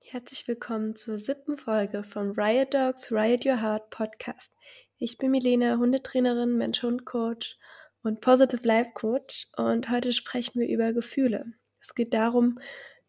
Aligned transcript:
Herzlich 0.00 0.48
willkommen 0.48 0.96
zur 0.96 1.18
siebten 1.18 1.58
Folge 1.58 2.02
vom 2.02 2.32
Riot 2.32 2.74
Dogs 2.74 3.12
Riot 3.12 3.46
Your 3.46 3.60
Heart 3.60 3.90
Podcast. 3.90 4.52
Ich 4.98 5.18
bin 5.18 5.30
Milena, 5.30 5.76
Hundetrainerin, 5.76 6.56
Mensch-Hund-Coach 6.56 7.56
und 8.02 8.20
Positive 8.20 8.66
Life 8.66 8.90
Coach 8.94 9.46
und 9.56 9.90
heute 9.90 10.12
sprechen 10.12 10.60
wir 10.60 10.68
über 10.68 10.92
Gefühle. 10.92 11.46
Es 11.80 11.94
geht 11.94 12.14
darum, 12.14 12.58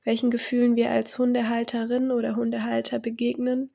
welchen 0.04 0.30
Gefühlen 0.30 0.76
wir 0.76 0.92
als 0.92 1.18
Hundehalterin 1.18 2.12
oder 2.12 2.36
Hundehalter 2.36 3.00
begegnen, 3.00 3.72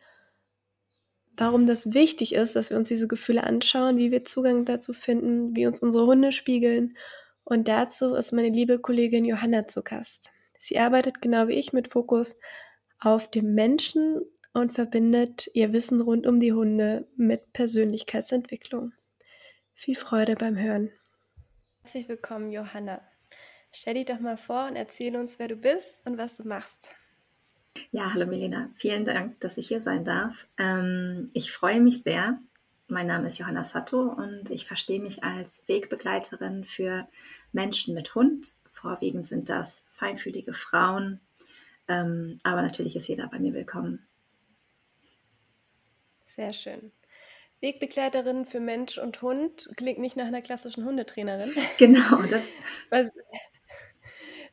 warum 1.36 1.66
das 1.66 1.93
wichtig 1.93 2.34
ist, 2.34 2.56
dass 2.56 2.70
wir 2.70 2.77
uns 2.77 2.88
diese 2.88 3.09
Gefühle 3.09 3.45
anschauen, 3.45 3.98
wie 3.98 4.11
wir 4.11 4.25
Zugang 4.25 4.64
dazu 4.64 4.93
finden, 4.93 5.56
wie 5.56 5.66
uns 5.66 5.80
unsere 5.80 6.06
Hunde 6.06 6.32
spiegeln. 6.32 6.96
Und 7.45 7.68
dazu 7.68 8.14
ist 8.14 8.32
meine 8.32 8.48
liebe 8.48 8.79
Kollegin 8.79 9.25
Johanna 9.25 9.68
zu 9.68 9.82
Gast. 9.82 10.32
Sie 10.58 10.79
arbeitet 10.79 11.21
genau 11.21 11.48
wie 11.48 11.58
ich 11.58 11.72
mit 11.72 11.89
Fokus 11.89 12.39
auf 12.98 13.30
dem 13.30 13.54
Menschen 13.54 14.22
und 14.54 14.72
verbindet 14.72 15.49
ihr 15.52 15.72
Wissen 15.72 16.00
rund 16.00 16.26
um 16.26 16.40
die 16.40 16.52
Hunde 16.52 17.07
mit 17.16 17.52
Persönlichkeitsentwicklung. 17.52 18.93
Viel 19.75 19.96
Freude 19.96 20.36
beim 20.36 20.57
Hören. 20.57 20.90
Herzlich 21.82 22.08
willkommen, 22.08 22.50
Johanna. 22.50 23.02
Stell 23.72 23.94
dich 23.94 24.07
doch 24.07 24.21
mal 24.21 24.38
vor 24.38 24.68
und 24.68 24.76
erzähl 24.76 25.16
uns, 25.16 25.38
wer 25.38 25.49
du 25.49 25.57
bist 25.57 26.00
und 26.07 26.16
was 26.16 26.35
du 26.35 26.49
machst. 26.49 26.94
Ja, 27.90 28.14
hallo 28.14 28.26
Milena. 28.26 28.71
Vielen 28.74 29.04
Dank, 29.04 29.40
dass 29.40 29.58
ich 29.58 29.68
hier 29.68 29.80
sein 29.80 30.04
darf. 30.04 30.46
Ähm, 30.57 31.29
ich 31.35 31.52
freue 31.52 31.80
mich 31.80 32.02
sehr. 32.02 32.38
Mein 32.94 33.08
Name 33.08 33.27
ist 33.27 33.39
Johanna 33.39 33.64
Sato 33.64 34.03
und 34.03 34.50
ich 34.50 34.66
verstehe 34.66 35.00
mich 35.00 35.25
als 35.25 35.64
Wegbegleiterin 35.66 36.62
für 36.62 37.08
Menschen 37.50 37.92
mit 37.92 38.14
Hund. 38.14 38.55
Vorwiegend 38.70 39.27
sind 39.27 39.48
das 39.48 39.84
feinfühlige 39.94 40.55
Frauen, 40.55 41.19
ähm, 41.88 42.38
aber 42.44 42.62
natürlich 42.62 42.94
ist 42.94 43.08
jeder 43.08 43.27
bei 43.27 43.41
mir 43.41 43.52
willkommen. 43.52 44.06
Sehr 46.36 46.52
schön. 46.52 46.92
Wegbegleiterin 47.60 48.46
für 48.46 48.60
Mensch 48.60 48.97
und 48.98 49.20
Hund 49.22 49.70
klingt 49.76 49.98
nicht 49.98 50.16
nach 50.16 50.26
einer 50.26 50.42
klassischen 50.42 50.84
Hundetrainerin. 50.84 51.52
Genau, 51.78 52.22
das. 52.30 52.52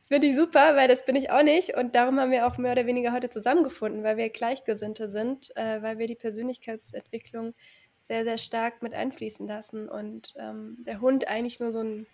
Finde 0.08 0.26
ich 0.26 0.34
super, 0.34 0.74
weil 0.74 0.88
das 0.88 1.06
bin 1.06 1.14
ich 1.14 1.30
auch 1.30 1.44
nicht. 1.44 1.76
Und 1.76 1.94
darum 1.94 2.18
haben 2.18 2.32
wir 2.32 2.48
auch 2.48 2.58
mehr 2.58 2.72
oder 2.72 2.86
weniger 2.86 3.12
heute 3.12 3.30
zusammengefunden, 3.30 4.02
weil 4.02 4.16
wir 4.16 4.30
Gleichgesinnte 4.30 5.08
sind, 5.08 5.56
äh, 5.56 5.80
weil 5.80 5.98
wir 5.98 6.08
die 6.08 6.16
Persönlichkeitsentwicklung 6.16 7.54
sehr, 8.02 8.24
sehr 8.24 8.38
stark 8.38 8.82
mit 8.82 8.94
einfließen 8.94 9.46
lassen 9.46 9.88
und 9.88 10.34
ähm, 10.36 10.76
der 10.80 11.00
Hund 11.00 11.28
eigentlich 11.28 11.60
nur 11.60 11.72
so 11.72 11.80
ein 11.80 12.06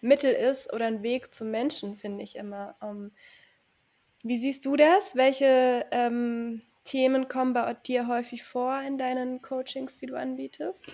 Mittel 0.00 0.32
ist 0.32 0.72
oder 0.72 0.86
ein 0.86 1.02
Weg 1.02 1.32
zum 1.34 1.50
Menschen, 1.50 1.96
finde 1.96 2.24
ich 2.24 2.36
immer. 2.36 2.74
Um, 2.80 3.10
wie 4.22 4.38
siehst 4.38 4.64
du 4.64 4.76
das? 4.76 5.14
Welche 5.14 5.86
ähm, 5.90 6.62
Themen 6.84 7.28
kommen 7.28 7.52
bei 7.52 7.74
dir 7.74 8.06
häufig 8.06 8.42
vor 8.42 8.80
in 8.80 8.98
deinen 8.98 9.42
Coachings, 9.42 9.98
die 9.98 10.06
du 10.06 10.16
anbietest? 10.18 10.84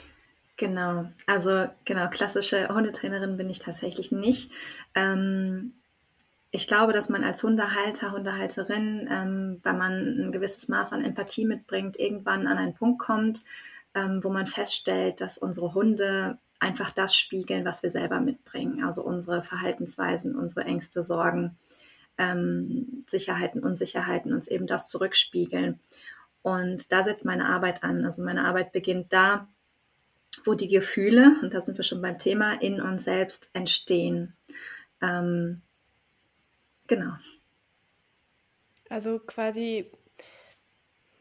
Genau, 0.57 1.07
also 1.27 1.67
genau, 1.85 2.09
klassische 2.09 2.69
Hundetrainerin 2.69 3.37
bin 3.37 3.51
ich 3.51 3.59
tatsächlich 3.59 4.11
nicht. 4.11 4.51
Ähm, 4.95 5.75
ich 6.51 6.67
glaube, 6.67 6.93
dass 6.93 7.09
man 7.09 7.25
als 7.25 7.43
Hundehalter, 7.43 8.13
Hundehalterin, 8.13 9.09
ähm, 9.11 9.59
wenn 9.63 9.77
man 9.77 9.93
ein 9.93 10.33
gewisses 10.33 10.69
Maß 10.69 10.93
an 10.93 11.05
Empathie 11.05 11.45
mitbringt, 11.45 11.99
irgendwann 11.99 12.47
an 12.47 12.57
einen 12.57 12.75
Punkt 12.75 13.01
kommt, 13.01 13.45
ähm, 13.97 14.23
wo 14.23 14.29
man 14.29 14.47
feststellt, 14.47 15.21
dass 15.21 15.39
unsere 15.39 15.75
Hunde 15.75 16.39
einfach 16.61 16.91
das 16.91 17.17
spiegeln, 17.17 17.65
was 17.65 17.83
wir 17.83 17.91
selber 17.91 18.21
mitbringen. 18.21 18.85
Also 18.85 19.03
unsere 19.03 19.43
Verhaltensweisen, 19.43 20.37
unsere 20.37 20.67
Ängste, 20.67 21.03
Sorgen, 21.03 21.57
ähm, 22.19 23.05
Sicherheiten, 23.09 23.63
Unsicherheiten 23.63 24.33
uns 24.35 24.49
eben 24.49 24.67
das 24.67 24.89
zurückspiegeln. 24.89 25.81
Und 26.43 26.93
da 26.93 27.03
setzt 27.03 27.25
meine 27.25 27.47
Arbeit 27.47 27.83
an. 27.83 28.05
Also 28.05 28.23
meine 28.23 28.45
Arbeit 28.45 28.73
beginnt 28.73 29.13
da, 29.13 29.49
wo 30.45 30.53
die 30.53 30.69
Gefühle, 30.69 31.35
und 31.43 31.55
da 31.55 31.63
sind 31.63 31.79
wir 31.79 31.85
schon 31.85 32.03
beim 32.03 32.19
Thema, 32.19 32.61
in 32.61 32.81
uns 32.83 33.05
selbst 33.05 33.51
entstehen. 33.55 34.37
Ähm, 35.01 35.63
genau. 36.87 37.15
Also 38.91 39.19
quasi 39.19 39.91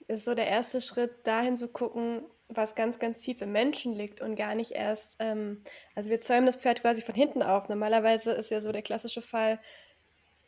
ist 0.08 0.26
so 0.26 0.36
der 0.36 0.48
erste 0.48 0.82
Schritt, 0.82 1.26
dahin 1.26 1.58
zu 1.58 1.70
gucken, 1.70 2.24
was 2.48 2.76
ganz, 2.76 3.00
ganz 3.00 3.18
tief 3.20 3.42
im 3.42 3.52
Menschen 3.52 3.94
liegt 3.94 4.22
und 4.22 4.36
gar 4.36 4.56
nicht 4.56 4.72
erst, 4.72 5.16
ähm, 5.20 5.64
also 5.96 6.10
wir 6.10 6.20
zäumen 6.20 6.46
das 6.46 6.56
Pferd 6.56 6.82
quasi 6.82 7.02
von 7.02 7.16
hinten 7.16 7.42
auf. 7.42 7.70
Normalerweise 7.70 8.32
ist 8.32 8.52
ja 8.52 8.62
so 8.62 8.72
der 8.72 8.84
klassische 8.84 9.22
Fall, 9.22 9.60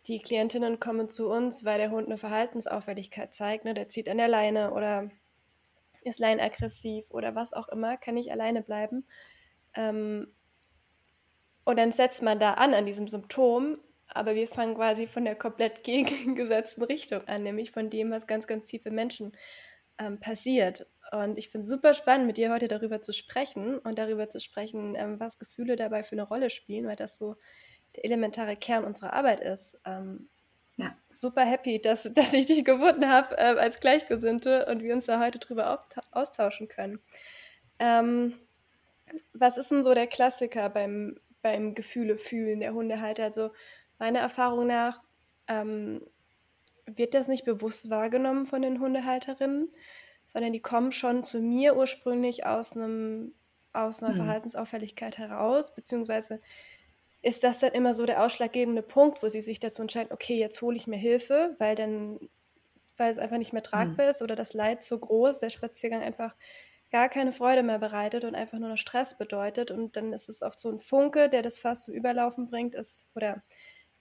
die 0.07 0.21
Klientinnen 0.21 0.79
kommen 0.79 1.09
zu 1.09 1.29
uns, 1.29 1.65
weil 1.65 1.79
der 1.79 1.91
Hund 1.91 2.07
eine 2.07 2.17
Verhaltensauffälligkeit 2.17 3.33
zeigt. 3.33 3.65
Ne? 3.65 3.73
Der 3.73 3.89
zieht 3.89 4.07
an 4.09 4.17
der 4.17 4.27
Leine 4.27 4.71
oder 4.71 5.09
ist 6.03 6.19
leinaggressiv 6.19 7.05
oder 7.09 7.35
was 7.35 7.53
auch 7.53 7.67
immer, 7.67 7.97
kann 7.97 8.15
nicht 8.15 8.31
alleine 8.31 8.61
bleiben. 8.61 9.05
Ähm, 9.75 10.33
und 11.65 11.77
dann 11.77 11.91
setzt 11.91 12.21
man 12.21 12.39
da 12.39 12.53
an, 12.53 12.73
an 12.73 12.85
diesem 12.85 13.09
Symptom, 13.09 13.77
aber 14.07 14.35
wir 14.35 14.47
fangen 14.47 14.75
quasi 14.75 15.07
von 15.07 15.25
der 15.25 15.35
komplett 15.35 15.83
gegengesetzten 15.83 16.83
Richtung 16.83 17.27
an, 17.27 17.43
nämlich 17.43 17.71
von 17.71 17.89
dem, 17.89 18.11
was 18.11 18.27
ganz, 18.27 18.47
ganz 18.47 18.69
tief 18.69 18.85
im 18.85 18.95
Menschen 18.95 19.33
ähm, 19.97 20.19
passiert. 20.19 20.87
Und 21.11 21.37
ich 21.37 21.49
finde 21.49 21.63
es 21.63 21.69
super 21.69 21.93
spannend, 21.93 22.27
mit 22.27 22.37
dir 22.37 22.51
heute 22.51 22.67
darüber 22.67 23.01
zu 23.01 23.13
sprechen 23.13 23.77
und 23.79 23.97
darüber 23.97 24.29
zu 24.29 24.39
sprechen, 24.39 24.95
ähm, 24.95 25.19
was 25.19 25.39
Gefühle 25.39 25.75
dabei 25.75 26.03
für 26.03 26.13
eine 26.13 26.23
Rolle 26.23 26.49
spielen, 26.49 26.85
weil 26.87 26.95
das 26.95 27.17
so 27.17 27.35
der 27.95 28.05
elementare 28.05 28.55
Kern 28.55 28.83
unserer 28.83 29.13
Arbeit 29.13 29.39
ist. 29.39 29.77
Ähm, 29.85 30.29
ja. 30.77 30.95
Super 31.13 31.45
happy, 31.45 31.81
dass, 31.81 32.03
dass 32.13 32.33
ich 32.33 32.45
dich 32.45 32.63
gefunden 32.63 33.09
habe 33.09 33.37
äh, 33.37 33.57
als 33.57 33.79
Gleichgesinnte 33.79 34.65
und 34.67 34.83
wir 34.83 34.93
uns 34.93 35.05
da 35.05 35.19
heute 35.19 35.39
drüber 35.39 35.87
austauschen 36.11 36.67
können. 36.67 36.99
Ähm, 37.79 38.35
was 39.33 39.57
ist 39.57 39.71
denn 39.71 39.83
so 39.83 39.93
der 39.93 40.07
Klassiker 40.07 40.69
beim, 40.69 41.19
beim 41.41 41.73
Gefühle 41.73 42.17
fühlen 42.17 42.59
der 42.59 42.73
Hundehalter? 42.73 43.23
Also 43.23 43.51
meiner 43.97 44.19
Erfahrung 44.19 44.67
nach 44.67 45.03
ähm, 45.47 46.05
wird 46.85 47.13
das 47.13 47.27
nicht 47.27 47.45
bewusst 47.45 47.89
wahrgenommen 47.89 48.45
von 48.45 48.61
den 48.61 48.79
Hundehalterinnen, 48.79 49.71
sondern 50.27 50.53
die 50.53 50.61
kommen 50.61 50.91
schon 50.91 51.23
zu 51.23 51.39
mir 51.39 51.75
ursprünglich 51.75 52.45
aus 52.45 52.73
einem 52.73 53.33
aus 53.73 54.01
einer 54.01 54.13
mhm. 54.13 54.17
Verhaltensauffälligkeit 54.17 55.17
heraus, 55.17 55.73
beziehungsweise 55.73 56.41
ist 57.21 57.43
das 57.43 57.59
dann 57.59 57.73
immer 57.73 57.93
so 57.93 58.05
der 58.05 58.23
ausschlaggebende 58.23 58.81
Punkt, 58.81 59.21
wo 59.21 59.27
sie 59.27 59.41
sich 59.41 59.59
dazu 59.59 59.81
entscheiden, 59.81 60.11
okay, 60.11 60.37
jetzt 60.37 60.61
hole 60.61 60.75
ich 60.75 60.87
mir 60.87 60.97
Hilfe, 60.97 61.55
weil 61.59 61.75
dann, 61.75 62.19
weil 62.95 63.11
es 63.11 63.17
einfach 63.17 63.37
nicht 63.37 63.53
mehr 63.53 63.63
tragbar 63.63 64.05
mhm. 64.05 64.11
ist 64.11 64.21
oder 64.21 64.35
das 64.35 64.53
Leid 64.53 64.83
so 64.83 64.97
groß, 64.97 65.39
der 65.39 65.49
Spaziergang 65.49 66.01
einfach 66.01 66.35
gar 66.89 67.09
keine 67.09 67.31
Freude 67.31 67.63
mehr 67.63 67.79
bereitet 67.79 68.23
und 68.23 68.35
einfach 68.35 68.59
nur 68.59 68.69
noch 68.69 68.77
Stress 68.77 69.17
bedeutet. 69.17 69.71
Und 69.71 69.97
dann 69.97 70.13
ist 70.13 70.29
es 70.29 70.41
oft 70.41 70.59
so 70.59 70.71
ein 70.71 70.79
Funke, 70.79 71.29
der 71.29 71.41
das 71.41 71.59
fast 71.59 71.85
zum 71.85 71.93
Überlaufen 71.93 72.47
bringt, 72.47 72.75
ist, 72.75 73.07
oder 73.13 73.43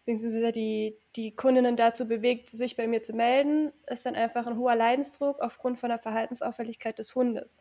beziehungsweise 0.06 0.52
die, 0.52 0.96
die 1.16 1.34
Kundinnen 1.34 1.76
dazu 1.76 2.06
bewegt, 2.06 2.50
sich 2.50 2.76
bei 2.76 2.86
mir 2.86 3.02
zu 3.02 3.12
melden, 3.12 3.72
ist 3.88 4.06
dann 4.06 4.14
einfach 4.14 4.46
ein 4.46 4.56
hoher 4.56 4.76
Leidensdruck 4.76 5.40
aufgrund 5.40 5.78
von 5.78 5.88
der 5.88 5.98
Verhaltensauffälligkeit 5.98 6.98
des 6.98 7.14
Hundes. 7.14 7.56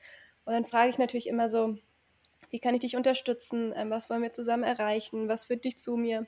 Und 0.45 0.53
dann 0.53 0.65
frage 0.65 0.89
ich 0.89 0.99
natürlich 0.99 1.27
immer 1.27 1.49
so, 1.49 1.75
wie 2.51 2.59
kann 2.59 2.75
ich 2.75 2.81
dich 2.81 2.95
unterstützen, 2.95 3.73
ähm, 3.75 3.89
was 3.89 4.09
wollen 4.09 4.21
wir 4.21 4.31
zusammen 4.31 4.63
erreichen, 4.63 5.27
was 5.27 5.45
führt 5.45 5.65
dich 5.65 5.79
zu 5.79 5.97
mir. 5.97 6.27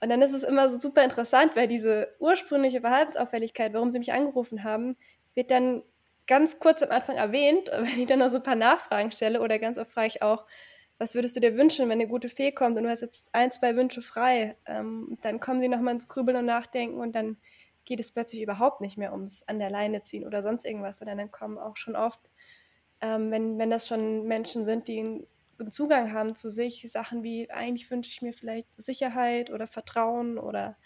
Und 0.00 0.08
dann 0.08 0.22
ist 0.22 0.32
es 0.32 0.44
immer 0.44 0.70
so 0.70 0.80
super 0.80 1.04
interessant, 1.04 1.56
weil 1.56 1.68
diese 1.68 2.14
ursprüngliche 2.20 2.80
Verhaltensauffälligkeit, 2.80 3.74
warum 3.74 3.90
sie 3.90 3.98
mich 3.98 4.12
angerufen 4.12 4.64
haben, 4.64 4.96
wird 5.34 5.50
dann 5.50 5.82
ganz 6.26 6.60
kurz 6.60 6.82
am 6.82 6.90
Anfang 6.90 7.16
erwähnt. 7.16 7.68
Wenn 7.72 8.00
ich 8.00 8.06
dann 8.06 8.20
noch 8.20 8.30
so 8.30 8.36
ein 8.36 8.42
paar 8.42 8.54
Nachfragen 8.54 9.10
stelle 9.10 9.40
oder 9.40 9.58
ganz 9.58 9.78
oft 9.78 9.90
frage 9.90 10.06
ich 10.06 10.22
auch, 10.22 10.46
was 11.00 11.14
würdest 11.14 11.34
du 11.34 11.40
dir 11.40 11.56
wünschen, 11.56 11.88
wenn 11.88 11.98
eine 11.98 12.06
gute 12.06 12.28
Fee 12.28 12.52
kommt 12.52 12.76
und 12.76 12.84
du 12.84 12.90
hast 12.90 13.00
jetzt 13.00 13.24
ein, 13.32 13.50
zwei 13.50 13.74
Wünsche 13.74 14.02
frei, 14.02 14.54
ähm, 14.66 15.16
dann 15.22 15.40
kommen 15.40 15.62
sie 15.62 15.68
nochmal 15.68 15.94
ins 15.94 16.08
Grübeln 16.08 16.36
und 16.36 16.44
Nachdenken 16.44 17.00
und 17.00 17.14
dann 17.14 17.38
geht 17.86 18.00
es 18.00 18.12
plötzlich 18.12 18.42
überhaupt 18.42 18.82
nicht 18.82 18.98
mehr 18.98 19.12
ums 19.12 19.42
an 19.44 19.58
der 19.58 19.70
Leine 19.70 20.02
ziehen 20.02 20.26
oder 20.26 20.42
sonst 20.42 20.66
irgendwas, 20.66 20.98
sondern 20.98 21.16
dann 21.16 21.30
kommen 21.30 21.56
auch 21.56 21.78
schon 21.78 21.96
oft, 21.96 22.20
ähm, 23.00 23.30
wenn, 23.30 23.58
wenn 23.58 23.70
das 23.70 23.88
schon 23.88 24.24
Menschen 24.24 24.66
sind, 24.66 24.88
die 24.88 25.26
Zugang 25.70 26.12
haben 26.12 26.36
zu 26.36 26.50
sich, 26.50 26.86
Sachen 26.92 27.22
wie, 27.22 27.50
eigentlich 27.50 27.90
wünsche 27.90 28.10
ich 28.10 28.20
mir 28.20 28.34
vielleicht 28.34 28.68
Sicherheit 28.76 29.50
oder 29.50 29.66
Vertrauen 29.66 30.38
oder 30.38 30.76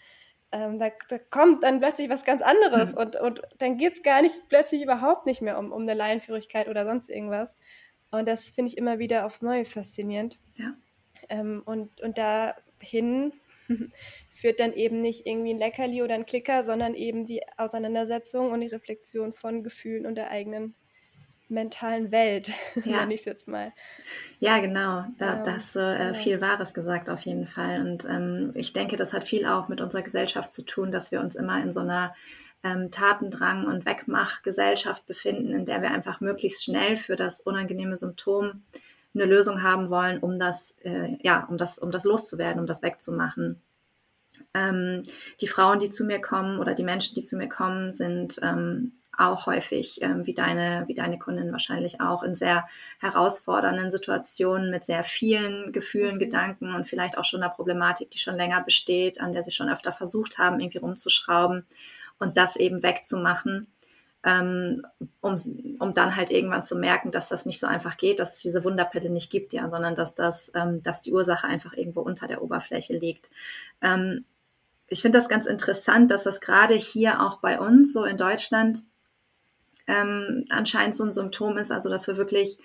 ähm, 0.53 0.79
da, 0.79 0.91
da, 1.09 1.19
kommt 1.19 1.65
dann 1.65 1.81
plötzlich 1.81 2.09
was 2.09 2.23
ganz 2.23 2.41
anderes 2.41 2.93
und, 2.95 3.17
und 3.17 3.41
dann 3.57 3.77
geht 3.77 3.97
es 3.97 4.03
gar 4.03 4.21
nicht 4.21 4.47
plötzlich 4.47 4.81
überhaupt 4.81 5.25
nicht 5.25 5.41
mehr 5.41 5.59
um, 5.59 5.73
um 5.73 5.81
eine 5.81 5.93
Laienführigkeit 5.93 6.69
oder 6.69 6.85
sonst 6.85 7.09
irgendwas. 7.09 7.53
Und 8.15 8.27
das 8.27 8.49
finde 8.49 8.69
ich 8.71 8.77
immer 8.77 8.99
wieder 8.99 9.25
aufs 9.25 9.41
Neue 9.41 9.65
faszinierend. 9.65 10.39
Ja. 10.55 10.73
Ähm, 11.29 11.61
und, 11.65 12.01
und 12.01 12.17
dahin 12.17 13.33
führt 14.31 14.59
dann 14.59 14.73
eben 14.73 15.01
nicht 15.01 15.25
irgendwie 15.25 15.53
ein 15.53 15.59
Leckerli 15.59 16.03
oder 16.03 16.15
ein 16.15 16.25
Klicker, 16.25 16.63
sondern 16.63 16.93
eben 16.93 17.25
die 17.25 17.41
Auseinandersetzung 17.57 18.51
und 18.51 18.61
die 18.61 18.67
Reflexion 18.67 19.33
von 19.33 19.63
Gefühlen 19.63 20.05
und 20.05 20.15
der 20.15 20.29
eigenen 20.31 20.75
mentalen 21.47 22.11
Welt, 22.11 22.51
Ja. 22.85 23.01
nenne 23.01 23.13
ich 23.13 23.19
es 23.21 23.25
jetzt 23.25 23.47
mal. 23.47 23.71
Ja, 24.39 24.59
genau. 24.59 25.05
Da, 25.17 25.35
da 25.43 25.51
Ähm, 25.51 25.55
hast 25.57 25.75
du 25.75 25.79
äh, 25.79 25.97
genau. 25.97 26.13
viel 26.19 26.41
Wahres 26.41 26.73
gesagt, 26.73 27.09
auf 27.09 27.21
jeden 27.21 27.45
Fall. 27.47 27.81
Und 27.81 28.05
ähm, 28.05 28.51
ich 28.55 28.73
denke, 28.73 28.95
das 28.95 29.13
hat 29.13 29.23
viel 29.23 29.45
auch 29.45 29.67
mit 29.67 29.79
unserer 29.81 30.01
Gesellschaft 30.01 30.51
zu 30.51 30.63
tun, 30.63 30.91
dass 30.91 31.11
wir 31.11 31.19
uns 31.21 31.35
immer 31.35 31.61
in 31.61 31.71
so 31.71 31.81
einer 31.81 32.15
ähm, 32.65 32.89
Tatendrang- 32.89 33.65
und 33.65 33.85
Wegmachgesellschaft 33.85 35.05
befinden, 35.05 35.53
in 35.53 35.65
der 35.65 35.83
wir 35.83 35.91
einfach 35.91 36.19
möglichst 36.19 36.65
schnell 36.65 36.97
für 36.97 37.15
das 37.15 37.39
unangenehme 37.39 37.95
Symptom 37.95 38.63
eine 39.13 39.25
Lösung 39.25 39.61
haben 39.61 39.89
wollen, 39.91 40.19
um 40.19 40.39
das, 40.39 40.75
äh, 40.83 41.15
ja, 41.21 41.45
um 41.45 41.57
das, 41.57 41.77
um 41.77 41.91
das 41.91 42.03
loszuwerden, 42.03 42.59
um 42.59 42.65
das 42.65 42.81
wegzumachen. 42.81 43.61
Ähm, 44.53 45.03
die 45.39 45.47
Frauen, 45.47 45.79
die 45.79 45.89
zu 45.89 46.03
mir 46.03 46.19
kommen 46.19 46.59
oder 46.59 46.73
die 46.73 46.83
Menschen, 46.83 47.13
die 47.15 47.23
zu 47.23 47.37
mir 47.37 47.47
kommen, 47.47 47.93
sind 47.93 48.39
ähm, 48.41 48.93
auch 49.17 49.45
häufig, 49.45 50.01
ähm, 50.01 50.25
wie, 50.25 50.33
deine, 50.33 50.83
wie 50.87 50.93
deine 50.93 51.19
Kundin 51.19 51.53
wahrscheinlich 51.53 52.01
auch, 52.01 52.23
in 52.23 52.35
sehr 52.35 52.67
herausfordernden 52.99 53.91
Situationen 53.91 54.71
mit 54.71 54.83
sehr 54.83 55.03
vielen 55.03 55.71
Gefühlen, 55.71 56.15
Mhm. 56.15 56.19
Gedanken 56.19 56.73
und 56.73 56.87
vielleicht 56.87 57.17
auch 57.17 57.23
schon 57.23 57.43
einer 57.43 57.53
Problematik, 57.53 58.09
die 58.09 58.17
schon 58.17 58.35
länger 58.35 58.61
besteht, 58.61 59.21
an 59.21 59.31
der 59.31 59.43
sie 59.43 59.51
schon 59.51 59.69
öfter 59.69 59.93
versucht 59.93 60.39
haben, 60.39 60.59
irgendwie 60.59 60.79
rumzuschrauben 60.79 61.65
und 62.19 62.37
das 62.37 62.55
eben 62.55 62.83
wegzumachen. 62.83 63.67
Ähm, 64.23 64.81
um, 65.21 65.35
um 65.79 65.93
dann 65.93 66.15
halt 66.15 66.31
irgendwann 66.31 66.63
zu 66.63 66.75
merken, 66.75 67.11
dass 67.11 67.29
das 67.29 67.45
nicht 67.45 67.59
so 67.59 67.67
einfach 67.67 67.95
geht, 67.95 68.19
dass 68.19 68.37
es 68.37 68.41
diese 68.41 68.63
Wunderpille 68.63 69.11
nicht 69.11 69.29
gibt, 69.29 69.53
ja, 69.53 69.69
sondern 69.69 69.93
dass 69.93 70.15
das, 70.15 70.51
ähm, 70.55 70.81
dass 70.81 71.03
die 71.03 71.13
Ursache 71.13 71.45
einfach 71.45 71.73
irgendwo 71.73 72.01
unter 72.01 72.25
der 72.25 72.41
Oberfläche 72.41 72.97
liegt. 72.97 73.29
Ähm, 73.83 74.25
ich 74.87 75.03
finde 75.03 75.19
das 75.19 75.29
ganz 75.29 75.45
interessant, 75.45 76.09
dass 76.09 76.23
das 76.23 76.41
gerade 76.41 76.73
hier 76.73 77.21
auch 77.21 77.39
bei 77.39 77.59
uns, 77.59 77.93
so 77.93 78.03
in 78.03 78.17
Deutschland, 78.17 78.83
ähm, 79.87 80.45
anscheinend 80.49 80.95
so 80.95 81.03
ein 81.03 81.11
Symptom 81.11 81.57
ist, 81.57 81.71
also 81.71 81.89
dass 81.89 82.07
wir 82.07 82.17
wirklich 82.17 82.57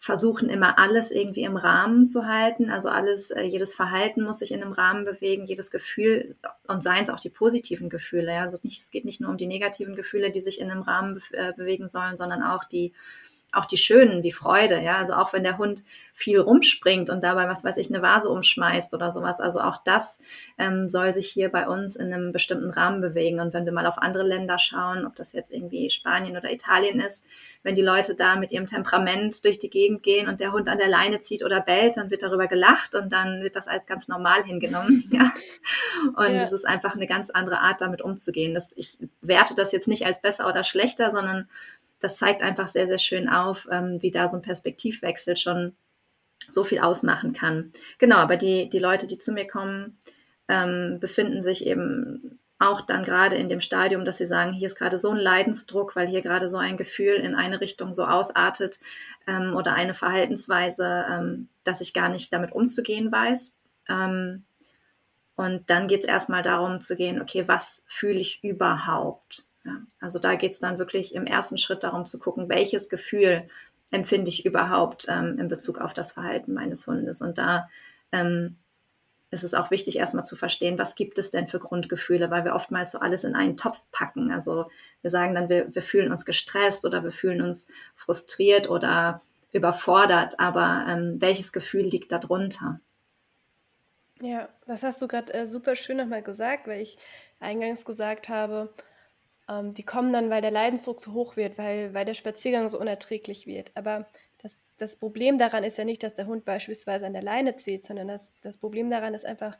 versuchen, 0.00 0.48
immer 0.48 0.78
alles 0.78 1.10
irgendwie 1.10 1.42
im 1.42 1.56
Rahmen 1.56 2.06
zu 2.06 2.26
halten. 2.26 2.70
Also 2.70 2.88
alles, 2.88 3.30
äh, 3.30 3.42
jedes 3.42 3.74
Verhalten 3.74 4.22
muss 4.22 4.38
sich 4.38 4.52
in 4.52 4.62
einem 4.62 4.72
Rahmen 4.72 5.04
bewegen, 5.04 5.44
jedes 5.44 5.70
Gefühl 5.70 6.36
und 6.68 6.82
seien 6.84 7.02
es 7.02 7.10
auch 7.10 7.18
die 7.18 7.30
positiven 7.30 7.88
Gefühle. 7.88 8.32
Ja? 8.32 8.42
Also 8.42 8.58
nicht, 8.62 8.80
es 8.80 8.90
geht 8.90 9.04
nicht 9.04 9.20
nur 9.20 9.30
um 9.30 9.36
die 9.36 9.48
negativen 9.48 9.96
Gefühle, 9.96 10.30
die 10.30 10.40
sich 10.40 10.60
in 10.60 10.70
einem 10.70 10.82
Rahmen 10.82 11.14
be 11.14 11.36
äh, 11.36 11.52
bewegen 11.56 11.88
sollen, 11.88 12.16
sondern 12.16 12.42
auch 12.42 12.64
die 12.64 12.92
auch 13.52 13.64
die 13.64 13.78
schönen 13.78 14.22
wie 14.22 14.32
Freude, 14.32 14.80
ja, 14.82 14.98
also 14.98 15.14
auch 15.14 15.32
wenn 15.32 15.42
der 15.42 15.56
Hund 15.56 15.82
viel 16.12 16.38
rumspringt 16.38 17.08
und 17.08 17.22
dabei, 17.24 17.48
was 17.48 17.64
weiß 17.64 17.78
ich, 17.78 17.88
eine 17.88 18.02
Vase 18.02 18.28
umschmeißt 18.28 18.92
oder 18.92 19.10
sowas, 19.10 19.40
also 19.40 19.60
auch 19.60 19.78
das 19.82 20.18
ähm, 20.58 20.88
soll 20.88 21.14
sich 21.14 21.28
hier 21.28 21.48
bei 21.48 21.66
uns 21.66 21.96
in 21.96 22.12
einem 22.12 22.32
bestimmten 22.32 22.70
Rahmen 22.70 23.00
bewegen 23.00 23.40
und 23.40 23.54
wenn 23.54 23.64
wir 23.64 23.72
mal 23.72 23.86
auf 23.86 23.96
andere 23.98 24.24
Länder 24.24 24.58
schauen, 24.58 25.06
ob 25.06 25.14
das 25.14 25.32
jetzt 25.32 25.50
irgendwie 25.50 25.88
Spanien 25.88 26.36
oder 26.36 26.52
Italien 26.52 27.00
ist, 27.00 27.24
wenn 27.62 27.74
die 27.74 27.82
Leute 27.82 28.14
da 28.14 28.36
mit 28.36 28.52
ihrem 28.52 28.66
Temperament 28.66 29.44
durch 29.46 29.58
die 29.58 29.70
Gegend 29.70 30.02
gehen 30.02 30.28
und 30.28 30.40
der 30.40 30.52
Hund 30.52 30.68
an 30.68 30.78
der 30.78 30.88
Leine 30.88 31.20
zieht 31.20 31.42
oder 31.42 31.60
bellt, 31.60 31.96
dann 31.96 32.10
wird 32.10 32.22
darüber 32.22 32.48
gelacht 32.48 32.94
und 32.94 33.12
dann 33.12 33.42
wird 33.42 33.56
das 33.56 33.66
als 33.66 33.86
ganz 33.86 34.08
normal 34.08 34.44
hingenommen, 34.44 35.08
ja, 35.10 35.32
und 36.16 36.34
ja. 36.34 36.42
es 36.42 36.52
ist 36.52 36.66
einfach 36.66 36.94
eine 36.94 37.06
ganz 37.06 37.30
andere 37.30 37.60
Art, 37.60 37.80
damit 37.80 38.02
umzugehen. 38.02 38.52
Das, 38.52 38.72
ich 38.76 38.98
werte 39.22 39.54
das 39.54 39.72
jetzt 39.72 39.88
nicht 39.88 40.04
als 40.04 40.20
besser 40.20 40.46
oder 40.48 40.64
schlechter, 40.64 41.10
sondern 41.10 41.48
das 42.00 42.16
zeigt 42.16 42.42
einfach 42.42 42.68
sehr, 42.68 42.86
sehr 42.86 42.98
schön 42.98 43.28
auf, 43.28 43.68
ähm, 43.70 44.00
wie 44.00 44.10
da 44.10 44.28
so 44.28 44.36
ein 44.36 44.42
Perspektivwechsel 44.42 45.36
schon 45.36 45.76
so 46.48 46.64
viel 46.64 46.78
ausmachen 46.78 47.32
kann. 47.32 47.68
Genau, 47.98 48.16
aber 48.16 48.36
die, 48.36 48.68
die 48.68 48.78
Leute, 48.78 49.06
die 49.06 49.18
zu 49.18 49.32
mir 49.32 49.46
kommen, 49.46 49.98
ähm, 50.48 50.98
befinden 51.00 51.42
sich 51.42 51.66
eben 51.66 52.38
auch 52.58 52.80
dann 52.80 53.04
gerade 53.04 53.36
in 53.36 53.48
dem 53.48 53.60
Stadium, 53.60 54.04
dass 54.04 54.16
sie 54.16 54.26
sagen, 54.26 54.52
hier 54.52 54.66
ist 54.66 54.76
gerade 54.76 54.98
so 54.98 55.10
ein 55.10 55.16
Leidensdruck, 55.16 55.94
weil 55.94 56.08
hier 56.08 56.22
gerade 56.22 56.48
so 56.48 56.56
ein 56.56 56.76
Gefühl 56.76 57.14
in 57.14 57.34
eine 57.34 57.60
Richtung 57.60 57.94
so 57.94 58.04
ausartet 58.04 58.80
ähm, 59.26 59.54
oder 59.54 59.74
eine 59.74 59.94
Verhaltensweise, 59.94 61.06
ähm, 61.08 61.48
dass 61.62 61.80
ich 61.80 61.94
gar 61.94 62.08
nicht 62.08 62.32
damit 62.32 62.52
umzugehen 62.52 63.12
weiß. 63.12 63.54
Ähm, 63.88 64.44
und 65.36 65.70
dann 65.70 65.86
geht 65.86 66.00
es 66.00 66.06
erstmal 66.06 66.42
darum 66.42 66.80
zu 66.80 66.96
gehen, 66.96 67.22
okay, 67.22 67.46
was 67.46 67.84
fühle 67.86 68.18
ich 68.18 68.42
überhaupt? 68.42 69.44
Ja, 69.64 69.78
also 70.00 70.18
da 70.18 70.34
geht 70.36 70.52
es 70.52 70.60
dann 70.60 70.78
wirklich 70.78 71.14
im 71.14 71.26
ersten 71.26 71.58
Schritt 71.58 71.82
darum 71.82 72.04
zu 72.04 72.18
gucken, 72.18 72.48
welches 72.48 72.88
Gefühl 72.88 73.48
empfinde 73.90 74.28
ich 74.28 74.44
überhaupt 74.44 75.06
ähm, 75.08 75.38
in 75.38 75.48
Bezug 75.48 75.78
auf 75.80 75.94
das 75.94 76.12
Verhalten 76.12 76.54
meines 76.54 76.86
Hundes. 76.86 77.22
Und 77.22 77.38
da 77.38 77.68
ähm, 78.12 78.56
ist 79.30 79.44
es 79.44 79.54
auch 79.54 79.70
wichtig, 79.70 79.96
erstmal 79.96 80.24
zu 80.24 80.36
verstehen, 80.36 80.78
was 80.78 80.94
gibt 80.94 81.18
es 81.18 81.30
denn 81.30 81.48
für 81.48 81.58
Grundgefühle, 81.58 82.30
weil 82.30 82.44
wir 82.44 82.54
oftmals 82.54 82.92
so 82.92 82.98
alles 82.98 83.24
in 83.24 83.34
einen 83.34 83.56
Topf 83.56 83.78
packen. 83.92 84.30
Also 84.30 84.70
wir 85.02 85.10
sagen 85.10 85.34
dann, 85.34 85.48
wir, 85.48 85.74
wir 85.74 85.82
fühlen 85.82 86.10
uns 86.10 86.24
gestresst 86.24 86.86
oder 86.86 87.04
wir 87.04 87.12
fühlen 87.12 87.42
uns 87.42 87.68
frustriert 87.94 88.70
oder 88.70 89.22
überfordert, 89.52 90.38
aber 90.38 90.84
ähm, 90.88 91.20
welches 91.20 91.52
Gefühl 91.52 91.82
liegt 91.82 92.12
darunter? 92.12 92.80
Ja, 94.20 94.48
das 94.66 94.82
hast 94.82 95.00
du 95.00 95.08
gerade 95.08 95.32
äh, 95.32 95.46
super 95.46 95.76
schön 95.76 95.98
nochmal 95.98 96.22
gesagt, 96.22 96.66
weil 96.66 96.80
ich 96.80 96.98
eingangs 97.40 97.84
gesagt 97.84 98.28
habe, 98.28 98.72
ähm, 99.48 99.72
die 99.74 99.84
kommen 99.84 100.12
dann, 100.12 100.30
weil 100.30 100.42
der 100.42 100.50
Leidensdruck 100.50 101.00
so 101.00 101.12
hoch 101.12 101.36
wird, 101.36 101.58
weil, 101.58 101.94
weil 101.94 102.04
der 102.04 102.14
Spaziergang 102.14 102.68
so 102.68 102.78
unerträglich 102.80 103.46
wird. 103.46 103.72
Aber 103.74 104.08
das, 104.38 104.58
das 104.76 104.96
Problem 104.96 105.38
daran 105.38 105.64
ist 105.64 105.78
ja 105.78 105.84
nicht, 105.84 106.02
dass 106.02 106.14
der 106.14 106.26
Hund 106.26 106.44
beispielsweise 106.44 107.06
an 107.06 107.12
der 107.14 107.22
Leine 107.22 107.56
zieht, 107.56 107.84
sondern 107.84 108.08
das, 108.08 108.32
das 108.42 108.58
Problem 108.58 108.90
daran 108.90 109.14
ist 109.14 109.26
einfach 109.26 109.58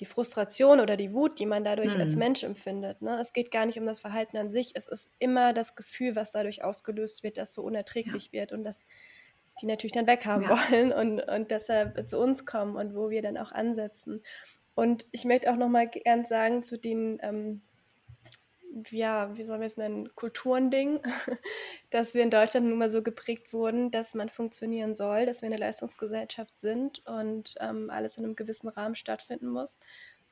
die 0.00 0.06
Frustration 0.06 0.80
oder 0.80 0.96
die 0.96 1.12
Wut, 1.12 1.38
die 1.38 1.46
man 1.46 1.62
dadurch 1.64 2.00
als 2.00 2.16
Mhm. 2.16 2.16
Mensch 2.16 2.42
empfindet. 2.42 3.02
Ne? 3.02 3.18
Es 3.20 3.32
geht 3.34 3.50
gar 3.50 3.66
nicht 3.66 3.78
um 3.78 3.86
das 3.86 4.00
Verhalten 4.00 4.38
an 4.38 4.50
sich, 4.50 4.72
es 4.74 4.88
ist 4.88 5.10
immer 5.18 5.52
das 5.52 5.76
Gefühl, 5.76 6.16
was 6.16 6.32
dadurch 6.32 6.64
ausgelöst 6.64 7.22
wird, 7.22 7.36
das 7.36 7.52
so 7.52 7.62
Ja, 8.04 8.14
unerträglich 8.14 8.32
wird 8.32 8.52
und 8.52 8.64
das 8.64 8.84
die 9.60 9.66
natürlich 9.66 9.92
dann 9.92 10.06
weghaben 10.06 10.48
ja, 10.48 10.50
wollen 10.50 10.92
und, 11.20 11.20
und 11.20 11.50
deshalb 11.50 12.08
zu 12.08 12.18
uns 12.18 12.46
kommen 12.46 12.76
und 12.76 12.94
wo 12.94 13.10
wir 13.10 13.22
dann 13.22 13.36
auch 13.36 13.52
ansetzen. 13.52 14.22
Und 14.74 15.06
ich 15.12 15.24
möchte 15.24 15.50
auch 15.52 15.56
nochmal 15.56 15.88
gern 15.88 16.24
sagen 16.24 16.62
zu 16.62 16.78
den, 16.78 17.18
ähm, 17.22 17.62
ja, 18.90 19.36
wie 19.36 19.44
sollen 19.44 19.60
wir 19.60 19.66
es 19.66 19.76
nennen, 19.76 20.14
Kulturending, 20.14 21.00
dass 21.90 22.14
wir 22.14 22.22
in 22.22 22.30
Deutschland 22.30 22.66
nun 22.68 22.78
mal 22.78 22.90
so 22.90 23.02
geprägt 23.02 23.52
wurden, 23.52 23.90
dass 23.90 24.14
man 24.14 24.28
funktionieren 24.28 24.94
soll, 24.94 25.26
dass 25.26 25.42
wir 25.42 25.46
eine 25.46 25.56
Leistungsgesellschaft 25.56 26.56
sind 26.58 27.04
und 27.06 27.54
ähm, 27.60 27.90
alles 27.90 28.16
in 28.16 28.24
einem 28.24 28.36
gewissen 28.36 28.68
Rahmen 28.68 28.94
stattfinden 28.94 29.48
muss. 29.48 29.78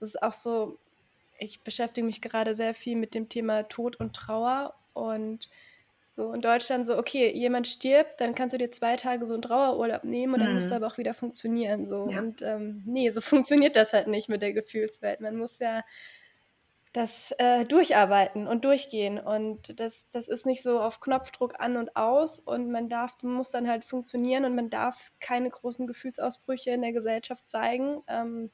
Das 0.01 0.11
ist 0.11 0.23
auch 0.23 0.33
so, 0.33 0.79
ich 1.39 1.63
beschäftige 1.63 2.05
mich 2.07 2.21
gerade 2.21 2.55
sehr 2.55 2.75
viel 2.75 2.97
mit 2.97 3.15
dem 3.15 3.29
Thema 3.29 3.65
Tod 3.69 3.97
und 3.97 4.15
Trauer 4.15 4.75
und 4.93 5.49
so 6.17 6.33
in 6.33 6.41
Deutschland 6.41 6.85
so, 6.87 6.99
okay, 6.99 7.33
jemand 7.33 7.69
stirbt, 7.69 8.21
dann 8.21 8.35
kannst 8.35 8.53
du 8.53 8.59
dir 8.59 8.73
zwei 8.73 8.97
Tage 8.97 9.25
so 9.25 9.35
einen 9.35 9.43
Trauerurlaub 9.43 10.03
nehmen 10.05 10.35
und 10.35 10.41
dann 10.41 10.53
musst 10.53 10.71
du 10.71 10.75
Mhm. 10.75 10.83
aber 10.83 10.87
auch 10.89 10.99
wieder 10.99 11.15
funktionieren. 11.15 11.87
So. 11.87 12.09
ja, 12.11 12.19
Und 12.19 12.43
ähm, 12.43 12.83
nee, 12.87 13.11
so 13.11 13.21
funktioniert 13.21 13.77
das 13.77 13.93
halt 13.93 14.09
nicht 14.09 14.29
mit 14.29 14.43
der 14.43 14.53
Gefühlswelt. 14.53 15.21
Man 15.21 15.37
muss 15.37 15.59
ja 15.61 15.83
das 16.93 17.33
äh, 17.39 17.65
durcharbeiten 17.65 18.47
und 18.47 18.65
durchgehen. 18.65 19.19
Und 19.19 19.79
das, 19.79 20.09
das 20.11 20.29
ist 20.29 20.47
nicht 20.47 20.63
so 20.63 20.81
auf 20.81 21.01
Knopfdruck 21.01 21.61
an 21.61 21.77
und 21.77 21.97
aus. 21.97 22.39
Und 22.41 22.71
man 22.71 22.89
darf, 22.89 23.23
muss 23.23 23.51
dann 23.51 23.69
halt 23.69 23.85
funktionieren 23.85 24.45
und 24.45 24.55
man 24.55 24.71
darf 24.71 25.13
keine 25.21 25.51
großen 25.51 25.87
Gefühlsausbrüche 25.87 26.71
in 26.71 26.83
der 26.83 26.93
Gesellschaft 26.93 27.49
zeigen. 27.49 28.03
Ähm, 28.09 28.51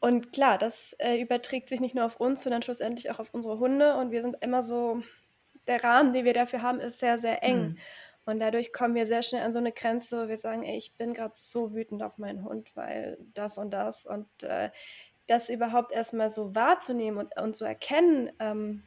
und 0.00 0.32
klar, 0.32 0.58
das 0.58 0.94
äh, 0.98 1.20
überträgt 1.20 1.68
sich 1.68 1.80
nicht 1.80 1.94
nur 1.94 2.04
auf 2.04 2.20
uns, 2.20 2.42
sondern 2.42 2.62
schlussendlich 2.62 3.10
auch 3.10 3.18
auf 3.18 3.34
unsere 3.34 3.58
Hunde. 3.58 3.96
Und 3.96 4.10
wir 4.10 4.22
sind 4.22 4.36
immer 4.40 4.62
so, 4.62 5.02
der 5.66 5.82
Rahmen, 5.82 6.12
den 6.12 6.24
wir 6.24 6.34
dafür 6.34 6.62
haben, 6.62 6.80
ist 6.80 6.98
sehr, 6.98 7.18
sehr 7.18 7.42
eng. 7.42 7.60
Mhm. 7.60 7.78
Und 8.24 8.40
dadurch 8.40 8.74
kommen 8.74 8.94
wir 8.94 9.06
sehr 9.06 9.22
schnell 9.22 9.42
an 9.42 9.54
so 9.54 9.58
eine 9.58 9.72
Grenze, 9.72 10.24
wo 10.24 10.28
wir 10.28 10.36
sagen, 10.36 10.62
ey, 10.62 10.76
ich 10.76 10.96
bin 10.96 11.14
gerade 11.14 11.32
so 11.34 11.74
wütend 11.74 12.02
auf 12.02 12.18
meinen 12.18 12.44
Hund, 12.44 12.70
weil 12.74 13.16
das 13.32 13.56
und 13.56 13.70
das. 13.70 14.04
Und 14.04 14.28
äh, 14.42 14.70
das 15.28 15.48
überhaupt 15.50 15.92
erstmal 15.92 16.30
so 16.30 16.54
wahrzunehmen 16.54 17.18
und, 17.18 17.40
und 17.40 17.54
zu 17.54 17.64
erkennen, 17.64 18.32
ähm, 18.40 18.82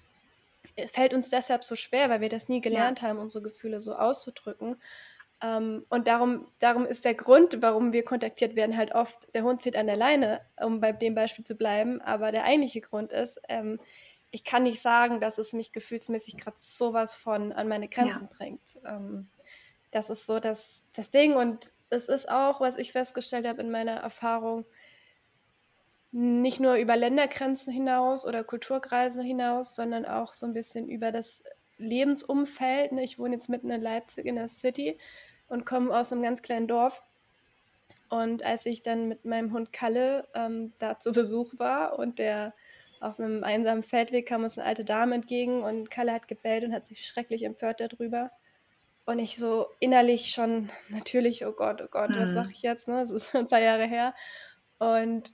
fällt 0.91 1.13
uns 1.13 1.29
deshalb 1.29 1.63
so 1.63 1.75
schwer, 1.75 2.09
weil 2.09 2.21
wir 2.21 2.29
das 2.29 2.49
nie 2.49 2.57
ja, 2.57 2.61
gelernt 2.61 3.01
haben, 3.01 3.19
unsere 3.19 3.43
Gefühle 3.43 3.79
so 3.79 3.95
auszudrücken. 3.95 4.75
Ähm, 5.41 5.85
und 5.89 6.07
darum, 6.07 6.47
darum 6.59 6.85
ist 6.85 7.05
der 7.05 7.13
Grund, 7.13 7.61
warum 7.61 7.93
wir 7.93 8.03
kontaktiert 8.03 8.55
werden, 8.55 8.75
halt 8.75 8.93
oft, 8.93 9.33
der 9.33 9.43
Hund 9.43 9.61
zieht 9.61 9.75
an 9.75 9.87
der 9.87 9.95
Leine, 9.95 10.41
um 10.59 10.81
bei 10.81 10.91
dem 10.91 11.15
Beispiel 11.15 11.45
zu 11.45 11.55
bleiben. 11.55 12.01
Aber 12.01 12.31
der 12.31 12.43
eigentliche 12.43 12.81
Grund 12.81 13.11
ist, 13.11 13.39
ähm, 13.47 13.79
ich 14.31 14.43
kann 14.43 14.63
nicht 14.63 14.81
sagen, 14.81 15.19
dass 15.19 15.37
es 15.37 15.53
mich 15.53 15.71
gefühlsmäßig 15.71 16.37
gerade 16.37 16.57
sowas 16.59 17.13
von 17.13 17.51
an 17.51 17.67
meine 17.67 17.85
ja, 17.85 17.91
Grenzen 17.91 18.29
bringt. 18.29 18.79
Ähm, 18.85 19.29
das 19.91 20.09
ist 20.09 20.25
so 20.25 20.39
das, 20.39 20.81
das 20.93 21.11
Ding. 21.11 21.33
Und 21.33 21.73
es 21.89 22.07
ist 22.07 22.29
auch, 22.29 22.61
was 22.61 22.77
ich 22.77 22.93
festgestellt 22.93 23.45
habe 23.45 23.61
in 23.61 23.69
meiner 23.69 23.97
Erfahrung, 23.97 24.65
nicht 26.11 26.59
nur 26.59 26.75
über 26.75 26.97
Ländergrenzen 26.97 27.71
hinaus 27.71 28.25
oder 28.25 28.43
Kulturkreise 28.43 29.21
hinaus, 29.23 29.75
sondern 29.75 30.05
auch 30.05 30.33
so 30.33 30.45
ein 30.45 30.53
bisschen 30.53 30.89
über 30.89 31.11
das 31.11 31.43
Lebensumfeld. 31.77 32.91
ne? 32.91 33.03
Ich 33.03 33.17
wohne 33.17 33.35
jetzt 33.35 33.49
mitten 33.49 33.69
in 33.71 33.81
Leipzig 33.81 34.25
in 34.25 34.35
der 34.35 34.49
City 34.49 34.97
und 35.47 35.65
komme 35.65 35.95
aus 35.97 36.11
einem 36.11 36.21
ganz 36.21 36.41
kleinen 36.41 36.67
Dorf. 36.67 37.03
Und 38.09 38.45
als 38.45 38.65
ich 38.65 38.83
dann 38.83 39.07
mit 39.07 39.23
meinem 39.23 39.53
Hund 39.53 39.71
Kalle 39.71 40.27
ähm, 40.33 40.73
da 40.79 40.99
zu 40.99 41.13
Besuch 41.13 41.53
war 41.57 41.97
und 41.97 42.19
der 42.19 42.53
auf 42.99 43.19
einem 43.19 43.43
einsamen 43.43 43.81
Feldweg 43.83 44.27
kam 44.27 44.43
uns 44.43 44.57
eine 44.57 44.67
alte 44.67 44.85
Dame 44.85 45.15
entgegen 45.15 45.63
und 45.63 45.89
Kalle 45.89 46.13
hat 46.13 46.27
gebellt 46.27 46.63
und 46.65 46.73
hat 46.73 46.85
sich 46.87 47.07
schrecklich 47.07 47.43
empört 47.43 47.79
darüber. 47.79 48.31
Und 49.05 49.17
ich 49.19 49.37
so 49.37 49.67
innerlich 49.79 50.27
schon 50.29 50.69
natürlich, 50.89 51.45
oh 51.45 51.53
Gott, 51.53 51.81
oh 51.81 51.87
Gott, 51.89 52.11
was 52.15 52.29
Mhm. 52.31 52.33
sage 52.35 52.49
ich 52.51 52.61
jetzt? 52.61 52.87
Ne? 52.87 53.01
Das 53.01 53.09
ist 53.11 53.33
ein 53.35 53.47
paar 53.47 53.61
Jahre 53.61 53.85
her. 53.85 54.13
Und 54.77 55.33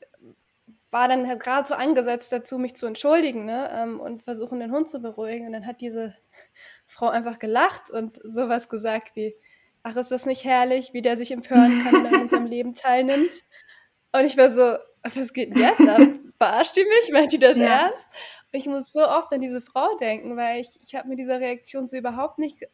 war 0.91 1.08
dann 1.08 1.27
halt 1.27 1.39
gerade 1.41 1.67
so 1.67 1.75
angesetzt 1.75 2.32
dazu, 2.32 2.58
mich 2.58 2.75
zu 2.75 2.86
entschuldigen 2.86 3.46
ne? 3.46 3.70
ähm, 3.74 4.00
und 4.00 4.24
versuchen, 4.24 4.60
den 4.60 4.72
Hund 4.72 4.89
zu 4.89 5.00
beruhigen. 5.01 5.48
Und 5.48 5.53
dann 5.53 5.65
hat 5.67 5.82
diese 5.82 6.15
Frau 6.88 7.10
einfach 7.10 7.39
gelacht 7.39 7.89
und 7.91 8.17
sowas 8.24 8.70
gesagt 8.70 9.15
wie, 9.15 9.36
ach, 9.84 9.96
ist 9.96 10.12
das 10.12 10.25
nicht 10.25 10.46
herrlich, 10.46 10.94
wie 10.94 11.01
der 11.01 11.17
sich 11.17 11.32
empören 11.32 11.77
kann, 11.84 11.96
wenn 11.96 12.06
er 12.06 12.12
an 12.13 12.20
unserem 12.22 12.46
Leben 12.46 12.74
teilnimmt? 12.74 13.44
Und 14.13 14.25
ich 14.25 14.38
war 14.38 14.50
so, 14.50 14.77
was 15.15 15.34
geht 15.34 15.51
denn 15.51 15.60
jetzt 15.60 15.88
ab? 15.88 16.01
Verarscht 16.38 16.75
die 16.75 16.84
mich? 16.86 17.12
Meint 17.12 17.32
die 17.32 17.39
das 17.39 17.58
Ja. 17.58 17.88
ernst? 17.88 18.08
Und 18.53 18.60
ich 18.60 18.67
muss 18.67 18.91
so 18.91 19.08
oft 19.08 19.32
an 19.34 19.41
diese 19.41 19.60
Frau 19.62 19.96
denken, 19.98 20.38
weil 20.38 20.62
ich, 20.62 20.79
ich 20.86 20.96
habe 20.96 21.08
mit 21.10 21.20
dieser 21.20 21.39
Reaktion 21.39 21.89
so 21.89 21.98
überhaupt 21.98 22.39
nicht 22.39 22.60
ge- 22.60 22.70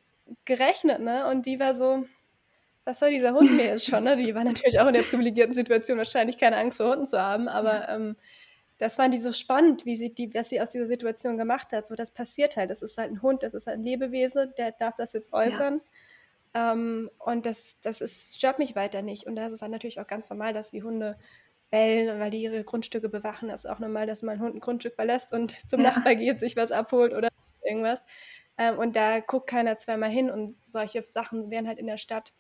gerechnet, 0.46 1.00
ne? 1.02 1.28
Und 1.28 1.46
die 1.46 1.60
war 1.60 1.74
so, 1.76 2.06
was 2.86 3.00
soll 3.00 3.12
dieser 3.12 3.34
Hund 3.34 3.56
mir 3.56 3.66
jetzt 3.66 3.86
schon, 3.86 4.04
ne? 4.04 4.18
Die 4.18 4.36
war 4.36 4.44
natürlich 4.44 4.80
auch 4.80 4.88
in 4.88 4.94
der 4.94 5.04
privilegierten 5.04 5.56
Situation, 5.56 5.98
wahrscheinlich 5.98 6.38
keine 6.38 6.58
Angst 6.58 6.78
vor 6.78 6.92
Hunden 6.92 7.06
zu 7.06 7.22
haben, 7.22 7.48
aber 7.48 7.88
ähm, 7.90 8.16
das 8.78 8.96
fand 8.96 9.14
die 9.14 9.20
so 9.20 9.32
spannend, 9.32 9.86
wie 9.86 9.96
sie 9.96 10.14
die, 10.14 10.34
was 10.34 10.50
sie 10.50 10.60
aus 10.60 10.70
dieser 10.70 10.88
Situation 10.88 11.38
gemacht 11.38 11.72
hat. 11.72 11.88
So, 11.88 11.96
das 11.96 12.12
passiert 12.12 12.58
halt. 12.58 12.70
Das 12.70 12.82
ist 12.82 12.98
halt 12.98 13.12
ein 13.12 13.22
Hund, 13.22 13.44
das 13.44 13.54
ist 13.54 13.68
halt 13.68 13.78
ein 13.80 13.84
Lebewesen, 13.84 14.54
der 14.58 14.72
darf 14.74 14.96
das 14.98 15.14
jetzt 15.14 15.32
äußern. 15.32 15.82
Ähm, 16.54 17.10
und 17.20 17.46
das, 17.46 17.78
das 17.82 18.02
ist, 18.02 18.36
stört 18.36 18.60
mich 18.60 18.76
weiter 18.76 19.02
nicht. 19.02 19.26
Und 19.26 19.36
da 19.36 19.48
ist 19.48 19.54
es 19.54 19.60
dann 19.60 19.72
natürlich 19.72 20.00
auch 20.00 20.08
ganz 20.08 20.30
normal, 20.30 20.54
dass 20.54 20.72
die 20.72 20.84
Hunde 20.84 21.18
bellen, 21.72 22.20
weil 22.20 22.30
die 22.30 22.42
ihre 22.42 22.64
Grundstücke 22.64 23.10
bewachen. 23.10 23.50
Das 23.50 23.64
ist 23.66 23.70
auch 23.70 23.80
normal, 23.80 24.06
dass 24.06 24.22
man 24.22 24.36
ein 24.36 24.42
Hund 24.42 24.56
ein 24.56 24.60
Grundstück 24.60 24.96
verlässt 24.96 25.34
und 25.34 25.56
zum 25.68 25.82
Ja. 25.82 25.92
Nachbar 25.92 26.16
geht, 26.16 26.40
sich 26.40 26.56
was 26.56 26.72
abholt 26.72 27.14
oder 27.14 27.30
irgendwas. 27.64 28.00
Ähm, 28.58 28.78
und 28.78 28.96
da 28.96 29.20
guckt 29.22 29.50
keiner 29.50 29.78
zweimal 29.78 30.10
hin. 30.10 30.30
Und 30.30 30.54
solche 30.68 31.06
Sachen 31.08 31.50
wären 31.50 31.68
halt 31.68 31.80
in 31.80 31.88
der 31.88 31.98
Stadt 31.98 32.34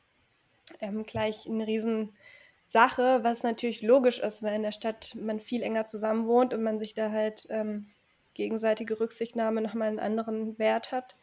ähm, 0.79 1.03
gleich 1.03 1.47
eine 1.47 1.67
Riesensache, 1.67 3.23
was 3.23 3.43
natürlich 3.43 3.81
logisch 3.81 4.19
ist, 4.19 4.43
weil 4.43 4.55
in 4.55 4.63
der 4.63 4.71
Stadt 4.71 5.15
man 5.19 5.39
viel 5.39 5.61
enger 5.63 5.85
zusammen 5.87 6.27
wohnt 6.27 6.53
und 6.53 6.63
man 6.63 6.79
sich 6.79 6.93
da 6.93 7.11
halt 7.11 7.45
ähm, 7.49 7.87
gegenseitige 8.33 8.99
Rücksichtnahme 8.99 9.61
nochmal 9.61 9.89
einen 9.89 9.99
anderen 9.99 10.57
Wert 10.59 10.91
hat. 10.91 11.15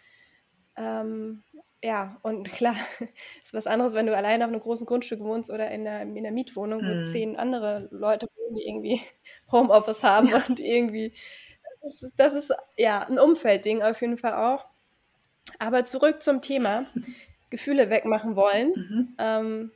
Ähm, 0.76 1.42
ja, 1.82 2.18
und 2.22 2.50
klar, 2.52 2.76
ist 3.42 3.54
was 3.54 3.66
anderes, 3.66 3.94
wenn 3.94 4.06
du 4.06 4.16
alleine 4.16 4.44
auf 4.44 4.50
einem 4.50 4.60
großen 4.60 4.86
Grundstück 4.86 5.20
wohnst 5.20 5.50
oder 5.50 5.70
in 5.70 5.86
einer, 5.86 6.02
in 6.02 6.18
einer 6.18 6.30
Mietwohnung, 6.30 6.86
wo 6.86 6.94
Mhm. 6.94 7.02
zehn 7.02 7.36
andere 7.36 7.88
Leute 7.90 8.26
wohnen, 8.36 8.54
die 8.56 8.66
irgendwie 8.66 9.00
Homeoffice 9.52 10.02
haben 10.04 10.28
Ja. 10.28 10.44
und 10.48 10.60
irgendwie, 10.60 11.14
das 11.82 12.02
ist, 12.02 12.14
das 12.18 12.34
ist 12.34 12.52
ja 12.76 13.00
ein 13.08 13.18
Umfeldding 13.18 13.82
auf 13.82 14.00
jeden 14.00 14.18
Fall 14.18 14.34
auch. 14.34 14.66
Aber 15.58 15.84
zurück 15.84 16.22
zum 16.22 16.42
Thema, 16.42 16.86
Gefühle 17.50 17.90
wegmachen 17.90 18.36
wollen. 18.36 18.72
Mhm. 18.74 19.08
Ähm, 19.18 19.70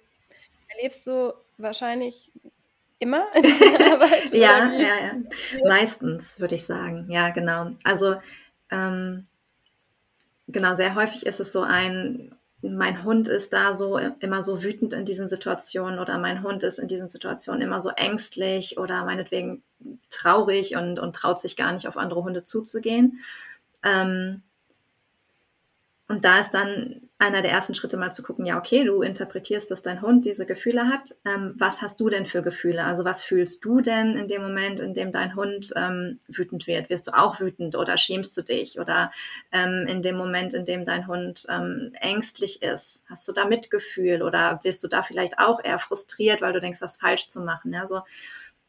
erlebst 0.68 1.06
du 1.06 1.34
wahrscheinlich 1.58 2.30
immer 2.98 3.26
in 3.34 3.42
deiner 3.60 3.92
Arbeit? 3.92 4.30
Ja, 4.32 4.72
ja, 4.72 4.78
ja. 4.78 5.14
Meistens, 5.68 6.40
würde 6.40 6.54
ich 6.54 6.64
sagen. 6.64 7.06
Ja, 7.08 7.30
genau. 7.30 7.72
Also, 7.84 8.16
ähm, 8.70 9.26
genau, 10.48 10.74
sehr 10.74 10.94
häufig 10.94 11.26
ist 11.26 11.40
es 11.40 11.52
so 11.52 11.62
ein, 11.62 12.34
mein 12.62 13.04
Hund 13.04 13.28
ist 13.28 13.52
da 13.52 13.74
so 13.74 13.98
immer 13.98 14.42
so 14.42 14.62
wütend 14.62 14.94
in 14.94 15.04
diesen 15.04 15.28
Situationen 15.28 15.98
oder 15.98 16.16
mein 16.18 16.42
Hund 16.42 16.62
ist 16.62 16.78
in 16.78 16.88
diesen 16.88 17.10
Situationen 17.10 17.60
immer 17.60 17.82
so 17.82 17.90
ängstlich 17.90 18.78
oder 18.78 19.04
meinetwegen 19.04 19.62
traurig 20.08 20.74
und, 20.76 20.98
und 20.98 21.14
traut 21.14 21.38
sich 21.40 21.56
gar 21.56 21.72
nicht 21.72 21.86
auf 21.86 21.98
andere 21.98 22.24
Hunde 22.24 22.42
zuzugehen. 22.42 23.20
Ähm, 23.82 24.42
und 26.06 26.26
da 26.26 26.38
ist 26.38 26.50
dann 26.50 27.00
einer 27.16 27.40
der 27.40 27.50
ersten 27.50 27.74
Schritte 27.74 27.96
mal 27.96 28.12
zu 28.12 28.22
gucken, 28.22 28.44
ja, 28.44 28.58
okay, 28.58 28.84
du 28.84 29.00
interpretierst, 29.00 29.70
dass 29.70 29.80
dein 29.80 30.02
Hund 30.02 30.26
diese 30.26 30.44
Gefühle 30.44 30.86
hat. 30.88 31.14
Ähm, 31.24 31.54
was 31.56 31.80
hast 31.80 31.98
du 32.00 32.10
denn 32.10 32.26
für 32.26 32.42
Gefühle? 32.42 32.84
Also 32.84 33.06
was 33.06 33.22
fühlst 33.22 33.64
du 33.64 33.80
denn 33.80 34.14
in 34.18 34.28
dem 34.28 34.42
Moment, 34.42 34.80
in 34.80 34.92
dem 34.92 35.12
dein 35.12 35.34
Hund 35.34 35.72
ähm, 35.76 36.20
wütend 36.28 36.66
wird? 36.66 36.90
Wirst 36.90 37.06
du 37.06 37.16
auch 37.16 37.40
wütend 37.40 37.74
oder 37.74 37.96
schämst 37.96 38.36
du 38.36 38.42
dich? 38.42 38.78
Oder 38.78 39.12
ähm, 39.50 39.86
in 39.88 40.02
dem 40.02 40.16
Moment, 40.18 40.52
in 40.52 40.66
dem 40.66 40.84
dein 40.84 41.06
Hund 41.06 41.46
ähm, 41.48 41.92
ängstlich 41.94 42.60
ist, 42.62 43.04
hast 43.08 43.26
du 43.26 43.32
da 43.32 43.46
Mitgefühl? 43.46 44.22
Oder 44.22 44.60
wirst 44.62 44.84
du 44.84 44.88
da 44.88 45.02
vielleicht 45.02 45.38
auch 45.38 45.64
eher 45.64 45.78
frustriert, 45.78 46.42
weil 46.42 46.52
du 46.52 46.60
denkst, 46.60 46.82
was 46.82 46.98
falsch 46.98 47.28
zu 47.28 47.40
machen? 47.40 47.72
Ja, 47.72 47.86
so 47.86 48.02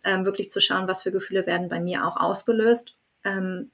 ähm, 0.06 0.24
wirklich 0.24 0.50
zu 0.50 0.62
schauen, 0.62 0.88
was 0.88 1.04
für 1.04 1.12
Gefühle 1.12 1.46
werden 1.46 1.68
bei 1.68 1.82
mir 1.82 2.06
auch 2.08 2.16
ausgelöst, 2.16 2.96
ähm, 3.26 3.72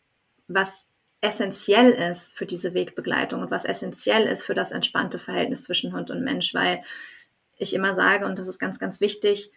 was 0.48 0.88
essentiell 1.22 1.92
ist 1.92 2.36
für 2.36 2.46
diese 2.46 2.74
Wegbegleitung 2.74 3.42
und 3.42 3.52
was 3.52 3.66
essentiell 3.66 4.28
ist 4.28 4.44
für 4.44 4.56
das 4.56 4.72
entspannte 4.72 5.20
Verhältnis 5.20 5.64
zwischen 5.64 5.94
Hund 5.94 6.10
und 6.10 6.24
Mensch, 6.24 6.54
weil 6.54 6.82
ich 7.58 7.76
immer 7.76 7.94
sage, 7.94 8.26
und 8.26 8.40
das 8.40 8.48
ist 8.48 8.60
ganz, 8.60 8.80
ganz 8.80 9.00
wichtig, 9.02 9.52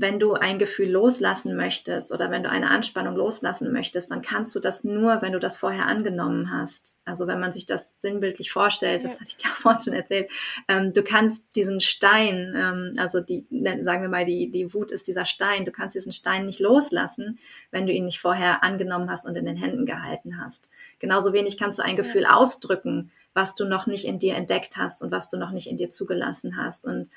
wenn 0.00 0.18
du 0.18 0.34
ein 0.34 0.58
Gefühl 0.58 0.90
loslassen 0.90 1.56
möchtest 1.56 2.12
oder 2.12 2.30
wenn 2.30 2.42
du 2.42 2.50
eine 2.50 2.70
Anspannung 2.70 3.16
loslassen 3.16 3.72
möchtest, 3.72 4.10
dann 4.10 4.22
kannst 4.22 4.54
du 4.54 4.60
das 4.60 4.84
nur, 4.84 5.22
wenn 5.22 5.32
du 5.32 5.38
das 5.40 5.56
vorher 5.56 5.86
angenommen 5.86 6.50
hast. 6.52 6.98
Also 7.04 7.26
wenn 7.26 7.40
man 7.40 7.52
sich 7.52 7.66
das 7.66 7.94
sinnbildlich 7.98 8.52
vorstellt, 8.52 9.04
das 9.04 9.14
Ja. 9.14 9.20
hatte 9.20 9.30
ich 9.30 9.36
dir 9.44 9.48
vorhin 9.48 9.80
schon 9.80 9.92
erzählt, 9.94 10.30
ähm, 10.68 10.92
du 10.92 11.02
kannst 11.02 11.42
diesen 11.56 11.80
Stein, 11.80 12.54
ähm, 12.56 12.94
also 12.98 13.20
die, 13.20 13.46
sagen 13.50 14.02
wir 14.02 14.08
mal, 14.08 14.24
die, 14.24 14.50
die 14.50 14.72
Wut 14.74 14.90
ist 14.92 15.08
dieser 15.08 15.24
Stein, 15.26 15.64
du 15.64 15.72
kannst 15.72 15.94
diesen 15.96 16.12
Stein 16.12 16.46
nicht 16.46 16.60
loslassen, 16.60 17.38
wenn 17.70 17.86
du 17.86 17.92
ihn 17.92 18.04
nicht 18.04 18.20
vorher 18.20 18.62
angenommen 18.62 19.10
hast 19.10 19.26
und 19.26 19.36
in 19.36 19.46
den 19.46 19.56
Händen 19.56 19.86
gehalten 19.86 20.40
hast. 20.40 20.70
Genauso 20.98 21.32
wenig 21.32 21.56
kannst 21.58 21.78
du 21.78 21.82
ein 21.82 21.96
Ja. 21.96 22.02
Gefühl 22.02 22.26
ausdrücken, 22.26 23.10
was 23.34 23.54
du 23.54 23.64
noch 23.64 23.86
nicht 23.86 24.04
in 24.04 24.18
dir 24.18 24.34
entdeckt 24.34 24.76
hast 24.76 25.02
und 25.02 25.12
was 25.12 25.28
du 25.28 25.36
noch 25.36 25.50
nicht 25.50 25.68
in 25.68 25.76
dir 25.76 25.90
zugelassen 25.90 26.56
hast. 26.56 26.86
Und 26.86 27.08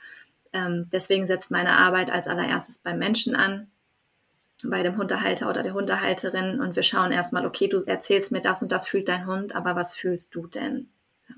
ähm, 0.53 0.87
deswegen 0.91 1.25
setzt 1.25 1.51
meine 1.51 1.71
Arbeit 1.71 2.09
als 2.09 2.27
allererstes 2.27 2.77
beim 2.77 2.99
Menschen 2.99 3.35
an, 3.35 3.71
bei 4.63 4.83
dem 4.83 4.97
Hundehalter 4.97 5.49
oder 5.49 5.63
der 5.63 5.73
Hundehalterin 5.73 6.61
und 6.61 6.75
wir 6.75 6.83
schauen 6.83 7.11
erstmal, 7.11 7.45
okay, 7.45 7.67
du 7.67 7.77
erzählst 7.83 8.31
mir 8.31 8.41
das 8.41 8.61
und 8.61 8.71
das 8.71 8.87
fühlt 8.87 9.07
dein 9.07 9.25
Hund, 9.25 9.55
aber 9.55 9.75
was 9.75 9.95
fühlst 9.95 10.35
du 10.35 10.47
denn? 10.47 10.89
Ja, 11.27 11.35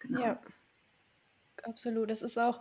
genau. 0.00 0.20
Ja, 0.20 0.40
absolut. 1.62 2.10
Das 2.10 2.22
ist 2.22 2.38
auch 2.38 2.60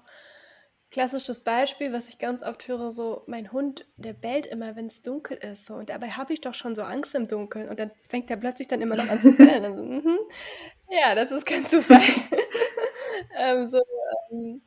klassisches 0.93 1.39
Beispiel, 1.39 1.91
was 1.91 2.07
ich 2.07 2.19
ganz 2.19 2.43
oft 2.43 2.67
höre, 2.67 2.91
so 2.91 3.23
mein 3.25 3.51
Hund, 3.51 3.87
der 3.97 4.13
bellt 4.13 4.45
immer, 4.45 4.75
wenn 4.75 4.87
es 4.87 5.01
dunkel 5.01 5.37
ist. 5.37 5.65
So, 5.65 5.73
und 5.73 5.89
dabei 5.89 6.09
habe 6.09 6.33
ich 6.33 6.41
doch 6.41 6.53
schon 6.53 6.75
so 6.75 6.83
Angst 6.83 7.15
im 7.15 7.27
Dunkeln. 7.27 7.67
Und 7.67 7.79
dann 7.79 7.89
fängt 8.07 8.29
er 8.29 8.37
plötzlich 8.37 8.67
dann 8.67 8.81
immer 8.81 8.95
noch 8.95 9.09
an 9.09 9.19
zu 9.19 9.31
bellen. 9.35 9.65
Also, 9.65 9.83
mhm. 9.83 10.19
Ja, 10.89 11.15
das 11.15 11.31
ist 11.31 11.47
kein 11.47 11.65
Zufall. 11.65 11.99
ähm, 13.39 13.67
so, 13.67 13.81
ähm, 14.31 14.61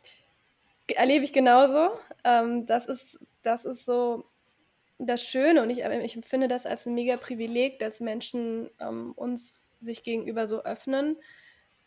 erlebe 0.94 1.24
ich 1.24 1.32
genauso. 1.32 1.90
Ähm, 2.24 2.66
das, 2.66 2.86
ist, 2.86 3.18
das 3.42 3.64
ist 3.64 3.84
so 3.84 4.24
das 4.98 5.24
Schöne 5.24 5.62
und 5.62 5.70
ich, 5.70 5.80
ich 5.80 6.16
empfinde 6.16 6.48
das 6.48 6.66
als 6.66 6.86
ein 6.86 6.94
mega 6.94 7.16
Privileg, 7.16 7.78
dass 7.80 8.00
Menschen 8.00 8.70
ähm, 8.80 9.12
uns 9.14 9.64
sich 9.80 10.02
gegenüber 10.04 10.46
so 10.46 10.64
öffnen 10.64 11.16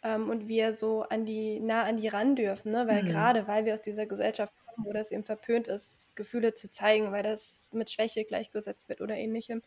ähm, 0.03 0.29
und 0.29 0.47
wir 0.47 0.73
so 0.75 1.03
an 1.03 1.25
die, 1.25 1.59
nah 1.59 1.83
an 1.83 1.97
die 1.97 2.07
ran 2.09 2.35
dürfen, 2.35 2.71
ne? 2.71 2.87
weil 2.87 3.03
Mhm. 3.03 3.05
gerade 3.05 3.47
weil 3.47 3.65
wir 3.65 3.73
aus 3.73 3.81
dieser 3.81 4.05
Gesellschaft 4.07 4.53
kommen, 4.57 4.87
wo 4.87 4.93
das 4.93 5.11
eben 5.11 5.23
verpönt 5.23 5.67
ist, 5.67 6.15
Gefühle 6.15 6.53
zu 6.53 6.69
zeigen, 6.69 7.11
weil 7.11 7.23
das 7.23 7.69
mit 7.73 7.89
Schwäche 7.91 8.25
gleichgesetzt 8.25 8.89
wird 8.89 9.01
oder 9.01 9.15
ähnlichem, 9.15 9.63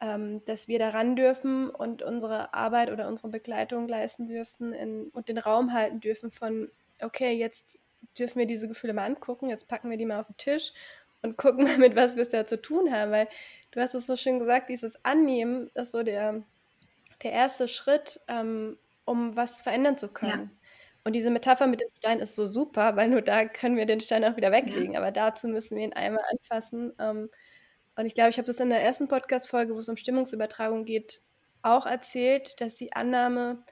ähm, 0.00 0.44
dass 0.44 0.68
wir 0.68 0.78
da 0.78 0.90
ran 0.90 1.16
dürfen 1.16 1.70
und 1.70 2.02
unsere 2.02 2.52
Arbeit 2.54 2.90
oder 2.90 3.08
unsere 3.08 3.28
Begleitung 3.28 3.88
leisten 3.88 4.26
dürfen 4.26 4.72
in, 4.72 5.08
und 5.10 5.28
den 5.28 5.38
Raum 5.38 5.72
halten 5.72 6.00
dürfen 6.00 6.30
von, 6.30 6.70
okay, 7.00 7.32
jetzt 7.32 7.78
dürfen 8.18 8.38
wir 8.38 8.46
diese 8.46 8.68
Gefühle 8.68 8.92
mal 8.92 9.04
angucken, 9.06 9.48
jetzt 9.48 9.68
packen 9.68 9.90
wir 9.90 9.96
die 9.96 10.06
mal 10.06 10.20
auf 10.20 10.26
den 10.26 10.36
Tisch 10.36 10.72
und 11.22 11.36
gucken 11.36 11.64
mal, 11.64 11.78
mit 11.78 11.96
was 11.96 12.16
wir 12.16 12.22
es 12.22 12.30
da 12.30 12.46
zu 12.46 12.60
tun 12.60 12.92
haben, 12.92 13.10
weil 13.12 13.28
du 13.72 13.80
hast 13.80 13.94
es 13.94 14.06
so 14.06 14.16
schön 14.16 14.38
gesagt, 14.38 14.68
dieses 14.68 15.04
Annehmen 15.04 15.70
ist 15.74 15.92
so 15.92 16.02
der, 16.02 16.42
der 17.22 17.32
erste 17.32 17.68
Schritt, 17.68 18.20
ähm, 18.28 18.78
um 19.04 19.36
was 19.36 19.62
verändern 19.62 19.96
zu 19.96 20.08
können. 20.08 20.50
Und 21.04 21.14
diese 21.14 21.30
Metapher 21.30 21.68
mit 21.68 21.80
dem 21.80 21.88
Stein 21.98 22.18
ist 22.18 22.34
so 22.34 22.46
super, 22.46 22.96
weil 22.96 23.08
nur 23.08 23.22
da 23.22 23.44
können 23.44 23.76
wir 23.76 23.86
den 23.86 24.00
Stein 24.00 24.24
auch 24.24 24.36
wieder 24.36 24.50
weglegen. 24.50 24.96
Aber 24.96 25.12
dazu 25.12 25.46
müssen 25.46 25.76
wir 25.76 25.84
ihn 25.84 25.92
einmal 25.92 26.24
anfassen. 26.32 26.92
Ähm, 26.98 27.30
und 27.94 28.06
ich 28.06 28.14
glaube, 28.14 28.30
ich 28.30 28.38
habe 28.38 28.46
das 28.46 28.58
in 28.58 28.70
der 28.70 28.82
ersten 28.82 29.06
Podcast-Folge, 29.06 29.72
wo 29.72 29.78
es 29.78 29.88
um 29.88 29.96
Stimmungsübertragung 29.96 30.84
geht, 30.84 31.20
auch 31.62 31.86
erzählt, 31.86 32.60
dass 32.60 32.74
die 32.74 32.92
Annahme 32.92 33.62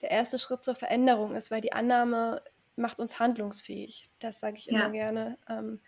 der 0.00 0.10
erste 0.10 0.40
Schritt 0.40 0.64
zur 0.64 0.74
Veränderung 0.74 1.36
ist, 1.36 1.52
weil 1.52 1.60
die 1.60 1.72
Annahme 1.72 2.42
macht 2.80 3.00
uns 3.00 3.18
handlungsfähig. 3.20 4.10
Das 4.18 4.40
sage 4.40 4.58
ich 4.58 4.68
immer 4.68 4.78
Ja. 4.78 4.90
gerne. 4.90 5.38
Ähm, 5.48 5.80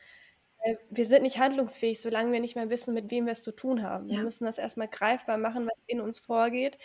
wir 0.91 1.07
sind 1.07 1.23
nicht 1.23 1.39
handlungsfähig, 1.39 2.01
solange 2.01 2.31
wir 2.33 2.41
nicht 2.41 2.55
mehr 2.57 2.71
wissen, 2.71 2.95
mit 2.95 3.11
wem 3.11 3.27
wir 3.27 3.33
es 3.33 3.43
zu 3.43 3.53
tun 3.55 3.83
haben. 3.83 4.11
Wir 4.11 4.17
Ja. 4.17 4.23
müssen 4.23 4.45
das 4.45 4.59
erstmal 4.59 4.89
greifbar 4.89 5.37
machen, 5.39 5.67
was 5.67 5.79
in 5.87 6.01
uns 6.01 6.19
vorgeht, 6.21 6.79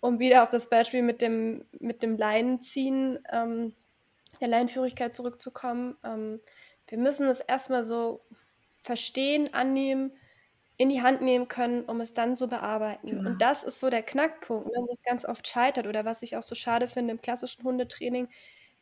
um 0.00 0.18
wieder 0.18 0.42
auf 0.42 0.50
das 0.50 0.68
Beispiel 0.68 1.02
mit 1.02 1.22
dem, 1.22 1.64
mit 1.78 2.02
dem 2.02 2.16
Leinenziehen 2.16 3.20
ähm, 3.30 3.76
der 4.40 4.48
Leinenführigkeit 4.48 5.14
zurückzukommen. 5.14 5.96
Ähm, 6.04 6.40
wir 6.88 6.98
müssen 6.98 7.26
es 7.28 7.40
erstmal 7.40 7.84
so 7.84 8.24
verstehen, 8.82 9.54
annehmen, 9.54 10.12
in 10.76 10.88
die 10.88 11.02
Hand 11.02 11.20
nehmen 11.22 11.48
können, 11.48 11.84
um 11.84 12.00
es 12.00 12.14
dann 12.14 12.36
zu 12.36 12.48
bearbeiten. 12.48 13.08
Genau. 13.08 13.24
Und 13.24 13.42
das 13.42 13.62
ist 13.64 13.80
so 13.80 13.90
der 13.90 14.02
Knackpunkt, 14.02 14.66
ne, 14.68 14.74
wo 14.86 14.90
es 14.92 15.02
ganz 15.02 15.24
oft 15.26 15.46
scheitert 15.46 15.86
oder 15.86 16.04
was 16.06 16.22
ich 16.22 16.36
auch 16.36 16.42
so 16.42 16.54
schade 16.54 16.88
finde 16.88 17.12
im 17.12 17.20
klassischen 17.20 17.62
Hundetraining, 17.64 18.28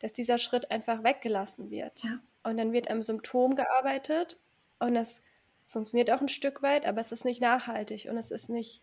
dass 0.00 0.12
dieser 0.12 0.38
Schritt 0.38 0.70
einfach 0.70 1.02
weggelassen 1.04 1.70
wird. 1.70 2.02
Ja. 2.04 2.18
Und 2.44 2.56
dann 2.56 2.72
wird 2.72 2.90
am 2.90 3.02
Symptom 3.02 3.54
gearbeitet 3.56 4.38
und 4.78 4.94
das 4.94 5.22
funktioniert 5.66 6.10
auch 6.10 6.20
ein 6.20 6.28
Stück 6.28 6.62
weit, 6.62 6.86
aber 6.86 7.00
es 7.00 7.12
ist 7.12 7.24
nicht 7.24 7.40
nachhaltig 7.42 8.08
und 8.10 8.16
es 8.16 8.30
ist 8.30 8.48
nicht 8.48 8.82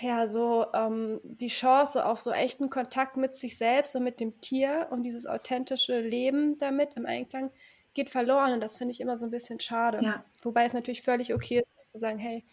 ja 0.00 0.26
so 0.26 0.66
ähm, 0.74 1.20
die 1.22 1.46
Chance 1.48 2.04
auf 2.04 2.20
so 2.20 2.30
echten 2.32 2.70
Kontakt 2.70 3.16
mit 3.16 3.34
sich 3.34 3.56
selbst 3.56 3.94
und 3.96 4.04
mit 4.04 4.20
dem 4.20 4.40
Tier 4.40 4.88
und 4.90 5.02
dieses 5.04 5.26
authentische 5.26 6.00
Leben 6.00 6.58
damit 6.58 6.94
im 6.94 7.06
Einklang 7.06 7.50
geht 7.94 8.10
verloren 8.10 8.52
und 8.52 8.60
das 8.60 8.76
finde 8.76 8.92
ich 8.92 9.00
immer 9.00 9.16
so 9.16 9.24
ein 9.24 9.30
bisschen 9.30 9.58
schade. 9.60 10.00
Ja. 10.02 10.24
Wobei 10.42 10.64
es 10.64 10.72
natürlich 10.72 11.02
völlig 11.02 11.32
okay 11.34 11.60
ist 11.60 11.90
zu 11.90 11.98
sagen, 11.98 12.18
hey, 12.18 12.44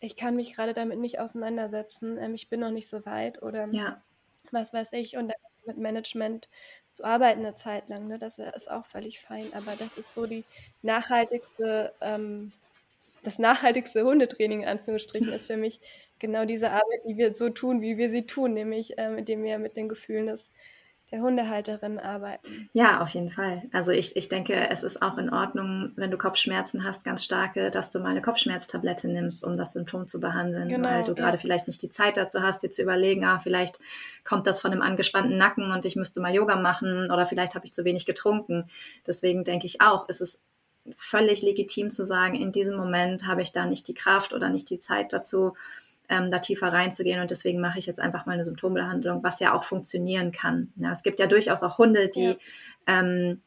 ich 0.00 0.16
kann 0.16 0.36
mich 0.36 0.54
gerade 0.54 0.74
damit 0.74 0.98
nicht 0.98 1.18
auseinandersetzen, 1.20 2.18
ähm, 2.18 2.34
ich 2.34 2.48
bin 2.50 2.60
noch 2.60 2.70
nicht 2.70 2.88
so 2.88 3.06
weit 3.06 3.42
oder 3.42 3.66
Ja. 3.72 4.02
was 4.50 4.72
weiß 4.74 4.92
ich 4.92 5.16
und 5.16 5.28
dann 5.28 5.36
mit 5.66 5.78
Management 5.78 6.48
zu 6.90 7.04
arbeiten 7.04 7.40
eine 7.40 7.54
Zeit 7.56 7.88
lang, 7.88 8.06
ne, 8.06 8.18
das 8.18 8.38
ist 8.38 8.70
auch 8.70 8.84
völlig 8.86 9.20
fein, 9.20 9.52
aber 9.54 9.74
das 9.78 9.98
ist 9.98 10.14
so 10.14 10.26
die 10.26 10.44
nachhaltigste, 10.82 11.92
ähm, 12.00 12.52
das 13.22 13.38
nachhaltigste 13.38 14.04
Hundetraining 14.04 14.62
in 14.62 14.68
Anführungsstrichen 14.68 15.32
ist 15.32 15.46
für 15.46 15.56
mich 15.56 15.80
genau 16.18 16.44
diese 16.44 16.70
Arbeit, 16.70 17.00
die 17.08 17.16
wir 17.16 17.34
so 17.34 17.50
tun, 17.50 17.80
wie 17.82 17.96
wir 17.98 18.10
sie 18.10 18.26
tun, 18.26 18.54
nämlich 18.54 18.94
ähm, 18.98 19.18
indem 19.18 19.42
wir 19.42 19.58
mit 19.58 19.76
den 19.76 19.88
Gefühlen 19.88 20.26
des 20.26 20.50
der 21.10 21.20
Hundehalterin 21.20 21.98
arbeiten. 21.98 22.68
Ja, 22.72 23.02
auf 23.02 23.10
jeden 23.10 23.30
Fall. 23.30 23.62
Also 23.72 23.92
ich, 23.92 24.16
ich 24.16 24.28
denke, 24.28 24.68
es 24.70 24.82
ist 24.82 25.02
auch 25.02 25.18
in 25.18 25.30
Ordnung, 25.30 25.92
wenn 25.96 26.10
du 26.10 26.16
Kopfschmerzen 26.16 26.82
hast, 26.84 27.04
ganz 27.04 27.22
starke, 27.22 27.70
dass 27.70 27.90
du 27.90 28.00
mal 28.00 28.10
eine 28.10 28.22
Kopfschmerztablette 28.22 29.08
nimmst, 29.08 29.44
um 29.44 29.56
das 29.56 29.74
Symptom 29.74 30.06
zu 30.06 30.18
behandeln, 30.18 30.68
Genau, 30.68 30.88
weil 30.88 31.04
du 31.04 31.10
ja. 31.10 31.14
gerade 31.14 31.38
vielleicht 31.38 31.66
nicht 31.66 31.82
die 31.82 31.90
Zeit 31.90 32.16
dazu 32.16 32.40
hast, 32.40 32.62
dir 32.62 32.70
zu 32.70 32.82
überlegen, 32.82 33.24
ah, 33.24 33.38
vielleicht 33.38 33.78
kommt 34.24 34.46
das 34.46 34.60
von 34.60 34.72
einem 34.72 34.82
angespannten 34.82 35.36
Nacken 35.36 35.70
und 35.70 35.84
ich 35.84 35.94
müsste 35.94 36.20
mal 36.20 36.34
Yoga 36.34 36.56
machen 36.56 37.10
oder 37.10 37.26
vielleicht 37.26 37.54
habe 37.54 37.66
ich 37.66 37.72
zu 37.72 37.84
wenig 37.84 38.06
getrunken. 38.06 38.64
Deswegen 39.06 39.44
denke 39.44 39.66
ich 39.66 39.80
auch, 39.80 40.06
es 40.08 40.20
ist 40.20 40.40
völlig 40.96 41.42
legitim 41.42 41.90
zu 41.90 42.04
sagen, 42.04 42.34
in 42.34 42.52
diesem 42.52 42.76
Moment 42.76 43.26
habe 43.26 43.42
ich 43.42 43.52
da 43.52 43.66
nicht 43.66 43.88
die 43.88 43.94
Kraft 43.94 44.32
oder 44.32 44.50
nicht 44.50 44.68
die 44.70 44.80
Zeit 44.80 45.12
dazu, 45.12 45.54
ähm, 46.08 46.30
da 46.30 46.38
tiefer 46.38 46.72
reinzugehen 46.72 47.20
und 47.20 47.30
deswegen 47.30 47.60
mache 47.60 47.78
ich 47.78 47.86
jetzt 47.86 48.00
einfach 48.00 48.26
mal 48.26 48.32
eine 48.32 48.44
Symptombehandlung, 48.44 49.22
was 49.22 49.40
ja 49.40 49.54
auch 49.54 49.64
funktionieren 49.64 50.32
kann. 50.32 50.72
Ja, 50.76 50.92
es 50.92 51.02
gibt 51.02 51.18
ja 51.18 51.26
durchaus 51.26 51.62
auch 51.62 51.78
Hunde, 51.78 52.08
die, 52.08 52.30
Ja. 52.30 52.36
ähm, 52.86 53.40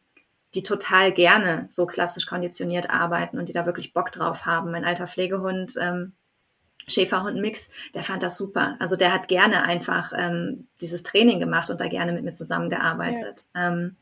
die 0.56 0.64
total 0.64 1.12
gerne 1.12 1.66
so 1.70 1.86
klassisch 1.86 2.26
konditioniert 2.26 2.90
arbeiten 2.90 3.38
und 3.38 3.50
die 3.50 3.54
da 3.54 3.66
wirklich 3.66 3.94
Bock 3.94 4.12
drauf 4.12 4.46
haben. 4.46 4.72
Mein 4.72 4.86
alter 4.86 5.06
Pflegehund, 5.08 5.76
ähm, 5.80 6.14
Schäferhund-Mix, 6.88 7.70
der 7.94 8.02
fand 8.02 8.24
das 8.24 8.38
super. 8.38 8.78
Also 8.80 8.96
der 8.96 9.12
hat 9.12 9.28
gerne 9.28 9.64
einfach 9.64 10.14
ähm, 10.16 10.68
dieses 10.82 11.04
Training 11.04 11.40
gemacht 11.40 11.70
und 11.70 11.82
da 11.82 11.88
gerne 11.88 12.14
mit 12.14 12.24
mir 12.24 12.32
zusammengearbeitet. 12.32 13.46
Ähm, 13.54 13.98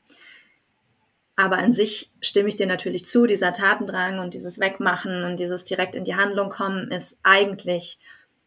aber 1.36 1.58
an 1.58 1.72
sich 1.72 2.12
stimme 2.22 2.48
ich 2.48 2.56
dir 2.56 2.68
natürlich 2.68 3.06
zu, 3.06 3.26
dieser 3.26 3.52
Tatendrang 3.52 4.20
und 4.20 4.34
dieses 4.34 4.60
Wegmachen 4.60 5.24
und 5.24 5.40
dieses 5.40 5.66
direkt 5.66 5.96
in 5.96 6.06
die 6.06 6.16
Handlung 6.16 6.50
kommen 6.50 6.92
ist 6.92 7.18
eigentlich 7.24 8.00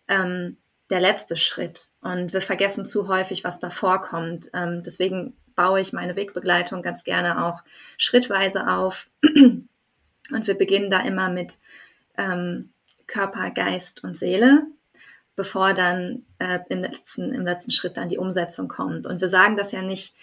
ähm, 0.09 0.57
der 0.91 1.00
letzte 1.00 1.37
Schritt. 1.37 1.88
Und 2.00 2.33
wir 2.33 2.41
vergessen 2.41 2.87
zu 2.87 3.09
häufig, 3.09 3.45
was 3.45 3.59
davor 3.59 4.00
kommt. 4.00 4.49
Ähm, 4.55 4.83
deswegen 4.85 5.37
baue 5.55 5.81
ich 5.81 5.93
meine 5.93 6.17
Wegbegleitung 6.17 6.83
ganz 6.83 7.05
gerne 7.05 7.45
auch 7.45 7.62
schrittweise 7.97 8.69
auf. 8.69 9.09
Und 10.31 10.47
wir 10.47 10.55
beginnen 10.57 10.91
da 10.91 11.00
immer 11.00 11.31
mit 11.31 11.59
ähm, 12.17 12.71
Körper, 13.07 13.50
Geist 13.50 14.05
und 14.05 14.17
Seele, 14.17 14.67
bevor 15.37 15.73
dann 15.73 16.27
äh, 16.38 16.59
im, 16.69 16.81
letzten, 16.81 17.33
im 17.33 17.45
letzten 17.45 17.71
Schritt 17.71 17.97
dann 17.97 18.11
die 18.11 18.19
Umsetzung 18.19 18.69
kommt. 18.69 19.07
Und 19.07 19.21
wir 19.21 19.29
sagen 19.29 19.57
das 19.57 19.73
ja 19.73 19.81
nicht 19.81 20.15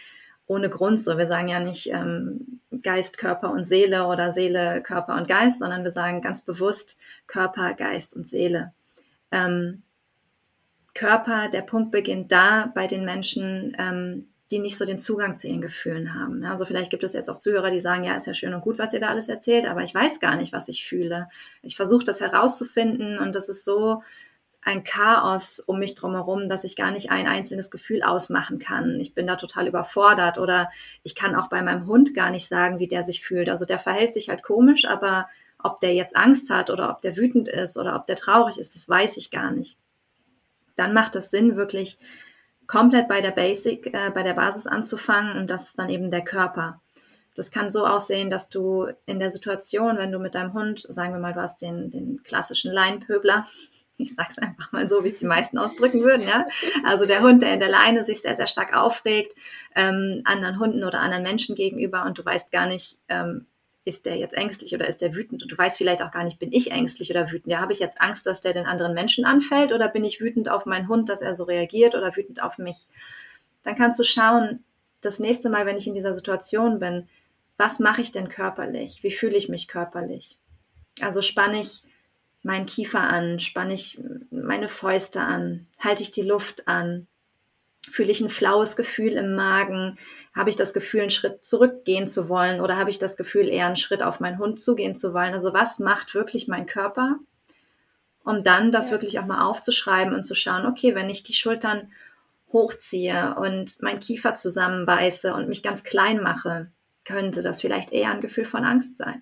ohne 0.45 0.69
Grund 0.69 1.01
so. 1.01 1.17
Wir 1.17 1.27
sagen 1.27 1.47
ja 1.47 1.59
nicht 1.59 1.89
ähm, 1.89 2.61
Geist, 2.83 3.17
Körper 3.17 3.51
und 3.51 3.63
Seele 3.65 4.05
oder 4.05 4.31
Seele, 4.31 4.83
Körper 4.83 5.15
und 5.15 5.27
Geist, 5.27 5.59
sondern 5.59 5.83
wir 5.83 5.91
sagen 5.91 6.21
ganz 6.21 6.41
bewusst 6.41 6.97
Körper, 7.25 7.73
Geist 7.73 8.15
und 8.15 8.27
Seele. 8.27 8.73
Ähm, 9.35 9.83
Körper, 10.93 11.49
der 11.49 11.61
Punkt 11.61 11.91
beginnt 11.91 12.31
da 12.31 12.71
bei 12.73 12.87
den 12.87 13.03
Menschen, 13.03 13.75
ähm, 13.77 14.29
die 14.51 14.59
nicht 14.59 14.77
so 14.77 14.85
den 14.85 14.97
Zugang 14.97 15.35
zu 15.35 15.47
ihren 15.47 15.61
Gefühlen 15.61 16.13
haben. 16.13 16.45
Also 16.45 16.63
vielleicht 16.65 16.89
gibt 16.89 17.03
es 17.03 17.13
jetzt 17.13 17.29
auch 17.29 17.39
Zuhörer, 17.39 17.69
die 17.69 17.81
sagen, 17.81 18.03
ja, 18.03 18.15
ist 18.15 18.27
ja 18.27 18.33
schön 18.33 18.53
und 18.53 18.61
gut, 18.61 18.79
was 18.79 18.93
ihr 18.93 18.99
da 18.99 19.09
alles 19.09 19.27
erzählt, 19.27 19.67
aber 19.67 19.81
ich 19.81 19.93
weiß 19.93 20.19
gar 20.19 20.37
nicht, 20.37 20.53
was 20.53 20.69
ich 20.69 20.87
fühle. 20.87 21.27
Ich 21.63 21.75
versuche 21.75 22.05
das 22.05 22.21
herauszufinden 22.21 23.17
und 23.19 23.35
das 23.35 23.49
ist 23.49 23.65
so 23.65 24.03
ein 24.61 24.83
Chaos 24.83 25.59
um 25.59 25.79
mich 25.79 25.95
drumherum, 25.95 26.47
dass 26.47 26.63
ich 26.63 26.75
gar 26.75 26.91
nicht 26.91 27.11
ein 27.11 27.27
einzelnes 27.27 27.69
Gefühl 27.69 28.01
ausmachen 28.01 28.57
kann. 28.57 28.99
Ich 28.99 29.13
bin 29.13 29.27
da 29.27 29.35
total 29.35 29.67
überfordert 29.67 30.37
oder 30.37 30.69
ich 31.03 31.13
kann 31.13 31.35
auch 31.35 31.49
bei 31.49 31.61
meinem 31.61 31.87
Hund 31.87 32.15
gar 32.15 32.31
nicht 32.31 32.47
sagen, 32.47 32.79
wie 32.79 32.87
der 32.87 33.03
sich 33.03 33.21
fühlt. 33.21 33.49
Also 33.49 33.65
der 33.65 33.79
verhält 33.79 34.13
sich 34.13 34.29
halt 34.29 34.43
komisch, 34.43 34.85
aber 34.85 35.27
ob 35.65 35.79
der 35.79 35.93
jetzt 35.93 36.15
Angst 36.15 36.49
hat 36.49 36.69
oder 36.69 36.89
ob 36.89 37.01
der 37.01 37.17
wütend 37.17 37.47
ist 37.47 37.77
oder 37.77 37.95
ob 37.95 38.05
der 38.05 38.15
traurig 38.15 38.57
ist, 38.57 38.75
das 38.75 38.87
weiß 38.87 39.17
ich 39.17 39.31
gar 39.31 39.51
nicht. 39.51 39.77
Dann 40.75 40.93
macht 40.93 41.15
es 41.15 41.31
Sinn, 41.31 41.55
wirklich 41.55 41.97
komplett 42.67 43.07
bei 43.07 43.21
der 43.21 43.31
Basic, 43.31 43.87
äh, 43.93 44.11
bei 44.13 44.23
der 44.23 44.33
Basis 44.33 44.67
anzufangen 44.67 45.37
und 45.37 45.49
das 45.49 45.67
ist 45.67 45.79
dann 45.79 45.89
eben 45.89 46.11
der 46.11 46.23
Körper. 46.23 46.81
Das 47.35 47.51
kann 47.51 47.69
so 47.69 47.85
aussehen, 47.85 48.29
dass 48.29 48.49
du 48.49 48.87
in 49.05 49.19
der 49.19 49.29
Situation, 49.29 49.97
wenn 49.97 50.11
du 50.11 50.19
mit 50.19 50.35
deinem 50.35 50.53
Hund, 50.53 50.79
sagen 50.81 51.13
wir 51.13 51.19
mal, 51.19 51.33
du 51.33 51.41
hast 51.41 51.61
den, 51.61 51.91
den 51.91 52.23
klassischen 52.23 52.71
Leinenpöbler, 52.71 53.45
ich 53.97 54.13
sag's 54.13 54.37
einfach 54.37 54.71
mal 54.73 54.89
so, 54.89 55.03
wie 55.03 55.07
es 55.07 55.15
die 55.15 55.25
meisten 55.25 55.57
ausdrücken 55.57 56.01
würden, 56.01 56.27
ja. 56.27 56.47
Also 56.83 57.05
der 57.05 57.21
Hund, 57.21 57.41
der 57.41 57.53
in 57.53 57.59
der 57.59 57.69
Leine 57.69 58.03
sich 58.03 58.21
sehr, 58.21 58.35
sehr 58.35 58.47
stark 58.47 58.75
aufregt, 58.75 59.37
ähm, 59.73 60.21
anderen 60.25 60.59
Hunden 60.59 60.83
oder 60.83 60.99
anderen 60.99 61.23
Menschen 61.23 61.55
gegenüber 61.55 62.05
und 62.05 62.17
du 62.17 62.25
weißt 62.25 62.51
gar 62.51 62.67
nicht, 62.67 62.97
ähm, 63.07 63.45
ist 63.85 64.07
der 64.07 64.17
jetzt 64.17 64.33
ängstlich 64.33 64.73
oder 64.73 64.87
ist 64.87 65.01
der 65.01 65.15
wütend? 65.15 65.43
Und 65.43 65.51
du 65.51 65.57
weißt 65.57 65.77
vielleicht 65.77 66.01
auch 66.01 66.11
gar 66.11 66.23
nicht, 66.23 66.39
bin 66.39 66.51
ich 66.51 66.71
ängstlich 66.71 67.11
oder 67.11 67.31
wütend? 67.31 67.51
Ja, 67.51 67.61
habe 67.61 67.71
ich 67.71 67.79
jetzt 67.79 68.01
Angst, 68.01 68.25
dass 68.25 68.41
der 68.41 68.53
den 68.53 68.65
anderen 68.65 68.95
Menschen 68.95 69.25
anfällt 69.25 69.71
oder 69.71 69.87
bin 69.87 70.03
ich 70.03 70.19
wütend 70.19 70.49
auf 70.49 70.65
meinen 70.65 70.87
Hund, 70.87 71.07
dass 71.07 71.21
er 71.21 71.35
so 71.35 71.43
reagiert 71.43 71.93
oder 71.93 72.15
wütend 72.15 72.41
auf 72.41 72.57
mich? 72.57 72.87
Dann 73.63 73.75
kannst 73.75 73.99
du 73.99 74.03
schauen, 74.03 74.63
das 75.01 75.19
nächste 75.19 75.49
Mal, 75.51 75.67
wenn 75.67 75.77
ich 75.77 75.87
in 75.87 75.93
dieser 75.93 76.13
Situation 76.13 76.79
bin, 76.79 77.07
was 77.57 77.79
mache 77.79 78.01
ich 78.01 78.11
denn 78.11 78.27
körperlich? 78.27 79.03
Wie 79.03 79.11
fühle 79.11 79.37
ich 79.37 79.49
mich 79.49 79.67
körperlich? 79.67 80.37
Also 80.99 81.21
spanne 81.21 81.61
ich 81.61 81.83
meinen 82.41 82.65
Kiefer 82.65 83.01
an, 83.01 83.39
spanne 83.39 83.73
ich 83.73 83.99
meine 84.31 84.67
Fäuste 84.67 85.21
an, 85.21 85.67
halte 85.79 86.03
ich 86.03 86.11
die 86.11 86.23
Luft 86.23 86.67
an, 86.67 87.07
fühle 87.85 88.11
ich 88.11 88.21
ein 88.21 88.29
flaues 88.29 88.75
Gefühl 88.75 89.13
im 89.13 89.35
Magen, 89.35 89.97
habe 90.35 90.49
ich 90.49 90.55
das 90.55 90.73
Gefühl, 90.73 91.01
einen 91.01 91.09
Schritt 91.09 91.45
zurückgehen 91.45 92.07
zu 92.07 92.29
wollen 92.29 92.61
oder 92.61 92.77
habe 92.77 92.89
ich 92.89 92.99
das 92.99 93.17
Gefühl, 93.17 93.47
eher 93.47 93.67
einen 93.67 93.75
Schritt 93.75 94.03
auf 94.03 94.19
meinen 94.19 94.39
Hund 94.39 94.59
zugehen 94.59 94.95
zu 94.95 95.13
wollen? 95.13 95.33
Also 95.33 95.53
was 95.53 95.79
macht 95.79 96.13
wirklich 96.15 96.47
mein 96.47 96.65
Körper? 96.65 97.17
Um 98.23 98.43
dann 98.43 98.71
das 98.71 98.89
Ja. 98.89 98.91
wirklich 98.91 99.19
auch 99.19 99.25
mal 99.25 99.45
aufzuschreiben 99.45 100.13
und 100.13 100.23
zu 100.23 100.35
schauen, 100.35 100.65
okay, 100.65 100.95
wenn 100.95 101.09
ich 101.09 101.23
die 101.23 101.33
Schultern 101.33 101.91
hochziehe 102.51 103.35
und 103.35 103.81
meinen 103.81 103.99
Kiefer 103.99 104.33
zusammenbeiße 104.33 105.33
und 105.33 105.47
mich 105.47 105.61
ganz 105.63 105.83
klein 105.83 106.21
mache, 106.21 106.71
könnte 107.05 107.41
das 107.41 107.61
vielleicht 107.61 107.91
eher 107.91 108.11
ein 108.11 108.21
Gefühl 108.21 108.45
von 108.45 108.63
Angst 108.63 108.97
sein. 108.97 109.21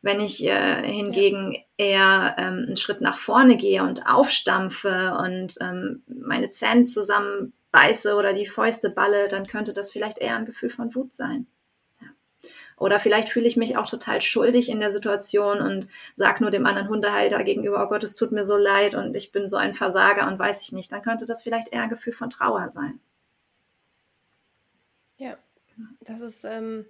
Wenn 0.00 0.20
ich 0.20 0.46
äh, 0.46 0.82
hingegen 0.86 1.56
eher 1.76 2.36
ähm, 2.38 2.64
einen 2.66 2.76
Schritt 2.76 3.00
nach 3.00 3.18
vorne 3.18 3.56
gehe 3.56 3.82
und 3.82 4.06
aufstampfe 4.06 5.16
und 5.20 5.56
ähm, 5.60 6.02
meine 6.06 6.50
Zähne 6.50 6.84
zusammenbeiße 6.84 8.14
oder 8.14 8.32
die 8.32 8.46
Fäuste 8.46 8.90
balle, 8.90 9.26
dann 9.28 9.46
könnte 9.46 9.72
das 9.72 9.90
vielleicht 9.90 10.18
eher 10.18 10.36
ein 10.36 10.46
Gefühl 10.46 10.70
von 10.70 10.94
Wut 10.94 11.12
sein. 11.12 11.48
Ja. 12.00 12.08
Oder 12.76 13.00
vielleicht 13.00 13.28
fühle 13.28 13.48
ich 13.48 13.56
mich 13.56 13.76
auch 13.76 13.90
total 13.90 14.20
schuldig 14.20 14.68
in 14.68 14.78
der 14.78 14.92
Situation 14.92 15.60
und 15.60 15.88
sage 16.14 16.42
nur 16.42 16.52
dem 16.52 16.64
anderen 16.64 16.88
Hundehalter 16.88 17.42
gegenüber, 17.42 17.82
oh 17.84 17.88
Gott, 17.88 18.04
es 18.04 18.14
tut 18.14 18.30
mir 18.30 18.44
so 18.44 18.56
leid 18.56 18.94
und 18.94 19.16
ich 19.16 19.32
bin 19.32 19.48
so 19.48 19.56
ein 19.56 19.74
Versager 19.74 20.28
und 20.28 20.38
weiß 20.38 20.62
ich 20.62 20.70
nicht. 20.70 20.92
Dann 20.92 21.02
könnte 21.02 21.26
das 21.26 21.42
vielleicht 21.42 21.72
eher 21.72 21.82
ein 21.82 21.88
Gefühl 21.88 22.12
von 22.12 22.30
Trauer 22.30 22.70
sein. 22.70 23.00
Ja, 25.16 25.36
das 26.00 26.20
ist 26.20 26.44
ähm, 26.44 26.86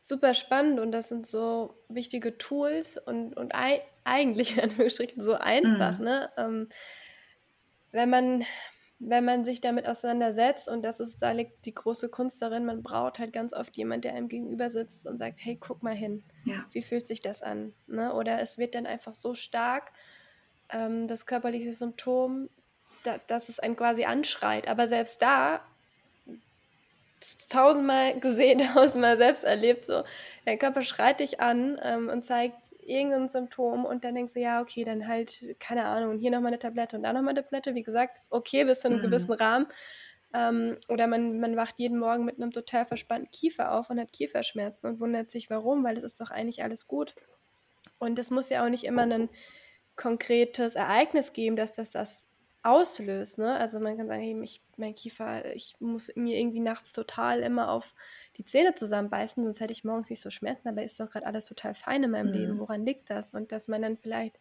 super 0.00 0.34
spannend 0.34 0.80
und 0.80 0.92
das 0.92 1.08
sind 1.08 1.26
so 1.26 1.82
wichtige 1.88 2.38
Tools 2.38 2.96
und, 2.98 3.36
und 3.36 3.54
ei 3.54 3.82
eigentlich 4.04 4.56
so 5.16 5.34
einfach, 5.34 5.98
Mhm. 5.98 6.04
ne? 6.04 6.30
Ähm, 6.36 6.68
wenn 7.92 8.10
man, 8.10 8.44
wenn 8.98 9.24
man 9.24 9.44
sich 9.44 9.60
damit 9.60 9.86
auseinandersetzt 9.86 10.68
und 10.68 10.82
das 10.82 11.00
ist, 11.00 11.22
da 11.22 11.32
liegt 11.32 11.66
die 11.66 11.74
große 11.74 12.08
Kunst 12.10 12.40
darin, 12.42 12.64
man 12.64 12.82
braucht 12.82 13.18
halt 13.18 13.32
ganz 13.32 13.52
oft 13.52 13.76
jemand, 13.76 14.04
der 14.04 14.14
einem 14.14 14.28
gegenüber 14.28 14.70
sitzt 14.70 15.06
und 15.06 15.18
sagt, 15.18 15.38
hey, 15.40 15.56
guck 15.58 15.82
mal 15.82 15.94
hin, 15.94 16.24
Ja, 16.44 16.70
wie 16.70 16.82
fühlt 16.82 17.06
sich 17.06 17.20
das 17.20 17.42
an? 17.42 17.74
Ne? 17.86 18.14
Oder 18.14 18.40
es 18.40 18.58
wird 18.58 18.74
dann 18.74 18.86
einfach 18.86 19.14
so 19.14 19.34
stark, 19.34 19.92
ähm, 20.70 21.08
das 21.08 21.26
körperliche 21.26 21.72
Symptom, 21.74 22.50
da, 23.04 23.18
dass 23.18 23.48
es 23.48 23.58
einen 23.60 23.76
quasi 23.76 24.04
anschreit. 24.04 24.68
Aber 24.68 24.88
selbst 24.88 25.22
da 25.22 25.62
tausendmal 27.48 28.18
gesehen, 28.20 28.58
tausendmal 28.74 29.16
selbst 29.16 29.44
erlebt, 29.44 29.84
so, 29.84 30.02
der 30.46 30.56
Körper 30.56 30.82
schreit 30.82 31.20
dich 31.20 31.40
an 31.40 31.80
ähm, 31.82 32.08
und 32.08 32.24
zeigt, 32.24 32.56
irgendein 32.90 33.28
Symptom 33.28 33.84
und 33.84 34.04
dann 34.04 34.14
denkst 34.14 34.34
du, 34.34 34.40
ja, 34.40 34.60
okay, 34.60 34.84
dann 34.84 35.06
halt, 35.06 35.40
keine 35.60 35.84
Ahnung, 35.84 36.18
hier 36.18 36.30
nochmal 36.30 36.48
eine 36.48 36.58
Tablette 36.58 36.96
und 36.96 37.04
da 37.04 37.12
nochmal 37.12 37.30
eine 37.30 37.42
Tablette. 37.42 37.74
Wie 37.74 37.82
gesagt, 37.82 38.18
okay, 38.30 38.64
bis 38.64 38.80
zu 38.80 38.88
einem 38.88 38.98
mhm. 38.98 39.02
gewissen 39.02 39.32
Rahmen. 39.32 39.66
Ähm, 40.32 40.76
oder 40.88 41.06
man, 41.06 41.40
man 41.40 41.56
wacht 41.56 41.78
jeden 41.78 41.98
Morgen 41.98 42.24
mit 42.24 42.36
einem 42.36 42.52
total 42.52 42.86
verspannten 42.86 43.30
Kiefer 43.30 43.72
auf 43.72 43.90
und 43.90 44.00
hat 44.00 44.12
Kieferschmerzen 44.12 44.88
und 44.88 45.00
wundert 45.00 45.30
sich, 45.30 45.50
warum, 45.50 45.84
weil 45.84 45.96
es 45.96 46.04
ist 46.04 46.20
doch 46.20 46.30
eigentlich 46.30 46.62
alles 46.62 46.86
gut. 46.86 47.14
Und 47.98 48.18
es 48.18 48.30
muss 48.30 48.50
ja 48.50 48.64
auch 48.64 48.68
nicht 48.68 48.84
immer 48.84 49.02
ein 49.02 49.28
konkretes 49.96 50.76
Ereignis 50.76 51.32
geben, 51.32 51.56
dass 51.56 51.72
das 51.72 51.90
das 51.90 52.26
auslöst. 52.62 53.38
Ne? 53.38 53.56
Also 53.56 53.80
man 53.80 53.96
kann 53.96 54.08
sagen, 54.08 54.42
ich, 54.42 54.60
mein 54.76 54.94
Kiefer, 54.94 55.54
ich 55.54 55.76
muss 55.80 56.12
mir 56.14 56.38
irgendwie 56.38 56.60
nachts 56.60 56.92
total 56.92 57.40
immer 57.40 57.70
auf 57.70 57.94
die 58.36 58.44
Zähne 58.44 58.74
zusammenbeißen, 58.74 59.42
sonst 59.42 59.60
hätte 59.60 59.72
ich 59.72 59.84
morgens 59.84 60.10
nicht 60.10 60.20
so 60.20 60.30
Schmerzen, 60.30 60.68
aber 60.68 60.82
ist 60.82 61.00
doch 61.00 61.10
gerade 61.10 61.26
alles 61.26 61.46
total 61.46 61.74
fein 61.74 62.02
in 62.02 62.10
meinem 62.10 62.28
mhm. 62.28 62.32
Leben. 62.32 62.58
Woran 62.58 62.84
liegt 62.84 63.10
das? 63.10 63.32
Und 63.32 63.52
dass 63.52 63.68
man 63.68 63.82
dann 63.82 63.96
vielleicht 63.96 64.38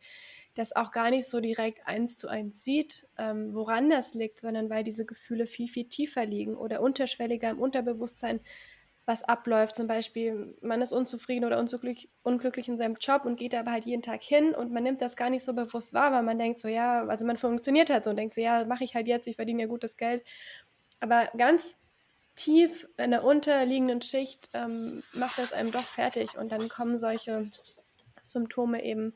das 0.56 0.76
auch 0.76 0.92
gar 0.92 1.10
nicht 1.10 1.28
so 1.30 1.40
direkt 1.40 1.88
eins 1.88 2.18
zu 2.18 2.28
eins 2.28 2.64
sieht, 2.64 3.08
ähm, 3.18 3.54
woran 3.54 3.90
das 3.90 4.14
liegt, 4.14 4.40
sondern 4.40 4.70
weil 4.70 4.84
diese 4.84 5.06
Gefühle 5.06 5.48
viel, 5.48 5.68
viel 5.68 5.86
tiefer 5.86 6.26
liegen 6.26 6.56
oder 6.56 6.82
unterschwelliger 6.82 7.50
im 7.50 7.60
Unterbewusstsein 7.60 8.42
was 9.10 9.24
abläuft. 9.24 9.76
Zum 9.76 9.88
Beispiel, 9.88 10.56
man 10.62 10.84
ist 10.84 10.94
unzufrieden 10.94 11.44
oder 11.44 11.60
unglücklich, 11.60 12.10
unglücklich 12.22 12.68
in 12.70 12.78
seinem 12.78 12.96
Job 13.02 13.26
und 13.26 13.38
geht 13.38 13.56
aber 13.56 13.72
halt 13.72 13.86
jeden 13.86 14.04
Tag 14.04 14.22
hin 14.22 14.54
und 14.54 14.72
man 14.72 14.84
nimmt 14.84 15.02
das 15.02 15.16
gar 15.16 15.32
nicht 15.32 15.44
so 15.44 15.54
bewusst 15.54 15.96
wahr, 15.96 16.12
weil 16.12 16.22
man 16.22 16.38
denkt 16.38 16.60
so, 16.60 16.68
ja, 16.68 17.06
also 17.08 17.26
man 17.26 17.36
funktioniert 17.36 17.90
halt 17.90 18.04
so 18.04 18.12
und 18.12 18.18
denkt 18.18 18.36
so, 18.36 18.42
ja, 18.42 18.66
mache 18.66 18.84
ich 18.84 18.94
halt 18.94 19.08
jetzt, 19.08 19.28
ich 19.28 19.36
verdiene 19.36 19.64
ja 19.64 19.68
gutes 19.68 19.98
Geld. 19.98 20.24
Aber 21.00 21.28
ganz 21.36 21.76
tief 22.36 22.88
in 22.98 23.10
der 23.10 23.24
unterliegenden 23.24 24.02
Schicht 24.02 24.50
ähm, 24.54 25.02
macht 25.14 25.40
das 25.40 25.54
einem 25.54 25.72
doch 25.72 25.82
fertig 25.82 26.38
und 26.38 26.52
dann 26.52 26.70
kommen 26.70 27.00
solche 27.00 27.50
Symptome 28.22 28.84
eben 28.84 29.16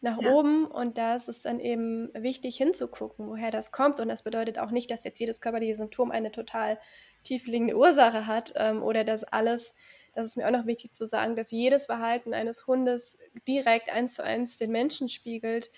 nach 0.00 0.20
ja. 0.20 0.30
oben 0.30 0.64
und 0.66 0.96
da 0.96 1.14
ist 1.14 1.28
es 1.28 1.42
dann 1.42 1.60
eben 1.60 2.10
wichtig 2.14 2.56
hinzugucken, 2.56 3.28
woher 3.28 3.50
das 3.50 3.70
kommt. 3.70 4.00
Und 4.00 4.08
das 4.08 4.22
bedeutet 4.22 4.58
auch 4.58 4.70
nicht, 4.70 4.90
dass 4.90 5.04
jetzt 5.04 5.20
jedes 5.20 5.42
körperliche 5.42 5.74
Symptom 5.74 6.10
eine 6.10 6.32
total 6.32 6.78
tiefliegende 7.26 7.76
Ursache 7.76 8.26
hat 8.26 8.52
ähm, 8.56 8.82
oder 8.82 9.04
dass 9.04 9.24
alles, 9.24 9.74
das 10.14 10.26
ist 10.26 10.36
mir 10.36 10.46
auch 10.46 10.52
noch 10.52 10.66
wichtig 10.66 10.92
zu 10.94 11.06
sagen, 11.06 11.36
dass 11.36 11.50
jedes 11.50 11.86
Verhalten 11.86 12.34
eines 12.34 12.66
Hundes 12.66 13.18
direkt 13.46 13.90
eins 13.90 14.14
zu 14.14 14.24
eins 14.24 14.56
den 14.56 14.72
Menschen 14.72 15.08
spiegelt. 15.08 15.70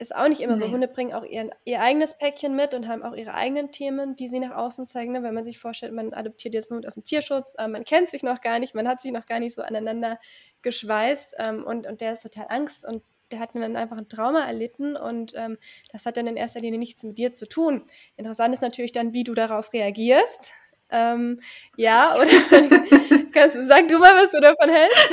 Ist 0.00 0.14
auch 0.14 0.28
nicht 0.28 0.40
immer 0.40 0.54
nee. 0.54 0.60
so. 0.60 0.70
Hunde 0.70 0.86
bringen 0.86 1.12
auch 1.12 1.24
ihren, 1.24 1.50
ihr 1.64 1.80
eigenes 1.80 2.16
Päckchen 2.16 2.54
mit 2.54 2.72
und 2.72 2.86
haben 2.86 3.02
auch 3.02 3.14
ihre 3.14 3.34
eigenen 3.34 3.72
Themen, 3.72 4.14
die 4.14 4.28
sie 4.28 4.38
nach 4.38 4.56
außen 4.56 4.86
zeigen. 4.86 5.12
Ne? 5.12 5.24
Wenn 5.24 5.34
man 5.34 5.44
sich 5.44 5.58
vorstellt, 5.58 5.92
man 5.92 6.12
adoptiert 6.14 6.54
jetzt 6.54 6.70
einen 6.70 6.78
Hund 6.78 6.86
aus 6.86 6.94
dem 6.94 7.04
Tierschutz, 7.04 7.56
äh, 7.58 7.66
man 7.66 7.84
kennt 7.84 8.08
sich 8.10 8.22
noch 8.22 8.40
gar 8.40 8.60
nicht, 8.60 8.74
man 8.74 8.86
hat 8.86 9.00
sich 9.00 9.10
noch 9.10 9.26
gar 9.26 9.40
nicht 9.40 9.54
so 9.54 9.62
aneinander 9.62 10.20
geschweißt 10.62 11.34
ähm, 11.38 11.64
und, 11.64 11.86
und 11.86 12.00
der 12.00 12.12
ist 12.12 12.22
total 12.22 12.46
Angst 12.48 12.84
und 12.84 13.02
der 13.30 13.40
hat 13.40 13.50
dann 13.54 13.76
einfach 13.76 13.98
ein 13.98 14.08
Trauma 14.08 14.44
erlitten 14.46 14.96
und 14.96 15.34
ähm, 15.36 15.58
das 15.92 16.06
hat 16.06 16.16
dann 16.16 16.26
in 16.26 16.36
erster 16.36 16.60
Linie 16.60 16.78
nichts 16.78 17.02
mit 17.02 17.18
dir 17.18 17.34
zu 17.34 17.48
tun. 17.48 17.84
Interessant 18.16 18.54
ist 18.54 18.62
natürlich 18.62 18.92
dann, 18.92 19.12
wie 19.12 19.24
du 19.24 19.34
darauf 19.34 19.72
reagierst. 19.72 20.52
Ähm, 20.90 21.40
ja, 21.76 22.14
oder 22.16 22.26
kannst 23.32 23.56
sag 23.68 23.88
du 23.88 23.98
mal, 23.98 24.14
was 24.16 24.30
du 24.30 24.40
davon 24.40 24.70
hältst. 24.70 25.12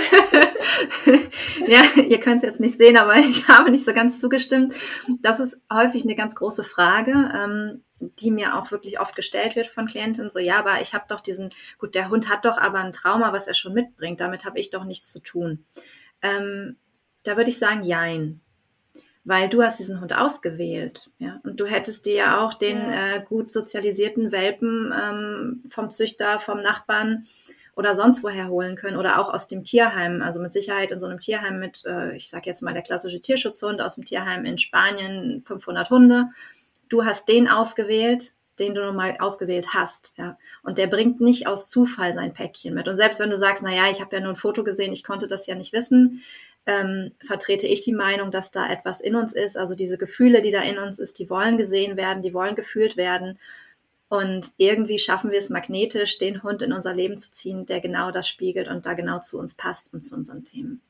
ja, 1.68 2.04
ihr 2.04 2.20
könnt 2.20 2.38
es 2.38 2.44
jetzt 2.44 2.60
nicht 2.60 2.78
sehen, 2.78 2.98
aber 2.98 3.16
ich 3.18 3.48
habe 3.48 3.72
nicht 3.72 3.86
so 3.86 3.94
ganz 3.94 4.20
zugestimmt. 4.20 4.76
Das 5.22 5.40
ist 5.40 5.60
häufig 5.72 6.04
eine 6.04 6.16
ganz 6.16 6.36
große 6.36 6.64
Frage, 6.64 7.12
ähm, 7.12 7.84
die 8.00 8.32
mir 8.32 8.58
auch 8.58 8.72
wirklich 8.72 9.00
oft 9.00 9.16
gestellt 9.16 9.56
wird 9.56 9.68
von 9.68 9.86
Klientinnen. 9.86 10.30
So, 10.30 10.40
ja, 10.40 10.60
aber 10.60 10.82
ich 10.82 10.94
habe 10.94 11.06
doch 11.08 11.22
diesen, 11.22 11.50
gut, 11.78 11.96
der 11.96 12.10
Hund 12.10 12.30
hat 12.30 12.46
doch 12.46 12.58
aber 12.58 12.80
ein 12.80 12.92
Trauma, 12.92 13.34
was 13.34 13.48
er 13.48 13.54
schon 13.54 13.74
mitbringt. 13.74 14.20
Damit 14.20 14.46
habe 14.46 14.60
ich 14.60 14.70
doch 14.70 14.84
nichts 14.84 15.12
zu 15.12 15.22
tun. 15.22 15.66
Ähm, 16.22 16.78
da 17.24 17.38
würde 17.38 17.50
ich 17.50 17.58
sagen, 17.58 17.84
jein. 17.84 18.42
Weil 19.28 19.50
du 19.50 19.64
hast 19.64 19.80
diesen 19.80 20.02
Hund 20.02 20.16
ausgewählt, 20.16 21.10
ja. 21.18 21.40
Und 21.44 21.60
du 21.60 21.66
hättest 21.66 22.06
dir 22.06 22.14
ja 22.14 22.46
auch 22.46 22.54
den 22.54 22.78
ja. 22.78 23.16
äh, 23.16 23.26
gut 23.28 23.50
sozialisierten 23.52 24.32
Welpen 24.32 24.94
ähm, 24.96 25.64
vom 25.70 25.90
Züchter, 25.90 26.38
vom 26.38 26.62
Nachbarn 26.62 27.26
oder 27.76 27.94
sonst 27.94 28.24
woher 28.24 28.48
holen 28.50 28.76
können 28.76 28.98
oder 28.98 29.20
auch 29.20 29.34
aus 29.34 29.48
dem 29.48 29.64
Tierheim. 29.64 30.22
Also 30.22 30.40
mit 30.40 30.54
Sicherheit 30.54 30.92
in 30.92 31.00
so 31.00 31.08
einem 31.08 31.20
Tierheim 31.20 31.60
mit, 31.60 31.84
äh, 31.86 32.16
ich 32.16 32.30
sage 32.30 32.46
jetzt 32.46 32.62
mal 32.62 32.74
der 32.74 32.84
klassische 32.84 33.20
Tierschutzhund 33.20 33.82
aus 33.82 33.96
dem 33.96 34.06
Tierheim 34.06 34.46
in 34.46 34.60
Spanien, 34.60 35.44
500 35.46 35.90
Hunde. 35.90 36.30
Du 36.88 37.04
hast 37.04 37.28
den 37.28 37.48
ausgewählt, 37.48 38.34
den 38.60 38.74
du 38.74 38.86
nun 38.86 38.96
mal 38.96 39.18
ausgewählt 39.20 39.74
hast, 39.74 40.14
ja. 40.18 40.38
Und 40.64 40.78
der 40.78 40.88
bringt 40.88 41.20
nicht 41.20 41.48
aus 41.48 41.70
Zufall 41.70 42.14
sein 42.14 42.34
Päckchen 42.34 42.74
mit. 42.74 42.88
Und 42.88 42.96
selbst 42.96 43.20
wenn 43.20 43.30
du 43.30 43.36
sagst, 43.36 43.64
na 43.64 43.74
ja, 43.74 43.90
ich 43.90 44.00
habe 44.00 44.16
ja 44.16 44.22
nur 44.22 44.34
ein 44.34 44.38
Foto 44.38 44.64
gesehen, 44.64 44.94
ich 44.94 45.04
konnte 45.04 45.28
das 45.28 45.46
ja 45.48 45.56
nicht 45.56 45.74
wissen, 45.74 46.22
ähm, 46.66 47.12
vertrete 47.26 47.68
ich 47.68 47.82
die 47.82 47.94
Meinung, 47.94 48.32
dass 48.32 48.52
da 48.52 48.70
etwas 48.70 49.02
in 49.02 49.16
uns 49.16 49.34
ist. 49.34 49.58
Also 49.58 49.76
diese 49.76 49.98
Gefühle, 49.98 50.42
die 50.42 50.52
da 50.52 50.62
in 50.62 50.78
uns 50.78 51.00
ist, 51.00 51.20
die 51.20 51.30
wollen 51.30 51.58
gesehen 51.58 51.98
werden, 51.98 52.24
die 52.24 52.34
wollen 52.34 52.56
gefühlt 52.56 52.98
werden. 52.98 53.40
Und 54.08 54.52
irgendwie 54.58 55.00
schaffen 55.00 55.32
wir 55.32 55.40
es 55.40 55.50
magnetisch, 55.50 56.18
den 56.18 56.44
Hund 56.44 56.62
in 56.62 56.74
unser 56.74 56.94
Leben 56.94 57.18
zu 57.18 57.32
ziehen, 57.32 57.66
der 57.66 57.82
genau 57.82 58.12
das 58.12 58.28
spiegelt 58.28 58.68
und 58.68 58.86
da 58.86 58.94
genau 58.94 59.20
zu 59.20 59.40
uns 59.40 59.54
passt 59.54 59.94
und 59.94 60.02
zu 60.02 60.16
unseren 60.16 60.44
Themen. 60.44 60.82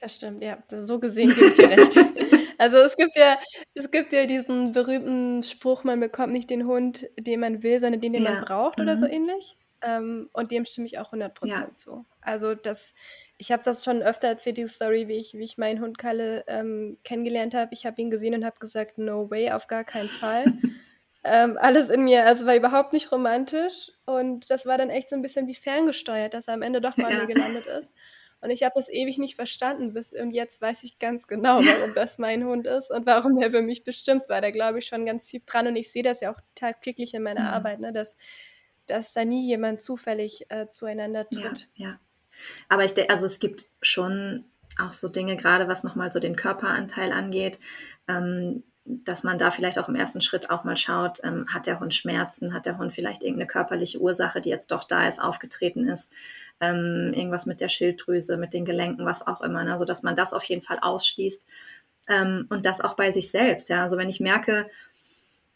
Das 0.00 0.14
stimmt, 0.14 0.42
ja. 0.42 0.62
so 0.70 1.00
gesehen 1.00 1.34
gebe 1.34 1.46
ich 1.46 1.54
dir 1.54 1.70
recht. 1.70 1.96
Also 2.60 2.78
es 2.78 2.96
gibt 2.96 3.16
ja, 3.16 3.38
es 3.74 3.88
gibt 3.92 4.12
ja 4.12 4.26
diesen 4.26 4.72
berühmten 4.72 5.44
Spruch, 5.44 5.84
man 5.84 6.00
bekommt 6.00 6.32
nicht 6.32 6.50
den 6.50 6.66
Hund, 6.66 7.08
den 7.16 7.38
man 7.38 7.62
will, 7.62 7.78
sondern 7.78 8.00
den, 8.00 8.12
den 8.12 8.24
ja. 8.24 8.32
man 8.32 8.44
braucht 8.44 8.78
mhm. 8.78 8.82
oder 8.82 8.96
so 8.96 9.06
mhm. 9.06 9.12
ähnlich. 9.12 9.56
Ähm, 9.80 10.28
und 10.32 10.50
dem 10.50 10.64
stimme 10.64 10.88
ich 10.88 10.98
auch 10.98 11.12
100% 11.12 11.46
ja. 11.46 11.72
zu. 11.72 12.04
Also 12.20 12.56
das 12.56 12.94
ich 13.38 13.52
habe 13.52 13.62
das 13.62 13.84
schon 13.84 14.02
öfter 14.02 14.28
erzählt, 14.28 14.56
die 14.56 14.66
Story, 14.66 15.06
wie 15.06 15.16
ich, 15.16 15.34
wie 15.34 15.44
ich 15.44 15.58
meinen 15.58 15.80
Hund 15.80 15.96
Kalle 15.96 16.44
ähm, 16.48 16.98
kennengelernt 17.04 17.54
habe. 17.54 17.72
Ich 17.72 17.86
habe 17.86 18.00
ihn 18.02 18.10
gesehen 18.10 18.34
und 18.34 18.44
habe 18.44 18.58
gesagt, 18.58 18.98
no 18.98 19.30
way, 19.30 19.52
auf 19.52 19.68
gar 19.68 19.84
keinen 19.84 20.08
Fall. 20.08 20.44
ähm, 21.24 21.56
alles 21.60 21.88
in 21.88 22.02
mir, 22.02 22.26
also 22.26 22.46
war 22.46 22.56
überhaupt 22.56 22.92
nicht 22.92 23.12
romantisch. 23.12 23.92
Und 24.06 24.50
das 24.50 24.66
war 24.66 24.76
dann 24.76 24.90
echt 24.90 25.08
so 25.08 25.16
ein 25.16 25.22
bisschen 25.22 25.46
wie 25.46 25.54
ferngesteuert, 25.54 26.34
dass 26.34 26.48
er 26.48 26.54
am 26.54 26.62
Ende 26.62 26.80
doch 26.80 26.96
mal 26.96 27.12
ja. 27.12 27.20
mir 27.20 27.26
gelandet 27.26 27.66
ist. 27.66 27.94
Und 28.40 28.50
ich 28.50 28.62
habe 28.62 28.72
das 28.74 28.88
ewig 28.88 29.18
nicht 29.18 29.34
verstanden, 29.34 29.92
bis 29.92 30.12
und 30.12 30.30
jetzt 30.30 30.60
weiß 30.60 30.84
ich 30.84 30.98
ganz 30.98 31.26
genau, 31.26 31.56
warum 31.64 31.94
das 31.94 32.18
mein 32.18 32.44
Hund 32.44 32.66
ist 32.66 32.90
und 32.90 33.06
warum 33.06 33.36
der 33.36 33.50
für 33.50 33.62
mich 33.62 33.82
bestimmt 33.82 34.28
war. 34.28 34.40
Da 34.40 34.50
glaube 34.50 34.78
ich 34.80 34.86
schon 34.86 35.06
ganz 35.06 35.24
tief 35.26 35.44
dran 35.44 35.66
und 35.66 35.76
ich 35.76 35.90
sehe 35.90 36.02
das 36.02 36.20
ja 36.20 36.32
auch 36.32 36.40
tagtäglich 36.54 37.14
in 37.14 37.22
meiner 37.22 37.42
mhm. 37.42 37.48
Arbeit, 37.48 37.80
ne, 37.80 37.92
dass, 37.92 38.16
dass 38.86 39.12
da 39.12 39.24
nie 39.24 39.46
jemand 39.46 39.82
zufällig 39.82 40.46
äh, 40.50 40.68
zueinander 40.68 41.28
tritt. 41.28 41.68
Ja, 41.74 41.86
ja. 41.86 42.00
Aber 42.68 42.84
ich 42.84 42.94
denke, 42.94 43.10
also 43.10 43.26
es 43.26 43.38
gibt 43.38 43.66
schon 43.82 44.44
auch 44.78 44.92
so 44.92 45.08
Dinge, 45.08 45.36
gerade 45.36 45.68
was 45.68 45.84
nochmal 45.84 46.12
so 46.12 46.20
den 46.20 46.36
Körperanteil 46.36 47.12
angeht, 47.12 47.58
ähm, 48.06 48.62
dass 48.88 49.22
man 49.22 49.38
da 49.38 49.50
vielleicht 49.50 49.78
auch 49.78 49.88
im 49.88 49.94
ersten 49.94 50.22
Schritt 50.22 50.48
auch 50.48 50.64
mal 50.64 50.76
schaut, 50.76 51.20
ähm, 51.22 51.46
hat 51.52 51.66
der 51.66 51.78
Hund 51.78 51.94
Schmerzen, 51.94 52.54
hat 52.54 52.64
der 52.64 52.78
Hund 52.78 52.92
vielleicht 52.92 53.22
irgendeine 53.22 53.46
körperliche 53.46 54.00
Ursache, 54.00 54.40
die 54.40 54.48
jetzt 54.48 54.70
doch 54.70 54.84
da 54.84 55.06
ist, 55.06 55.20
aufgetreten 55.20 55.86
ist, 55.86 56.10
ähm, 56.60 57.12
irgendwas 57.14 57.44
mit 57.44 57.60
der 57.60 57.68
Schilddrüse, 57.68 58.38
mit 58.38 58.54
den 58.54 58.64
Gelenken, 58.64 59.04
was 59.04 59.26
auch 59.26 59.42
immer, 59.42 59.62
ne? 59.62 59.72
also 59.72 59.84
dass 59.84 60.02
man 60.02 60.16
das 60.16 60.32
auf 60.32 60.44
jeden 60.44 60.62
Fall 60.62 60.78
ausschließt 60.80 61.46
ähm, 62.08 62.46
und 62.48 62.64
das 62.64 62.80
auch 62.80 62.94
bei 62.94 63.10
sich 63.10 63.30
selbst. 63.30 63.68
Ja? 63.68 63.82
Also 63.82 63.98
wenn 63.98 64.08
ich 64.08 64.20
merke, 64.20 64.70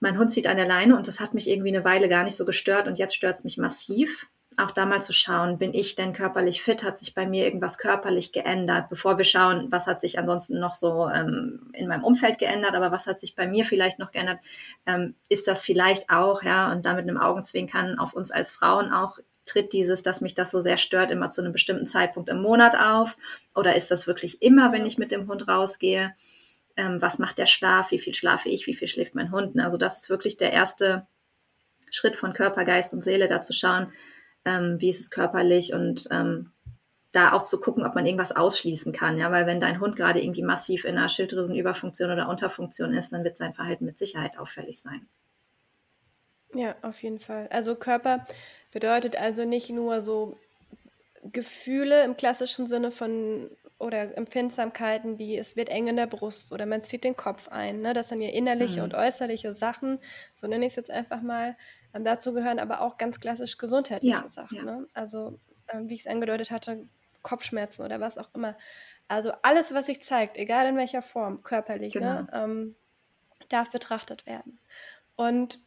mein 0.01 0.19
Hund 0.19 0.31
zieht 0.31 0.47
an 0.47 0.57
der 0.57 0.67
Leine 0.67 0.97
und 0.97 1.09
das 1.09 1.21
hat 1.21 1.33
mich 1.33 1.49
irgendwie 1.49 1.75
eine 1.75 1.85
Weile 1.85 2.09
gar 2.09 2.25
nicht 2.25 2.37
so 2.37 2.45
gestört 2.45 2.87
und 2.87 2.99
jetzt 2.99 3.15
stört 3.15 3.37
es 3.37 3.45
mich 3.45 3.57
massiv, 3.57 4.27
auch 4.57 4.71
da 4.71 4.87
mal 4.87 5.01
zu 5.01 5.13
schauen, 5.13 5.59
bin 5.59 5.75
ich 5.75 5.95
denn 5.95 6.13
körperlich 6.13 6.63
fit? 6.63 6.85
Hat 6.85 6.99
sich 6.99 7.15
bei 7.15 7.27
mir 7.27 7.45
irgendwas 7.45 7.79
körperlich 7.79 8.33
geändert? 8.33 8.89
Bevor 8.89 9.19
wir 9.19 9.25
schauen, 9.25 9.71
was 9.71 9.87
hat 9.87 10.01
sich 10.01 10.19
ansonsten 10.19 10.59
noch 10.59 10.75
so 10.75 11.09
ähm, 11.09 11.71
in 11.73 11.89
meinem 11.89 12.05
Umfeld 12.05 12.39
geändert, 12.39 12.75
aber 12.75 12.93
was 12.93 13.07
hat 13.07 13.19
sich 13.19 13.35
bei 13.35 13.47
mir 13.47 13.65
vielleicht 13.65 13.99
noch 13.99 14.11
geändert? 14.11 14.41
Ähm, 14.87 15.15
ist 15.29 15.49
das 15.49 15.63
vielleicht 15.63 16.11
auch, 16.11 16.43
ja, 16.43 16.71
und 16.73 16.85
damit 16.85 17.03
einem 17.03 17.19
Augenzwinkern 17.19 17.99
auf 17.99 18.15
uns 18.15 18.31
als 18.31 18.51
Frauen 18.51 18.93
auch, 18.93 19.19
tritt 19.45 19.73
dieses, 19.73 20.03
dass 20.03 20.21
mich 20.21 20.35
das 20.35 20.51
so 20.51 20.61
sehr 20.61 20.77
stört, 20.77 21.11
immer 21.11 21.29
zu 21.29 21.41
einem 21.41 21.53
bestimmten 21.53 21.87
Zeitpunkt 21.87 22.29
im 22.29 22.43
Monat 22.43 22.77
auf? 22.77 23.17
Oder 23.55 23.75
ist 23.77 23.91
das 23.91 24.07
wirklich 24.07 24.43
immer, 24.43 24.73
wenn 24.73 24.87
ich 24.87 24.99
mit 24.99 25.11
dem 25.13 25.29
Hund 25.29 25.49
rausgehe? 25.49 26.15
Ähm, 26.77 27.01
was 27.01 27.19
macht 27.19 27.39
der 27.39 27.47
Schlaf? 27.47 27.91
Wie 27.91 27.99
viel 27.99 28.15
schlafe 28.15 28.49
ich? 28.49 28.67
Wie 28.67 28.75
viel 28.75 28.89
schläft 28.89 29.15
mein 29.15 29.33
Hund? 29.33 29.59
Also 29.59 29.77
das 29.77 29.99
ist 29.99 30.11
wirklich 30.11 30.37
der 30.37 30.53
erste 30.53 31.07
Schritt 31.91 32.17
von 32.17 32.33
Körper, 32.33 32.65
Geist 32.65 32.95
und 32.95 33.05
Seele, 33.05 33.29
da 33.29 33.43
zu 33.43 33.53
schauen, 33.53 33.93
ähm, 34.45 34.81
wie 34.81 34.89
ist 34.89 35.01
es 35.01 35.11
körperlich 35.11 35.73
und 35.73 36.09
ähm, 36.11 36.53
da 37.13 37.33
auch 37.33 37.45
zu 37.45 37.61
gucken, 37.61 37.85
ob 37.85 37.95
man 37.95 38.07
irgendwas 38.07 38.35
ausschließen 38.35 38.93
kann. 38.93 39.19
Ja, 39.19 39.31
weil 39.31 39.47
wenn 39.47 39.61
dein 39.61 39.81
Hund 39.81 39.97
gerade 39.97 40.23
irgendwie 40.23 40.43
massiv 40.43 40.85
in 40.85 40.97
einer 40.97 41.09
Schilddrüsenüberfunktion 41.09 42.11
oder 42.11 42.29
Unterfunktion 42.29 42.95
ist, 42.95 43.13
dann 43.13 43.23
wird 43.23 43.37
sein 43.37 43.53
Verhalten 43.53 43.85
mit 43.85 43.99
Sicherheit 43.99 44.39
auffällig 44.39 44.81
sein. 44.81 45.07
Ja, 46.55 46.75
auf 46.83 47.03
jeden 47.03 47.19
Fall. 47.19 47.49
Also 47.51 47.77
Körper 47.77 48.27
bedeutet 48.73 49.17
also 49.17 49.45
nicht 49.45 49.71
nur 49.71 50.01
so 50.01 50.39
Gefühle 51.23 52.03
im 52.03 52.17
klassischen 52.17 52.67
Sinne 52.67 52.91
von 52.91 53.51
oder 53.79 54.17
Empfindsamkeiten 54.17 55.19
wie 55.19 55.37
es 55.37 55.57
wird 55.57 55.69
eng 55.69 55.89
in 55.89 55.97
der 55.97 56.07
Brust 56.07 56.53
oder 56.53 56.67
man 56.67 56.85
zieht 56.85 57.05
den 57.05 57.17
Kopf 57.17 57.49
ein. 57.49 57.81
Ne? 57.81 57.93
Das 57.93 58.09
sind 58.09 58.23
ja 58.23 58.31
innerliche 58.31 58.79
mhm. 58.79 58.85
und 58.85 58.95
äußerliche 58.95 59.55
Sachen, 59.55 59.99
so 60.35 60.47
nenne 60.47 60.67
ich 60.67 60.73
es 60.73 60.77
jetzt 60.77 60.91
einfach 60.91 61.21
mal, 61.21 61.57
ähm, 61.95 62.05
dazu 62.05 62.33
gehören 62.33 62.59
aber 62.59 62.81
auch 62.81 62.99
ganz 62.99 63.21
klassisch 63.21 63.59
gesundheitliche 63.59 64.23
ja, 64.23 64.29
Sachen. 64.29 64.57
Ja. 64.57 64.65
Ne? 64.65 64.87
Also, 64.95 65.39
ähm, 65.69 65.89
wie 65.89 65.95
ich 65.95 66.01
es 66.01 66.07
angedeutet 66.07 66.51
hatte, 66.51 66.89
Kopfschmerzen 67.23 67.85
oder 67.85 68.01
was 68.01 68.19
auch 68.19 68.29
immer. 68.35 68.57
Also 69.09 69.33
alles, 69.43 69.75
was 69.75 69.87
sich 69.87 70.03
zeigt, 70.03 70.37
egal 70.37 70.67
in 70.67 70.77
welcher 70.77 71.03
Form, 71.03 71.43
körperlich, 71.43 71.95
ne, 71.95 72.01
genau. 72.01 72.23
ne, 72.23 72.29
ähm, 72.33 72.75
darf 73.49 73.71
betrachtet 73.71 74.27
werden. 74.27 74.59
Und 75.17 75.59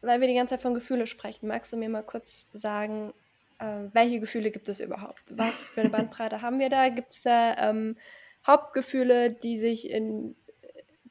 weil 0.00 0.20
wir 0.20 0.28
die 0.28 0.34
ganze 0.34 0.54
Zeit 0.54 0.62
von 0.62 0.74
Gefühle 0.74 1.06
sprechen, 1.06 1.48
magst 1.48 1.72
du 1.72 1.76
mir 1.76 1.88
mal 1.88 2.02
kurz 2.02 2.46
sagen, 2.52 3.12
äh, 3.58 3.88
welche 3.92 4.20
Gefühle 4.20 4.50
gibt 4.50 4.68
es 4.68 4.80
überhaupt? 4.80 5.22
Was 5.30 5.68
für 5.68 5.80
eine 5.80 5.90
Bandbreite 5.90 6.42
haben 6.42 6.58
wir 6.58 6.68
da? 6.68 6.88
Gibt 6.88 7.12
es 7.12 7.22
da 7.22 7.56
ähm, 7.58 7.96
Hauptgefühle, 8.46 9.30
die 9.30 9.58
sich 9.58 9.88
in 9.90 10.36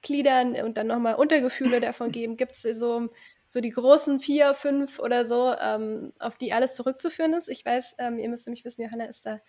Gliedern 0.01 0.55
und 0.55 0.77
dann 0.77 0.87
nochmal 0.87 1.15
Untergefühle 1.15 1.81
davon 1.81 2.11
geben? 2.11 2.37
Gibt 2.37 2.51
es 2.51 2.61
so, 2.79 3.09
so 3.47 3.59
die 3.61 3.71
großen 3.71 4.19
vier, 4.19 4.53
fünf 4.53 4.99
oder 4.99 5.25
so, 5.25 5.53
ähm, 5.61 6.13
auf 6.19 6.37
die 6.37 6.53
alles 6.53 6.75
zurückzuführen 6.75 7.33
ist? 7.33 7.49
Ich 7.49 7.65
weiß, 7.65 7.95
ähm, 7.99 8.19
ihr 8.19 8.29
müsst 8.29 8.47
nämlich 8.47 8.65
wissen, 8.65 8.81
Johanna 8.81 9.05
ist 9.05 9.25
da 9.25 9.39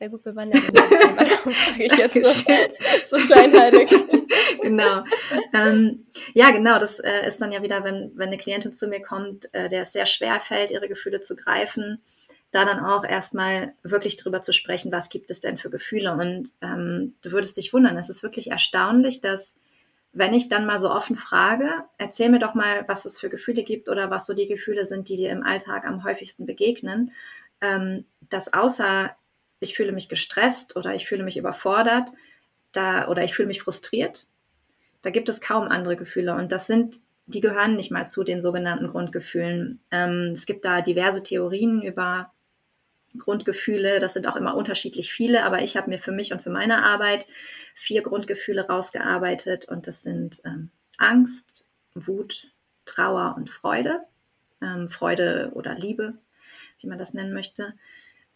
sehr 0.00 0.08
gut 0.08 0.22
bewandert. 0.22 0.62
Darum 0.74 1.52
frage 1.52 1.84
ich 1.84 1.92
jetzt 1.92 2.14
so, 2.14 2.54
so 3.06 3.18
scheinheilig. 3.18 3.90
genau. 4.62 5.04
Ähm, 5.52 6.06
ja, 6.32 6.50
genau. 6.50 6.78
Das 6.78 6.98
äh, 7.00 7.26
ist 7.26 7.40
dann 7.40 7.52
ja 7.52 7.62
wieder, 7.62 7.84
wenn, 7.84 8.12
wenn 8.14 8.28
eine 8.28 8.38
Klientin 8.38 8.72
zu 8.72 8.88
mir 8.88 9.02
kommt, 9.02 9.52
äh, 9.52 9.68
der 9.68 9.82
es 9.82 9.92
sehr 9.92 10.06
schwer 10.06 10.40
fällt, 10.40 10.70
ihre 10.70 10.88
Gefühle 10.88 11.20
zu 11.20 11.36
greifen, 11.36 12.02
da 12.50 12.64
dann 12.64 12.84
auch 12.84 13.04
erstmal 13.04 13.74
wirklich 13.82 14.16
drüber 14.16 14.40
zu 14.40 14.52
sprechen, 14.52 14.90
was 14.90 15.10
gibt 15.10 15.30
es 15.30 15.40
denn 15.40 15.58
für 15.58 15.70
Gefühle. 15.70 16.12
Und 16.12 16.50
ähm, 16.62 17.14
du 17.22 17.32
würdest 17.32 17.58
dich 17.58 17.72
wundern, 17.72 17.96
es 17.98 18.08
ist 18.08 18.22
wirklich 18.22 18.50
erstaunlich, 18.50 19.20
dass 19.20 19.56
wenn 20.12 20.34
ich 20.34 20.48
dann 20.48 20.66
mal 20.66 20.80
so 20.80 20.90
offen 20.90 21.16
frage, 21.16 21.70
erzähl 21.98 22.28
mir 22.28 22.38
doch 22.38 22.54
mal, 22.54 22.84
was 22.88 23.04
es 23.04 23.18
für 23.18 23.28
Gefühle 23.28 23.62
gibt 23.62 23.88
oder 23.88 24.10
was 24.10 24.26
so 24.26 24.34
die 24.34 24.46
Gefühle 24.46 24.84
sind, 24.84 25.08
die 25.08 25.16
dir 25.16 25.30
im 25.30 25.44
Alltag 25.44 25.84
am 25.84 26.04
häufigsten 26.04 26.46
begegnen, 26.46 27.12
ähm, 27.60 28.04
dass 28.28 28.52
außer 28.52 29.14
ich 29.60 29.76
fühle 29.76 29.92
mich 29.92 30.08
gestresst 30.08 30.76
oder 30.76 30.94
ich 30.94 31.06
fühle 31.06 31.22
mich 31.22 31.36
überfordert 31.36 32.10
da, 32.72 33.08
oder 33.08 33.22
ich 33.22 33.34
fühle 33.34 33.48
mich 33.48 33.62
frustriert, 33.62 34.26
da 35.02 35.10
gibt 35.10 35.28
es 35.28 35.40
kaum 35.40 35.68
andere 35.68 35.96
Gefühle. 35.96 36.34
Und 36.34 36.52
das 36.52 36.66
sind 36.66 36.96
die 37.30 37.40
gehören 37.40 37.76
nicht 37.76 37.90
mal 37.90 38.06
zu 38.06 38.24
den 38.24 38.40
sogenannten 38.40 38.88
Grundgefühlen. 38.88 39.80
Ähm, 39.90 40.30
es 40.32 40.46
gibt 40.46 40.64
da 40.64 40.82
diverse 40.82 41.22
Theorien 41.22 41.82
über 41.82 42.32
Grundgefühle. 43.18 43.98
Das 43.98 44.14
sind 44.14 44.26
auch 44.26 44.36
immer 44.36 44.56
unterschiedlich 44.56 45.12
viele, 45.12 45.44
aber 45.44 45.62
ich 45.62 45.76
habe 45.76 45.90
mir 45.90 45.98
für 45.98 46.12
mich 46.12 46.32
und 46.32 46.42
für 46.42 46.50
meine 46.50 46.84
Arbeit 46.84 47.26
vier 47.74 48.02
Grundgefühle 48.02 48.68
rausgearbeitet 48.68 49.66
und 49.66 49.86
das 49.86 50.02
sind 50.02 50.40
ähm, 50.44 50.70
Angst, 50.98 51.66
Wut, 51.94 52.52
Trauer 52.84 53.34
und 53.36 53.50
Freude. 53.50 54.00
Ähm, 54.62 54.88
Freude 54.88 55.52
oder 55.54 55.74
Liebe, 55.74 56.14
wie 56.80 56.86
man 56.86 56.98
das 56.98 57.14
nennen 57.14 57.32
möchte. 57.32 57.72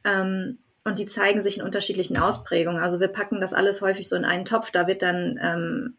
Ähm, 0.04 0.58
und 0.84 0.98
die 0.98 1.06
zeigen 1.06 1.40
sich 1.40 1.58
in 1.58 1.64
unterschiedlichen 1.64 2.16
Ausprägungen. 2.16 2.82
Also 2.82 3.00
wir 3.00 3.08
packen 3.08 3.40
das 3.40 3.54
alles 3.54 3.82
häufig 3.82 4.08
so 4.08 4.16
in 4.16 4.24
einen 4.24 4.44
Topf. 4.44 4.70
Da 4.70 4.86
wird 4.86 5.02
dann 5.02 5.38
ähm, 5.42 5.96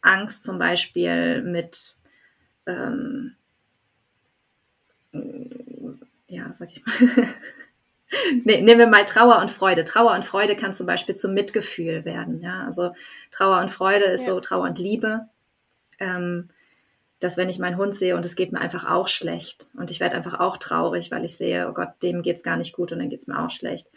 Angst 0.00 0.44
zum 0.44 0.58
Beispiel 0.58 1.42
mit 1.42 1.96
ähm, 2.66 3.36
ja, 6.26 6.52
sag 6.52 6.70
ich 6.72 6.84
mal, 6.84 6.94
nee, 8.44 8.60
nehmen 8.60 8.78
wir 8.78 8.86
mal 8.86 9.04
Trauer 9.04 9.40
und 9.40 9.50
Freude. 9.50 9.84
Trauer 9.84 10.12
und 10.14 10.24
Freude 10.24 10.56
kann 10.56 10.72
zum 10.72 10.86
Beispiel 10.86 11.14
zum 11.14 11.34
Mitgefühl 11.34 12.04
werden. 12.04 12.40
Ja? 12.40 12.64
Also 12.64 12.92
Trauer 13.30 13.60
und 13.60 13.70
Freude 13.70 14.04
ist 14.04 14.26
ja. 14.26 14.34
so 14.34 14.40
Trauer 14.40 14.64
und 14.64 14.78
Liebe. 14.78 15.28
Ähm, 15.98 16.50
dass 17.20 17.36
wenn 17.38 17.48
ich 17.48 17.58
meinen 17.58 17.78
Hund 17.78 17.94
sehe 17.94 18.16
und 18.16 18.24
es 18.26 18.36
geht 18.36 18.52
mir 18.52 18.60
einfach 18.60 18.84
auch 18.84 19.08
schlecht 19.08 19.70
und 19.78 19.90
ich 19.90 19.98
werde 19.98 20.14
einfach 20.14 20.40
auch 20.40 20.58
traurig, 20.58 21.10
weil 21.10 21.24
ich 21.24 21.36
sehe, 21.36 21.68
oh 21.68 21.72
Gott, 21.72 21.88
dem 22.02 22.22
geht 22.22 22.36
es 22.36 22.42
gar 22.42 22.58
nicht 22.58 22.74
gut 22.74 22.92
und 22.92 22.98
dann 22.98 23.08
geht 23.08 23.20
es 23.20 23.26
mir 23.26 23.42
auch 23.42 23.50
schlecht. 23.50 23.90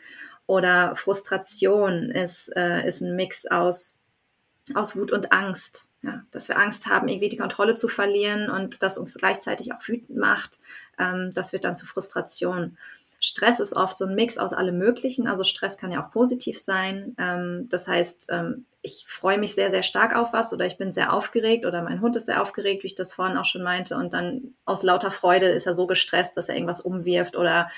Oder 0.45 0.95
Frustration 0.95 2.09
ist, 2.09 2.55
äh, 2.55 2.87
ist 2.87 3.01
ein 3.01 3.17
Mix 3.17 3.45
aus, 3.45 3.97
aus 4.73 4.95
Wut 4.95 5.11
und 5.11 5.33
Angst. 5.33 5.89
Ja? 6.03 6.23
Dass 6.31 6.47
wir 6.47 6.57
Angst 6.57 6.87
haben, 6.87 7.09
irgendwie 7.09 7.27
die 7.27 7.37
Kontrolle 7.37 7.75
zu 7.75 7.89
verlieren 7.89 8.49
und 8.49 8.81
das 8.81 8.97
uns 8.97 9.15
gleichzeitig 9.15 9.73
auch 9.73 9.85
wütend 9.85 10.17
macht. 10.17 10.59
Ähm, 10.97 11.31
das 11.33 11.51
wird 11.51 11.65
dann 11.65 11.75
zu 11.75 11.85
Frustration. 11.85 12.77
Stress 13.19 13.59
ist 13.59 13.75
oft 13.75 13.97
so 13.97 14.05
ein 14.05 14.15
Mix 14.15 14.37
aus 14.37 14.53
allem 14.53 14.77
Möglichen. 14.77 15.27
Also 15.27 15.43
Stress 15.43 15.77
kann 15.77 15.91
ja 15.91 16.05
auch 16.05 16.11
positiv 16.11 16.59
sein. 16.59 17.15
Ähm, 17.17 17.67
das 17.69 17.87
heißt, 17.87 18.27
ähm, 18.31 18.65
ich 18.81 19.05
freue 19.07 19.37
mich 19.37 19.55
sehr, 19.55 19.71
sehr 19.71 19.83
stark 19.83 20.15
auf 20.15 20.33
was 20.33 20.53
oder 20.53 20.65
ich 20.65 20.77
bin 20.77 20.91
sehr 20.91 21.11
aufgeregt 21.11 21.65
oder 21.65 21.81
mein 21.81 22.01
Hund 22.01 22.15
ist 22.15 22.27
sehr 22.27 22.41
aufgeregt, 22.41 22.83
wie 22.83 22.87
ich 22.87 22.95
das 22.95 23.13
vorhin 23.13 23.37
auch 23.37 23.45
schon 23.45 23.63
meinte. 23.63 23.95
Und 23.97 24.13
dann 24.13 24.53
aus 24.65 24.83
lauter 24.83 25.11
Freude 25.11 25.47
ist 25.47 25.65
er 25.65 25.73
so 25.73 25.87
gestresst, 25.87 26.37
dass 26.37 26.49
er 26.49 26.55
irgendwas 26.55 26.81
umwirft 26.81 27.35
oder 27.35 27.69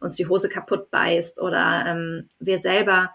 uns 0.00 0.14
die 0.14 0.28
Hose 0.28 0.48
kaputt 0.48 0.90
beißt. 0.90 1.40
Oder 1.40 1.84
ähm, 1.86 2.28
wir 2.38 2.58
selber 2.58 3.10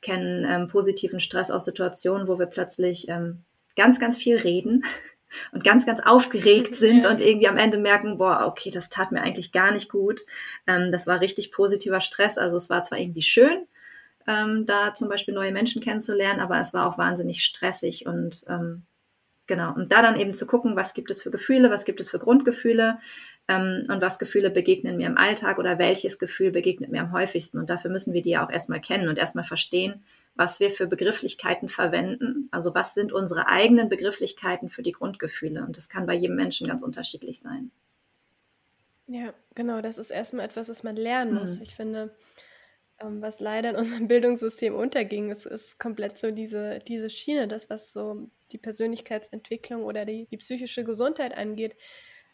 kennen 0.00 0.46
ähm, 0.48 0.68
positiven 0.68 1.20
Stress 1.20 1.50
aus 1.50 1.66
Situationen, 1.66 2.28
wo 2.28 2.38
wir 2.38 2.46
plötzlich 2.46 3.08
ähm, 3.08 3.44
ganz, 3.76 4.00
ganz 4.00 4.16
viel 4.16 4.38
reden 4.38 4.84
und 5.52 5.64
ganz, 5.64 5.86
ganz 5.86 6.00
aufgeregt 6.00 6.74
sind 6.74 7.04
ja. 7.04 7.10
und 7.10 7.20
irgendwie 7.20 7.48
am 7.48 7.56
Ende 7.56 7.78
merken, 7.78 8.18
boah, 8.18 8.46
okay, 8.46 8.70
das 8.70 8.88
tat 8.88 9.12
mir 9.12 9.22
eigentlich 9.22 9.52
gar 9.52 9.70
nicht 9.70 9.90
gut. 9.90 10.22
Ähm, 10.66 10.92
das 10.92 11.06
war 11.06 11.20
richtig 11.20 11.52
positiver 11.52 12.00
Stress. 12.00 12.38
Also 12.38 12.56
es 12.56 12.70
war 12.70 12.82
zwar 12.82 12.98
irgendwie 12.98 13.22
schön, 13.22 13.66
ähm, 14.26 14.66
da 14.66 14.94
zum 14.94 15.08
Beispiel 15.08 15.34
neue 15.34 15.52
Menschen 15.52 15.82
kennenzulernen, 15.82 16.40
aber 16.40 16.60
es 16.60 16.74
war 16.74 16.86
auch 16.86 16.98
wahnsinnig 16.98 17.44
stressig 17.44 18.06
und 18.06 18.44
ähm, 18.48 18.82
genau. 19.46 19.74
Und 19.74 19.92
da 19.92 20.02
dann 20.02 20.18
eben 20.18 20.32
zu 20.32 20.46
gucken, 20.46 20.76
was 20.76 20.94
gibt 20.94 21.10
es 21.10 21.22
für 21.22 21.30
Gefühle, 21.30 21.70
was 21.70 21.84
gibt 21.84 22.00
es 22.00 22.10
für 22.10 22.18
Grundgefühle 22.18 22.98
ähm, 23.48 23.84
und 23.88 24.00
was 24.00 24.18
Gefühle 24.18 24.50
begegnen 24.50 24.96
mir 24.96 25.06
im 25.06 25.18
Alltag 25.18 25.58
oder 25.58 25.78
welches 25.78 26.18
Gefühl 26.18 26.50
begegnet 26.50 26.90
mir 26.90 27.00
am 27.00 27.12
häufigsten. 27.12 27.58
Und 27.58 27.70
dafür 27.70 27.90
müssen 27.90 28.14
wir 28.14 28.22
die 28.22 28.30
ja 28.30 28.46
auch 28.46 28.50
erstmal 28.50 28.80
kennen 28.80 29.08
und 29.08 29.18
erstmal 29.18 29.44
verstehen, 29.44 30.04
was 30.40 30.58
wir 30.58 30.70
für 30.70 30.86
Begrifflichkeiten 30.86 31.68
verwenden. 31.68 32.48
Also 32.50 32.74
was 32.74 32.94
sind 32.94 33.12
unsere 33.12 33.46
eigenen 33.46 33.90
Begrifflichkeiten 33.90 34.70
für 34.70 34.82
die 34.82 34.92
Grundgefühle? 34.92 35.62
Und 35.62 35.76
das 35.76 35.90
kann 35.90 36.06
bei 36.06 36.14
jedem 36.14 36.34
Menschen 36.34 36.66
ganz 36.66 36.82
unterschiedlich 36.82 37.40
sein. 37.40 37.70
Ja, 39.06 39.34
genau, 39.54 39.82
das 39.82 39.98
ist 39.98 40.10
erstmal 40.10 40.46
etwas, 40.46 40.70
was 40.70 40.82
man 40.82 40.96
lernen 40.96 41.34
muss. 41.34 41.58
Mhm. 41.58 41.62
Ich 41.62 41.74
finde, 41.74 42.16
ähm, 43.00 43.20
was 43.20 43.40
leider 43.40 43.68
in 43.68 43.76
unserem 43.76 44.08
Bildungssystem 44.08 44.74
unterging, 44.74 45.30
ist, 45.30 45.44
ist 45.44 45.78
komplett 45.78 46.16
so 46.16 46.30
diese, 46.30 46.78
diese 46.78 47.10
Schiene, 47.10 47.46
das, 47.46 47.68
was 47.68 47.92
so 47.92 48.30
die 48.50 48.58
Persönlichkeitsentwicklung 48.58 49.84
oder 49.84 50.06
die, 50.06 50.24
die 50.24 50.38
psychische 50.38 50.84
Gesundheit 50.84 51.36
angeht. 51.36 51.76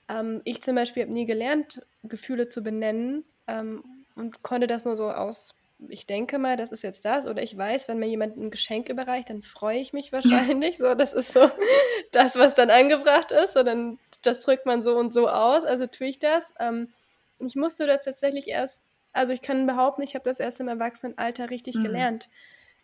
Ähm, 0.09 0.43
ich 0.45 0.63
zum 0.63 0.77
Beispiel 0.77 1.03
habe 1.03 1.13
nie 1.13 1.27
gelernt, 1.27 1.85
Gefühle 2.05 2.47
zu 2.47 2.63
benennen 2.63 3.25
ähm, 3.49 3.83
und 4.15 4.45
konnte 4.45 4.69
das 4.69 4.85
nur 4.85 4.97
so 4.97 5.11
aus 5.11 5.57
ich 5.89 6.07
denke 6.07 6.39
mal, 6.39 6.57
das 6.57 6.71
ist 6.71 6.83
jetzt 6.83 7.05
das. 7.05 7.27
Oder 7.27 7.43
ich 7.43 7.57
weiß, 7.57 7.89
wenn 7.89 7.99
mir 7.99 8.07
jemand 8.07 8.37
ein 8.37 8.51
Geschenk 8.51 8.89
überreicht, 8.89 9.31
dann 9.31 9.43
freue 9.43 9.79
ich 9.79 9.93
mich 9.93 10.13
wahrscheinlich. 10.13 10.79
So, 10.79 10.95
das 10.95 11.13
ist 11.13 11.33
so 11.33 11.51
das, 12.13 12.37
was 12.37 12.55
dann 12.55 12.71
angebracht 12.71 13.31
ist. 13.31 13.55
So, 13.55 13.63
dann, 13.63 13.99
das 14.23 14.41
drückt 14.41 14.67
man 14.67 14.83
so 14.83 14.97
und 14.97 15.13
so 15.13 15.29
aus. 15.29 15.65
Also 15.65 15.87
tue 15.87 16.09
ich 16.09 16.19
das. 16.19 16.43
Ähm, 16.59 16.93
ich 17.39 17.57
musste 17.57 17.87
das 17.87 18.05
tatsächlich 18.05 18.49
erst, 18.49 18.81
also 19.13 19.33
ich 19.33 19.43
kann 19.43 19.67
behaupten, 19.67 20.03
ich 20.03 20.15
habe 20.15 20.25
das 20.25 20.41
erst 20.41 20.61
im 20.61 20.69
Erwachsenenalter 20.69 21.51
richtig 21.51 21.77
mhm. 21.77 21.83
gelernt. 21.83 22.31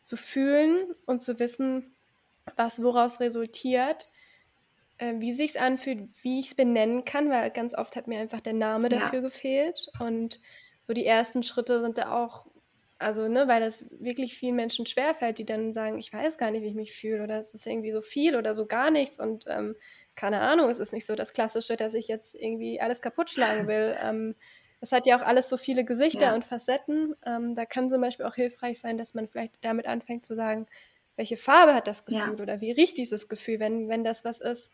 Zu 0.04 0.16
fühlen 0.16 0.94
und 1.06 1.20
zu 1.20 1.38
wissen, 1.38 1.94
was 2.56 2.82
woraus 2.82 3.20
resultiert, 3.20 4.08
äh, 4.98 5.14
wie 5.18 5.32
sich 5.32 5.60
anfühlt, 5.60 6.08
wie 6.22 6.40
ich 6.40 6.48
es 6.48 6.54
benennen 6.54 7.04
kann, 7.04 7.30
weil 7.30 7.50
ganz 7.50 7.74
oft 7.74 7.96
hat 7.96 8.08
mir 8.08 8.20
einfach 8.20 8.40
der 8.40 8.52
Name 8.52 8.88
dafür 8.88 9.20
ja. 9.20 9.24
gefehlt. 9.24 9.86
Und 9.98 10.40
so 10.82 10.92
die 10.92 11.06
ersten 11.06 11.42
Schritte 11.42 11.80
sind 11.80 11.96
da 11.96 12.12
auch 12.12 12.46
also, 13.02 13.28
ne, 13.28 13.48
weil 13.48 13.60
das 13.60 13.84
wirklich 13.90 14.36
vielen 14.36 14.56
Menschen 14.56 14.86
schwerfällt, 14.86 15.38
die 15.38 15.44
dann 15.44 15.72
sagen, 15.72 15.98
ich 15.98 16.12
weiß 16.12 16.38
gar 16.38 16.50
nicht, 16.50 16.62
wie 16.62 16.68
ich 16.68 16.74
mich 16.74 16.92
fühle 16.92 17.22
oder 17.22 17.38
es 17.38 17.54
ist 17.54 17.66
irgendwie 17.66 17.92
so 17.92 18.02
viel 18.02 18.36
oder 18.36 18.54
so 18.54 18.66
gar 18.66 18.90
nichts 18.90 19.18
und 19.18 19.44
ähm, 19.48 19.76
keine 20.14 20.40
Ahnung, 20.40 20.68
es 20.70 20.78
ist 20.78 20.92
nicht 20.92 21.06
so 21.06 21.14
das 21.14 21.32
Klassische, 21.32 21.76
dass 21.76 21.94
ich 21.94 22.08
jetzt 22.08 22.34
irgendwie 22.34 22.80
alles 22.80 23.02
kaputt 23.02 23.30
schlagen 23.30 23.66
will. 23.66 23.96
ähm, 24.02 24.34
es 24.80 24.92
hat 24.92 25.06
ja 25.06 25.16
auch 25.16 25.24
alles 25.24 25.48
so 25.48 25.56
viele 25.56 25.84
Gesichter 25.84 26.26
ja. 26.26 26.34
und 26.34 26.44
Facetten. 26.44 27.14
Ähm, 27.24 27.54
da 27.54 27.64
kann 27.64 27.88
zum 27.88 28.00
Beispiel 28.00 28.26
auch 28.26 28.34
hilfreich 28.34 28.80
sein, 28.80 28.98
dass 28.98 29.14
man 29.14 29.28
vielleicht 29.28 29.64
damit 29.64 29.86
anfängt 29.86 30.26
zu 30.26 30.34
sagen, 30.34 30.66
welche 31.16 31.36
Farbe 31.36 31.74
hat 31.74 31.86
das 31.86 32.04
Gefühl 32.04 32.36
ja. 32.36 32.42
oder 32.42 32.60
wie 32.60 32.72
riecht 32.72 32.98
dieses 32.98 33.28
Gefühl, 33.28 33.60
wenn, 33.60 33.88
wenn 33.88 34.02
das 34.02 34.24
was 34.24 34.40
ist, 34.40 34.72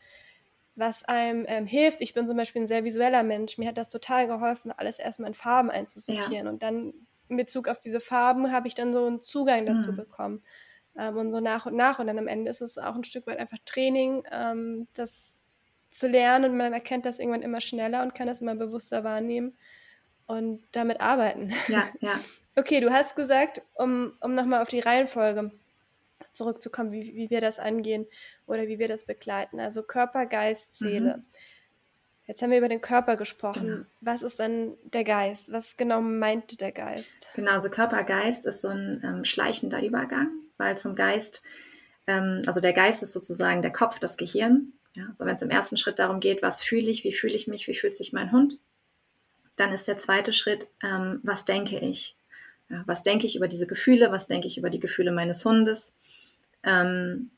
was 0.77 1.05
einem 1.05 1.45
ähm, 1.49 1.67
hilft. 1.67 2.01
Ich 2.01 2.15
bin 2.15 2.27
zum 2.27 2.37
Beispiel 2.37 2.63
ein 2.63 2.69
sehr 2.69 2.85
visueller 2.85 3.23
Mensch. 3.23 3.59
Mir 3.59 3.69
hat 3.69 3.77
das 3.79 3.91
total 3.91 4.29
geholfen, 4.29 4.73
alles 4.73 4.99
erstmal 4.99 5.29
in 5.29 5.35
Farben 5.35 5.71
einzusortieren 5.71 6.47
ja. 6.47 6.53
und 6.53 6.63
dann 6.63 6.95
in 7.29 7.37
Bezug 7.37 7.69
auf 7.69 7.79
diese 7.79 8.01
Farben 8.01 8.53
habe 8.53 8.69
ich 8.69 8.75
dann 8.75 8.93
so 8.93 9.05
einen 9.05 9.21
Zugang 9.21 9.67
dazu 9.67 9.93
mhm. 9.93 9.97
bekommen. 9.97 10.43
Ähm, 10.97 11.17
und 11.17 11.31
so 11.31 11.41
nach 11.41 11.67
und 11.67 11.77
nach. 11.77 11.99
Und 11.99 12.07
dann 12.07 12.19
am 12.19 12.29
Ende 12.29 12.51
ist 12.51 12.61
es 12.61 12.79
auch 12.79 12.95
ein 12.95 13.05
Stück 13.05 13.27
weit 13.27 13.39
einfach 13.39 13.59
Training, 13.65 14.25
ähm, 14.33 14.89
das 14.95 15.45
zu 15.91 16.09
lernen. 16.09 16.53
Und 16.53 16.57
man 16.57 16.73
erkennt 16.73 17.07
das 17.07 17.19
irgendwann 17.19 17.43
immer 17.43 17.61
schneller 17.61 18.03
und 18.03 18.15
kann 18.15 18.27
das 18.27 18.41
immer 18.41 18.55
bewusster 18.55 19.05
wahrnehmen 19.05 19.57
und 20.27 20.63
damit 20.73 21.01
arbeiten. 21.01 21.53
Ja, 21.69 21.89
ja. 22.01 22.21
Okay, 22.57 22.81
du 22.81 22.91
hast 22.91 23.15
gesagt, 23.15 23.63
um, 23.75 24.13
um 24.21 24.35
nochmal 24.35 24.61
auf 24.63 24.69
die 24.69 24.81
Reihenfolge 24.81 25.53
zurückzukommen, 26.33 26.93
wie, 26.93 27.15
wie 27.15 27.31
wir 27.31 27.41
das 27.41 27.59
angehen 27.59 28.07
oder 28.47 28.67
wie 28.67 28.79
wir 28.79 28.89
das 28.89 29.05
begleiten. 29.05 29.61
Also 29.61 29.83
Körper, 29.83 30.27
Geist, 30.27 30.77
Seele. 30.77 31.19
Mhm. 31.19 31.25
Jetzt 32.29 32.43
haben 32.43 32.51
wir 32.51 32.59
über 32.59 32.69
den 32.69 32.83
Körper 32.83 33.17
gesprochen. 33.17 33.67
Genau. 33.67 33.87
Was 34.03 34.21
ist 34.21 34.39
dann 34.39 34.75
der 34.85 35.03
Geist? 35.03 35.51
Was 35.51 35.79
genau 35.79 36.03
meint 36.03 36.61
der 36.61 36.73
Geist? 36.73 37.31
Genau, 37.35 37.53
also 37.53 37.71
Körper-Geist 37.71 38.45
ist 38.45 38.61
so 38.61 38.69
ein 38.69 39.01
ähm, 39.03 39.25
schleichender 39.25 39.83
Übergang, 39.83 40.29
weil 40.59 40.77
zum 40.77 40.95
Geist, 40.95 41.43
ähm, 42.07 42.43
also 42.47 42.61
der 42.61 42.75
Geist 42.75 43.03
ist 43.03 43.15
sozusagen 43.15 43.63
der 43.63 43.73
Kopf, 43.73 43.99
das 43.99 44.19
Gehirn. 44.19 44.75
Ja, 44.95 45.07
also 45.09 45.25
wenn 45.25 45.37
es 45.37 45.43
im 45.43 45.49
ersten 45.49 45.79
Schritt 45.79 45.99
darum 45.99 46.21
geht, 46.21 46.43
was 46.43 46.63
fühle 46.63 46.91
ich, 46.91 47.03
wie 47.03 47.15
fühle 47.15 47.35
ich 47.35 47.49
mich, 47.49 47.67
wie 47.67 47.75
fühlt 47.75 47.95
sich 47.95 48.13
mein 48.13 48.31
Hund, 48.31 48.61
dann 49.57 49.73
ist 49.73 49.89
der 49.89 49.97
zweite 49.97 50.35
Schritt, 50.35 50.69
ähm, 50.85 51.21
was 51.23 51.47
denke 51.47 51.79
ich? 51.79 52.15
Ja, 52.69 52.85
was 52.87 53.03
denke 53.03 53.25
ich 53.25 53.37
über 53.37 53.49
diese 53.49 53.67
Gefühle? 53.67 54.13
Was 54.13 54.27
denke 54.27 54.49
ich 54.49 54.59
über 54.59 54.69
die 54.69 54.81
Gefühle 54.81 55.13
meines 55.13 55.47
Hundes? 55.47 55.97
Ähm, 56.63 57.31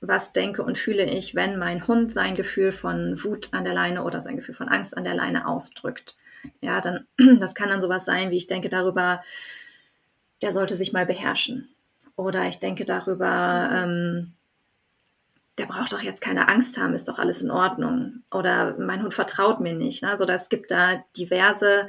was 0.00 0.32
denke 0.32 0.62
und 0.62 0.78
fühle 0.78 1.04
ich, 1.04 1.34
wenn 1.34 1.58
mein 1.58 1.86
Hund 1.86 2.12
sein 2.12 2.34
Gefühl 2.34 2.72
von 2.72 3.22
Wut 3.24 3.48
an 3.52 3.64
der 3.64 3.74
Leine 3.74 4.04
oder 4.04 4.20
sein 4.20 4.36
Gefühl 4.36 4.54
von 4.54 4.68
Angst 4.68 4.96
an 4.96 5.04
der 5.04 5.14
Leine 5.14 5.46
ausdrückt. 5.46 6.16
Ja, 6.60 6.80
dann, 6.80 7.06
das 7.40 7.54
kann 7.54 7.68
dann 7.68 7.80
sowas 7.80 8.04
sein, 8.04 8.30
wie 8.30 8.36
ich 8.36 8.46
denke 8.46 8.68
darüber, 8.68 9.22
der 10.42 10.52
sollte 10.52 10.76
sich 10.76 10.92
mal 10.92 11.06
beherrschen. 11.06 11.68
Oder 12.14 12.46
ich 12.46 12.58
denke 12.58 12.84
darüber, 12.84 13.70
ähm, 13.72 14.34
der 15.56 15.66
braucht 15.66 15.92
doch 15.92 16.02
jetzt 16.02 16.20
keine 16.20 16.48
Angst 16.48 16.78
haben, 16.78 16.94
ist 16.94 17.08
doch 17.08 17.18
alles 17.18 17.42
in 17.42 17.50
Ordnung. 17.50 18.22
Oder 18.32 18.76
mein 18.78 19.02
Hund 19.02 19.14
vertraut 19.14 19.60
mir 19.60 19.74
nicht. 19.74 20.04
Also 20.04 20.24
es 20.26 20.48
gibt 20.48 20.70
da 20.70 21.04
diverse 21.16 21.88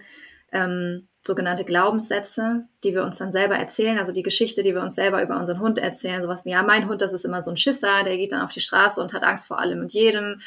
ähm, 0.51 1.07
sogenannte 1.21 1.65
Glaubenssätze, 1.65 2.65
die 2.83 2.93
wir 2.93 3.03
uns 3.03 3.17
dann 3.17 3.31
selber 3.31 3.55
erzählen, 3.55 3.97
also 3.97 4.11
die 4.11 4.23
Geschichte, 4.23 4.63
die 4.63 4.73
wir 4.73 4.81
uns 4.81 4.95
selber 4.95 5.21
über 5.21 5.37
unseren 5.37 5.59
Hund 5.59 5.77
erzählen, 5.77 6.21
sowas 6.21 6.45
wie, 6.45 6.51
ja, 6.51 6.63
mein 6.63 6.87
Hund, 6.87 7.01
das 7.01 7.13
ist 7.13 7.25
immer 7.25 7.41
so 7.41 7.51
ein 7.51 7.57
Schisser, 7.57 8.03
der 8.03 8.17
geht 8.17 8.31
dann 8.31 8.41
auf 8.41 8.51
die 8.51 8.61
Straße 8.61 9.01
und 9.01 9.13
hat 9.13 9.23
Angst 9.23 9.47
vor 9.47 9.59
allem 9.59 9.81
und 9.81 9.93
jedem 9.93 10.37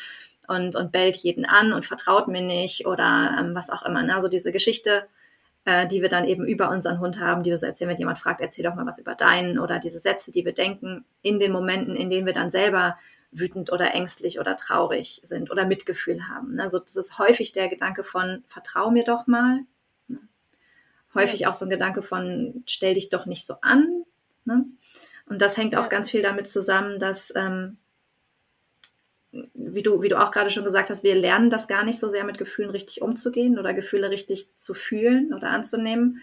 und, 0.49 0.75
und 0.75 0.91
bellt 0.91 1.17
jeden 1.17 1.45
an 1.45 1.73
und 1.73 1.85
vertraut 1.85 2.29
mir 2.29 2.41
nicht 2.41 2.87
oder 2.87 3.37
ähm, 3.39 3.55
was 3.55 3.71
auch 3.71 3.83
immer. 3.83 4.03
Ne? 4.03 4.15
Also 4.15 4.29
diese 4.29 4.51
Geschichte, 4.51 5.07
äh, 5.65 5.87
die 5.87 6.03
wir 6.03 6.09
dann 6.09 6.25
eben 6.25 6.47
über 6.47 6.71
unseren 6.71 7.01
Hund 7.01 7.21
haben, 7.21 7.43
die 7.43 7.51
wir 7.51 7.59
so 7.59 7.67
erzählen, 7.67 7.91
wenn 7.91 7.99
jemand 7.99 8.19
fragt, 8.19 8.41
erzähl 8.41 8.65
doch 8.65 8.75
mal 8.75 8.87
was 8.87 8.99
über 8.99 9.15
deinen 9.15 9.59
oder 9.59 9.79
diese 9.79 9.99
Sätze, 9.99 10.33
die 10.33 10.45
wir 10.45 10.55
denken 10.55 11.05
in 11.21 11.39
den 11.39 11.53
Momenten, 11.53 11.97
in 11.97 12.11
denen 12.11 12.27
wir 12.27 12.33
dann 12.33 12.51
selber 12.51 12.99
wütend 13.31 13.73
oder 13.73 13.95
ängstlich 13.95 14.41
oder 14.41 14.57
traurig 14.57 15.21
sind 15.25 15.51
oder 15.51 15.65
Mitgefühl 15.65 16.29
haben. 16.29 16.61
Also 16.61 16.79
das 16.79 16.97
ist 16.97 17.19
häufig 17.19 17.53
der 17.53 17.69
Gedanke 17.69 18.05
von, 18.05 18.43
vertrau 18.47 18.91
mir 18.91 19.05
doch 19.05 19.27
mal, 19.27 19.61
häufig 21.15 21.47
auch 21.47 21.55
so 21.55 21.67
ein 21.67 21.71
Gedanke 21.71 22.03
von, 22.03 22.63
stell 22.67 22.95
dich 22.95 23.09
doch 23.09 23.27
nicht 23.27 23.47
so 23.47 23.55
an. 23.61 24.05
Ne? 24.45 24.65
Und 25.27 25.43
das 25.43 25.57
hängt 25.57 25.77
auch 25.77 25.89
ganz 25.89 26.11
viel 26.11 26.23
damit 26.23 26.49
zusammen, 26.49 26.99
dass, 26.99 27.33
ähm, 27.37 27.79
wie, 29.31 29.83
du, 29.83 30.03
wie 30.03 30.09
du 30.09 30.23
auch 30.23 30.31
gerade 30.31 30.51
schon 30.51 30.65
gesagt 30.65 30.91
hast, 30.91 31.03
wir 31.03 31.15
lernen 31.15 31.51
das 31.51 31.69
gar 31.69 31.85
nicht 31.85 31.99
so 31.99 32.09
sehr 32.09 32.25
mit 32.25 32.39
Gefühlen 32.39 32.71
richtig 32.71 33.03
umzugehen 33.03 33.59
oder 33.59 33.73
Gefühle 33.73 34.11
richtig 34.11 34.55
zu 34.57 34.75
fühlen 34.75 35.33
oder 35.33 35.49
anzunehmen. 35.49 36.21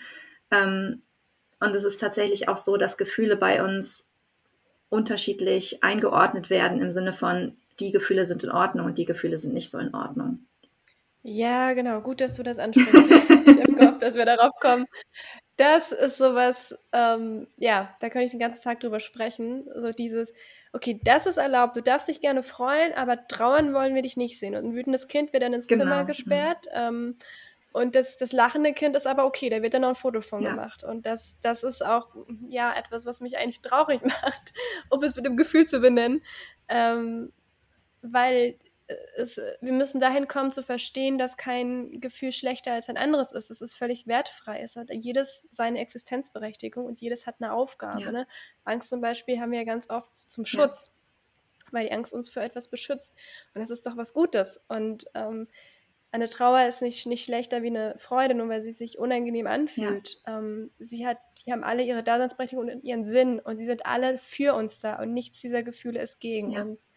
Ähm, 0.52 1.02
und 1.60 1.76
es 1.76 1.84
ist 1.84 2.00
tatsächlich 2.00 2.48
auch 2.48 2.58
so, 2.58 2.78
dass 2.78 2.98
Gefühle 2.98 3.36
bei 3.36 3.64
uns 3.64 4.06
unterschiedlich 4.90 5.84
eingeordnet 5.84 6.50
werden 6.50 6.82
im 6.82 6.92
Sinne 6.92 7.14
von, 7.14 7.58
die 7.80 7.92
Gefühle 7.92 8.26
sind 8.26 8.44
in 8.44 8.52
Ordnung 8.52 8.88
und 8.88 8.98
die 8.98 9.06
Gefühle 9.06 9.38
sind 9.38 9.54
nicht 9.54 9.70
so 9.70 9.78
in 9.78 9.94
Ordnung. 9.94 10.46
Ja, 11.22 11.74
genau. 11.74 12.02
Gut, 12.02 12.22
dass 12.22 12.36
du 12.36 12.44
das 12.44 12.60
ansprichst. 12.60 13.69
Gehofft, 14.00 14.16
dass 14.16 14.16
wir 14.16 14.26
darauf 14.26 14.54
kommen. 14.60 14.86
Das 15.58 15.92
ist 15.92 16.18
sowas, 16.18 16.74
ähm, 16.94 17.48
ja, 17.58 17.96
da 18.00 18.10
könnte 18.10 18.26
ich 18.26 18.32
den 18.32 18.40
ganzen 18.40 18.64
Tag 18.64 18.80
drüber 18.80 19.00
sprechen. 19.00 19.68
So 19.76 19.92
dieses, 19.92 20.34
okay, 20.72 21.00
das 21.04 21.26
ist 21.26 21.38
erlaubt, 21.38 21.76
du 21.76 21.82
darfst 21.82 22.08
dich 22.08 22.22
gerne 22.22 22.44
freuen, 22.44 22.94
aber 22.94 23.28
trauern 23.28 23.74
wollen 23.74 23.96
wir 23.96 24.02
dich 24.02 24.16
nicht 24.16 24.40
sehen. 24.40 24.56
Und 24.56 24.66
ein 24.66 24.74
wütendes 24.74 25.08
Kind 25.08 25.34
wird 25.34 25.44
dann 25.44 25.54
ins 25.54 25.68
genau. 25.68 25.84
Zimmer 25.84 26.06
gesperrt. 26.06 26.68
Ähm, 26.74 27.18
und 27.72 27.96
das, 27.96 28.18
das 28.18 28.32
lachende 28.32 28.74
Kind 28.74 28.96
ist 28.96 29.06
aber 29.06 29.26
okay, 29.26 29.50
da 29.50 29.62
wird 29.62 29.74
dann 29.74 29.84
noch 29.84 29.90
ein 29.90 29.96
Foto 29.96 30.22
von 30.22 30.42
ja. 30.42 30.52
gemacht. 30.52 30.84
Und 30.84 31.06
das, 31.06 31.38
das 31.42 31.64
ist 31.64 31.86
auch 31.86 32.08
ja 32.48 32.74
etwas, 32.76 33.06
was 33.06 33.22
mich 33.22 33.38
eigentlich 33.38 33.62
traurig 33.62 34.02
macht, 34.04 34.54
um 34.90 35.04
es 35.04 35.16
mit 35.16 35.26
dem 35.26 35.38
Gefühl 35.38 35.68
zu 35.68 35.80
benennen. 35.80 36.24
Ähm, 36.68 37.32
weil 38.02 38.58
es, 39.16 39.40
wir 39.62 39.72
müssen 39.72 40.00
dahin 40.00 40.28
kommen 40.28 40.52
zu 40.52 40.64
verstehen, 40.64 41.18
dass 41.18 41.38
kein 41.38 42.00
Gefühl 42.00 42.32
schlechter 42.32 42.74
als 42.74 42.90
ein 42.90 42.98
anderes 42.98 43.32
ist. 43.32 43.52
Es 43.52 43.62
ist 43.62 43.76
völlig 43.76 44.08
wertfrei. 44.08 44.62
Es 44.62 44.76
hat 44.76 44.90
jedes 44.92 45.48
seine 45.52 45.80
Existenzberechtigung 45.80 46.86
und 46.86 47.00
jedes 47.00 47.28
hat 47.28 47.36
eine 47.40 47.54
Aufgabe. 47.54 48.02
Ja. 48.02 48.12
Ne? 48.12 48.28
Angst 48.64 48.90
zum 48.90 49.02
Beispiel 49.02 49.40
haben 49.40 49.52
wir 49.52 49.60
ja 49.60 49.66
ganz 49.66 49.90
oft 49.90 50.16
zum 50.16 50.46
Schutz, 50.46 50.92
ja. 51.66 51.74
weil 51.74 51.86
die 51.86 51.92
Angst 51.92 52.14
uns 52.14 52.30
für 52.30 52.42
etwas 52.42 52.68
beschützt. 52.68 53.14
Und 53.54 53.62
das 53.62 53.70
ist 53.70 53.86
doch 53.86 53.96
was 53.96 54.14
Gutes. 54.14 54.60
Und 54.68 55.06
ähm, 55.14 55.48
eine 56.12 56.28
Trauer 56.28 56.66
ist 56.66 56.82
nicht, 56.82 57.06
nicht 57.06 57.24
schlechter 57.24 57.62
wie 57.62 57.68
eine 57.68 57.96
Freude, 58.00 58.34
nur 58.34 58.50
weil 58.50 58.64
sie 58.64 58.72
sich 58.72 58.98
unangenehm 58.98 59.46
anfühlt. 59.46 60.20
Ja. 60.26 60.40
Ähm, 60.40 60.72
sie 60.80 61.06
hat, 61.06 61.20
die 61.46 61.52
haben 61.52 61.64
alle 61.64 61.84
ihre 61.84 62.02
Daseinsberechtigung 62.02 62.70
und 62.70 62.84
ihren 62.84 63.06
Sinn 63.06 63.40
und 63.40 63.58
sie 63.58 63.66
sind 63.66 63.86
alle 63.86 64.18
für 64.18 64.56
uns 64.56 64.80
da 64.80 65.00
und 65.00 65.14
nichts 65.14 65.40
dieser 65.42 65.62
Gefühle 65.62 66.02
ist 66.02 66.20
gegen 66.20 66.58
uns 66.60 66.90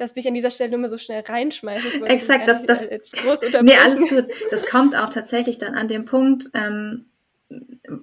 das 0.00 0.16
will 0.16 0.22
ich 0.22 0.28
an 0.28 0.34
dieser 0.34 0.50
Stelle 0.50 0.70
nur 0.70 0.80
mal 0.80 0.88
so 0.88 0.96
schnell 0.96 1.20
reinschmeißen. 1.20 2.06
Exakt, 2.06 2.48
das, 2.48 2.64
das, 2.64 2.80
nee, 3.62 3.76
alles 3.76 4.08
gut. 4.08 4.26
Das 4.50 4.66
kommt 4.66 4.96
auch 4.96 5.10
tatsächlich 5.10 5.58
dann 5.58 5.74
an 5.74 5.88
dem 5.88 6.06
Punkt, 6.06 6.46
ähm, 6.54 7.04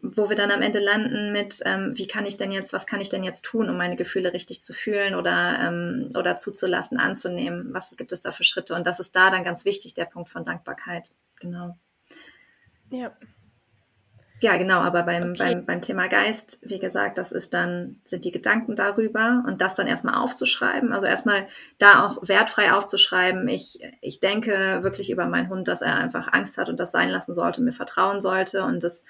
wo 0.02 0.30
wir 0.30 0.36
dann 0.36 0.52
am 0.52 0.62
Ende 0.62 0.80
landen 0.80 1.32
mit, 1.32 1.62
ähm, 1.66 1.94
wie 1.96 2.08
kann 2.08 2.26
ich 2.26 2.38
denn 2.38 2.52
jetzt, 2.52 2.72
was 2.72 2.86
kann 2.86 3.02
ich 3.02 3.10
denn 3.10 3.24
jetzt 3.24 3.46
tun, 3.46 3.68
um 3.70 3.78
meine 3.78 3.96
Gefühle 3.96 4.34
richtig 4.34 4.62
zu 4.62 4.74
fühlen 4.74 5.16
oder, 5.16 5.58
ähm, 5.60 6.10
oder 6.16 6.36
zuzulassen, 6.36 7.00
anzunehmen? 7.00 7.74
Was 7.74 7.98
gibt 7.98 8.12
es 8.12 8.22
da 8.22 8.32
für 8.32 8.44
Schritte? 8.44 8.76
Und 8.76 8.86
das 8.86 9.00
ist 9.00 9.16
da 9.16 9.32
dann 9.32 9.44
ganz 9.44 9.66
wichtig, 9.66 9.96
der 9.96 10.06
Punkt 10.06 10.30
von 10.30 10.44
Dankbarkeit. 10.44 11.12
Genau. 11.40 11.76
Ja. 12.92 13.12
Ja, 14.40 14.58
genau, 14.58 14.82
aber 14.82 15.04
beim, 15.04 15.32
okay. 15.32 15.38
beim, 15.38 15.66
beim 15.66 15.82
Thema 15.82 16.08
Geist, 16.08 16.60
wie 16.62 16.78
gesagt, 16.78 17.18
das 17.18 17.32
ist 17.32 17.54
dann, 17.56 18.00
sind 18.06 18.24
die 18.24 18.32
Gedanken 18.32 18.76
darüber 18.76 19.44
und 19.48 19.62
das 19.62 19.74
dann 19.74 19.88
erstmal 19.88 20.16
aufzuschreiben. 20.16 20.94
Also 20.94 21.08
erstmal 21.08 21.48
da 21.80 22.06
auch 22.06 22.28
wertfrei 22.28 22.72
aufzuschreiben. 22.72 23.48
Ich, 23.48 23.80
ich 24.02 24.20
denke 24.20 24.80
wirklich 24.84 25.10
über 25.10 25.26
meinen 25.26 25.50
Hund, 25.50 25.68
dass 25.68 25.82
er 25.82 25.96
einfach 25.96 26.32
Angst 26.34 26.58
hat 26.58 26.70
und 26.70 26.80
das 26.80 26.92
sein 26.92 27.10
lassen 27.10 27.34
sollte, 27.34 27.62
mir 27.62 27.74
vertrauen 27.74 28.22
sollte. 28.22 28.64
Und 28.64 28.84
das 28.84 29.04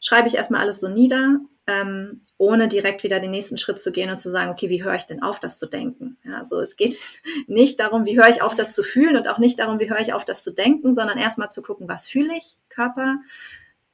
schreibe 0.00 0.28
ich 0.28 0.34
erstmal 0.34 0.62
alles 0.62 0.80
so 0.80 0.88
nieder, 0.88 1.40
ähm, 1.66 2.22
ohne 2.38 2.68
direkt 2.68 3.04
wieder 3.04 3.20
den 3.20 3.30
nächsten 3.30 3.58
Schritt 3.58 3.78
zu 3.78 3.92
gehen 3.92 4.10
und 4.10 4.18
zu 4.18 4.30
sagen, 4.30 4.50
okay, 4.50 4.70
wie 4.70 4.82
höre 4.82 4.94
ich 4.94 5.04
denn 5.04 5.22
auf, 5.22 5.40
das 5.40 5.58
zu 5.58 5.66
denken? 5.66 6.16
Ja, 6.24 6.38
also 6.38 6.58
es 6.60 6.76
geht 6.76 6.94
nicht 7.46 7.80
darum, 7.80 8.06
wie 8.06 8.16
höre 8.18 8.28
ich 8.28 8.40
auf, 8.40 8.54
das 8.54 8.74
zu 8.74 8.82
fühlen 8.82 9.16
und 9.16 9.28
auch 9.28 9.38
nicht 9.38 9.58
darum, 9.58 9.78
wie 9.78 9.90
höre 9.90 10.00
ich 10.00 10.14
auf, 10.14 10.24
das 10.24 10.42
zu 10.42 10.54
denken, 10.54 10.94
sondern 10.94 11.18
erstmal 11.18 11.50
zu 11.50 11.60
gucken, 11.60 11.86
was 11.86 12.08
fühle 12.08 12.34
ich, 12.34 12.56
Körper, 12.70 13.18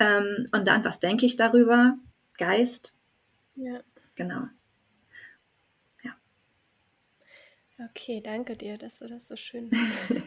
ähm, 0.01 0.47
und 0.53 0.67
dann, 0.67 0.85
was 0.85 0.99
denke 0.99 1.27
ich 1.27 1.37
darüber? 1.37 1.97
Geist. 2.39 2.95
Ja. 3.55 3.81
Genau. 4.17 4.49
Ja. 6.03 6.17
Okay, 7.91 8.21
danke 8.23 8.57
dir, 8.57 8.79
dass 8.79 8.99
du 8.99 9.07
das 9.07 9.27
so 9.27 9.37
schön 9.37 9.71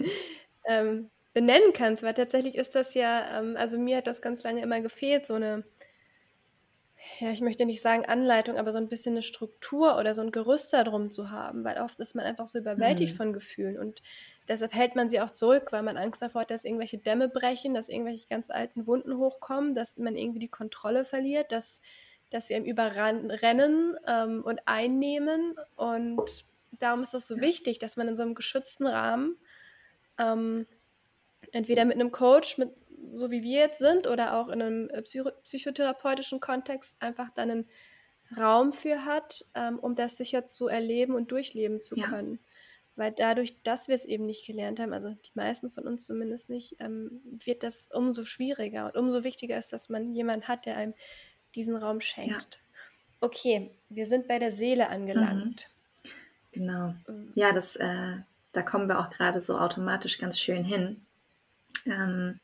ähm, 0.67 1.09
benennen 1.33 1.73
kannst, 1.73 2.03
weil 2.03 2.13
tatsächlich 2.13 2.55
ist 2.55 2.75
das 2.75 2.93
ja, 2.93 3.39
ähm, 3.39 3.55
also 3.57 3.79
mir 3.79 3.97
hat 3.97 4.07
das 4.07 4.21
ganz 4.21 4.43
lange 4.43 4.61
immer 4.61 4.79
gefehlt, 4.81 5.25
so 5.25 5.33
eine, 5.33 5.63
ja, 7.19 7.31
ich 7.31 7.41
möchte 7.41 7.65
nicht 7.65 7.81
sagen 7.81 8.05
Anleitung, 8.05 8.57
aber 8.57 8.71
so 8.71 8.77
ein 8.77 8.89
bisschen 8.89 9.13
eine 9.13 9.23
Struktur 9.23 9.97
oder 9.97 10.13
so 10.13 10.21
ein 10.21 10.31
Gerüst 10.31 10.71
darum 10.73 11.09
zu 11.09 11.31
haben, 11.31 11.63
weil 11.63 11.79
oft 11.79 11.99
ist 11.99 12.15
man 12.15 12.25
einfach 12.25 12.45
so 12.45 12.59
überwältigt 12.59 13.13
mhm. 13.13 13.17
von 13.17 13.33
Gefühlen 13.33 13.79
und 13.79 14.03
Deshalb 14.47 14.73
hält 14.73 14.95
man 14.95 15.09
sie 15.09 15.21
auch 15.21 15.31
zurück, 15.31 15.71
weil 15.71 15.83
man 15.83 15.97
Angst 15.97 16.21
davor 16.21 16.41
hat, 16.41 16.51
dass 16.51 16.65
irgendwelche 16.65 16.97
Dämme 16.97 17.29
brechen, 17.29 17.73
dass 17.73 17.87
irgendwelche 17.87 18.27
ganz 18.27 18.49
alten 18.49 18.85
Wunden 18.87 19.17
hochkommen, 19.17 19.73
dass 19.73 19.97
man 19.97 20.17
irgendwie 20.17 20.39
die 20.39 20.49
Kontrolle 20.49 21.05
verliert, 21.05 21.51
dass, 21.51 21.79
dass 22.29 22.47
sie 22.47 22.55
einem 22.55 22.65
überrennen 22.65 23.95
ähm, 24.05 24.43
und 24.43 24.61
einnehmen. 24.65 25.55
Und 25.77 26.45
darum 26.71 27.01
ist 27.01 27.13
es 27.13 27.27
so 27.27 27.39
wichtig, 27.39 27.79
dass 27.79 27.95
man 27.95 28.09
in 28.09 28.17
so 28.17 28.23
einem 28.23 28.35
geschützten 28.35 28.85
Rahmen 28.85 29.37
ähm, 30.19 30.67
entweder 31.53 31.85
mit 31.85 31.95
einem 31.95 32.11
Coach, 32.11 32.57
mit, 32.57 32.71
so 33.13 33.31
wie 33.31 33.43
wir 33.43 33.59
jetzt 33.61 33.79
sind, 33.79 34.07
oder 34.07 34.37
auch 34.37 34.49
in 34.49 34.61
einem 34.61 34.89
äh, 34.89 35.01
psycho 35.03 35.31
psychotherapeutischen 35.43 36.41
Kontext 36.41 36.97
einfach 36.99 37.29
dann 37.33 37.49
einen 37.49 37.69
Raum 38.37 38.73
für 38.73 39.05
hat, 39.05 39.45
ähm, 39.53 39.79
um 39.79 39.95
das 39.95 40.17
sicher 40.17 40.45
zu 40.47 40.67
erleben 40.67 41.15
und 41.15 41.31
durchleben 41.31 41.79
zu 41.79 41.95
ja. 41.95 42.07
können 42.07 42.39
weil 42.95 43.11
dadurch, 43.11 43.61
dass 43.63 43.87
wir 43.87 43.95
es 43.95 44.05
eben 44.05 44.25
nicht 44.25 44.45
gelernt 44.45 44.79
haben, 44.79 44.93
also 44.93 45.09
die 45.09 45.31
meisten 45.33 45.71
von 45.71 45.85
uns 45.87 46.05
zumindest 46.05 46.49
nicht, 46.49 46.75
ähm, 46.79 47.21
wird 47.43 47.63
das 47.63 47.89
umso 47.91 48.25
schwieriger 48.25 48.85
und 48.85 48.97
umso 48.97 49.23
wichtiger 49.23 49.57
ist, 49.57 49.73
dass 49.73 49.89
man 49.89 50.13
jemanden 50.13 50.47
hat, 50.47 50.65
der 50.65 50.77
einem 50.77 50.93
diesen 51.55 51.75
Raum 51.75 52.01
schenkt. 52.01 52.31
Ja. 52.31 52.59
Okay, 53.21 53.71
wir 53.89 54.05
sind 54.05 54.27
bei 54.27 54.37
der 54.37 54.51
Seele 54.51 54.89
angelangt. 54.89 55.67
Mhm. 55.67 56.09
Genau. 56.51 56.93
Ähm. 57.07 57.31
Ja, 57.35 57.51
das, 57.51 57.75
äh, 57.75 58.17
da 58.51 58.61
kommen 58.61 58.87
wir 58.87 58.99
auch 58.99 59.09
gerade 59.09 59.41
so 59.41 59.57
automatisch 59.57 60.19
ganz 60.19 60.39
schön 60.39 60.63
hin. 60.63 61.05
Ähm, 61.85 62.39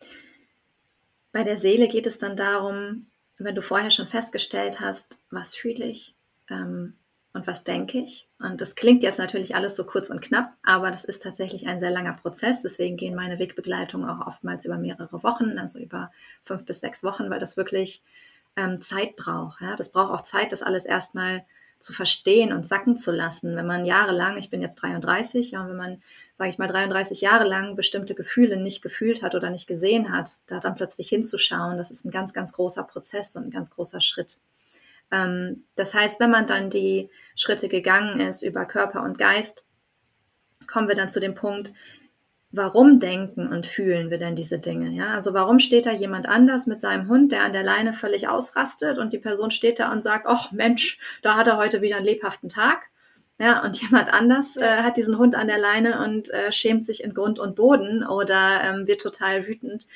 bei 1.32 1.44
der 1.44 1.58
Seele 1.58 1.88
geht 1.88 2.08
es 2.08 2.18
dann 2.18 2.36
darum, 2.36 3.08
wenn 3.38 3.56
du 3.56 3.62
vorher 3.62 3.92
schon 3.92 4.08
festgestellt 4.08 4.80
hast, 4.80 5.20
was 5.30 5.56
fühle 5.56 5.86
ich, 5.86 6.16
ähm, 6.50 6.96
und 7.40 7.48
was 7.48 7.64
denke 7.64 8.00
ich? 8.00 8.28
Und 8.40 8.60
das 8.60 8.76
klingt 8.76 9.02
jetzt 9.02 9.18
natürlich 9.18 9.56
alles 9.56 9.78
so 9.78 9.86
kurz 9.86 10.10
und 10.10 10.22
knapp, 10.22 10.52
aber 10.62 10.92
das 10.92 11.06
ist 11.06 11.24
tatsächlich 11.24 11.70
ein 11.70 11.80
sehr 11.80 11.90
langer 11.90 12.12
Prozess. 12.12 12.62
Deswegen 12.62 12.98
gehen 12.98 13.16
meine 13.16 13.40
Wegbegleitungen 13.40 14.10
auch 14.10 14.28
oftmals 14.28 14.66
über 14.66 14.78
mehrere 14.78 15.24
Wochen, 15.24 15.58
also 15.58 15.80
über 15.80 16.12
fünf 16.44 16.66
bis 16.66 16.82
sechs 16.82 17.02
Wochen, 17.02 17.30
weil 17.30 17.40
das 17.40 17.56
wirklich 17.56 18.04
ähm, 18.58 18.78
Zeit 18.78 19.16
braucht. 19.16 19.62
Ja? 19.62 19.78
Das 19.78 19.90
braucht 19.90 20.12
auch 20.12 20.24
Zeit, 20.24 20.52
das 20.52 20.62
alles 20.62 20.86
erstmal 20.86 21.46
zu 21.80 21.94
verstehen 21.94 22.52
und 22.52 22.68
sacken 22.68 22.98
zu 22.98 23.10
lassen. 23.10 23.56
Wenn 23.56 23.68
man 23.68 23.86
jahrelang, 23.86 24.38
ich 24.38 24.50
bin 24.50 24.62
jetzt 24.62 24.76
33, 24.82 25.52
ja, 25.52 25.66
wenn 25.66 25.78
man, 25.78 26.04
sage 26.34 26.50
ich 26.50 26.58
mal, 26.58 26.68
33 26.68 27.22
Jahre 27.22 27.46
lang 27.46 27.78
bestimmte 27.78 28.16
Gefühle 28.16 28.58
nicht 28.58 28.82
gefühlt 28.82 29.24
hat 29.24 29.34
oder 29.34 29.50
nicht 29.50 29.66
gesehen 29.66 30.12
hat, 30.12 30.42
da 30.48 30.60
dann 30.60 30.76
plötzlich 30.76 31.08
hinzuschauen, 31.08 31.78
das 31.78 31.90
ist 31.90 32.04
ein 32.04 32.12
ganz, 32.12 32.34
ganz 32.34 32.52
großer 32.52 32.84
Prozess 32.84 33.38
und 33.38 33.46
ein 33.46 33.52
ganz 33.52 33.70
großer 33.70 34.02
Schritt. 34.02 34.40
Ähm, 35.12 35.66
das 35.76 35.94
heißt, 35.94 36.20
wenn 36.20 36.32
man 36.32 36.48
dann 36.48 36.70
die 36.70 37.10
Schritte 37.36 37.70
gegangen 37.70 38.20
ist 38.20 38.44
über 38.44 38.66
Körper 38.66 39.04
und 39.04 39.18
Geist, 39.18 39.66
kommen 40.68 40.88
wir 40.88 40.96
dann 40.96 41.10
zu 41.10 41.20
dem 41.20 41.36
Punkt, 41.36 41.74
warum 42.52 43.00
denken 43.00 43.48
und 43.48 43.66
fühlen 43.66 44.10
wir 44.10 44.18
denn 44.18 44.36
diese 44.36 44.60
Dinge? 44.60 44.90
Ja, 44.90 45.14
also 45.14 45.34
warum 45.34 45.60
steht 45.60 45.86
da 45.86 45.92
jemand 45.92 46.28
anders 46.28 46.68
mit 46.68 46.80
seinem 46.80 47.08
Hund, 47.08 47.32
der 47.32 47.44
an 47.44 47.54
der 47.54 47.64
Leine 47.64 47.94
völlig 47.94 48.28
ausrastet 48.28 48.98
und 48.98 49.14
die 49.14 49.20
Person 49.20 49.52
steht 49.52 49.80
da 49.80 49.92
und 49.92 50.02
sagt, 50.02 50.26
ach 50.28 50.52
Mensch, 50.52 51.00
da 51.22 51.36
hat 51.36 51.48
er 51.48 51.58
heute 51.58 51.82
wieder 51.82 51.98
einen 51.98 52.06
lebhaften 52.06 52.50
Tag. 52.50 52.90
Ja, 53.40 53.64
und 53.64 53.82
jemand 53.82 54.12
anders 54.12 54.58
äh, 54.58 54.84
hat 54.84 54.98
diesen 54.98 55.18
Hund 55.18 55.36
an 55.36 55.48
der 55.48 55.60
Leine 55.60 56.04
und 56.04 56.30
äh, 56.32 56.52
schämt 56.52 56.86
sich 56.86 57.04
in 57.04 57.14
Grund 57.14 57.40
und 57.40 57.56
Boden 57.56 58.06
oder 58.06 58.62
ähm, 58.64 58.88
wird 58.88 59.02
total 59.02 59.48
wütend 59.48 59.88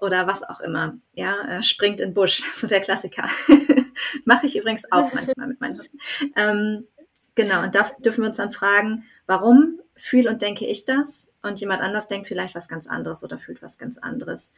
oder 0.00 0.26
was 0.26 0.42
auch 0.42 0.60
immer. 0.60 0.98
Ja, 1.14 1.40
äh, 1.48 1.62
springt 1.62 2.00
in 2.00 2.14
Busch, 2.14 2.42
so 2.54 2.66
der 2.66 2.80
Klassiker. 2.80 3.28
Mache 4.24 4.46
ich 4.46 4.56
übrigens 4.56 4.90
auch 4.90 5.12
manchmal 5.12 5.48
mit 5.48 5.60
meinen 5.60 5.78
Hunden. 5.78 5.98
Ähm, 6.36 6.86
genau, 7.34 7.62
und 7.62 7.74
da 7.74 7.90
dürfen 7.98 8.22
wir 8.22 8.28
uns 8.28 8.38
dann 8.38 8.52
fragen, 8.52 9.04
warum 9.26 9.80
fühle 9.96 10.30
und 10.30 10.42
denke 10.42 10.66
ich 10.66 10.84
das 10.84 11.30
und 11.42 11.60
jemand 11.60 11.82
anders 11.82 12.08
denkt 12.08 12.26
vielleicht 12.26 12.54
was 12.54 12.68
ganz 12.68 12.86
anderes 12.86 13.22
oder 13.22 13.38
fühlt 13.38 13.62
was 13.62 13.78
ganz 13.78 13.98
anderes. 13.98 14.52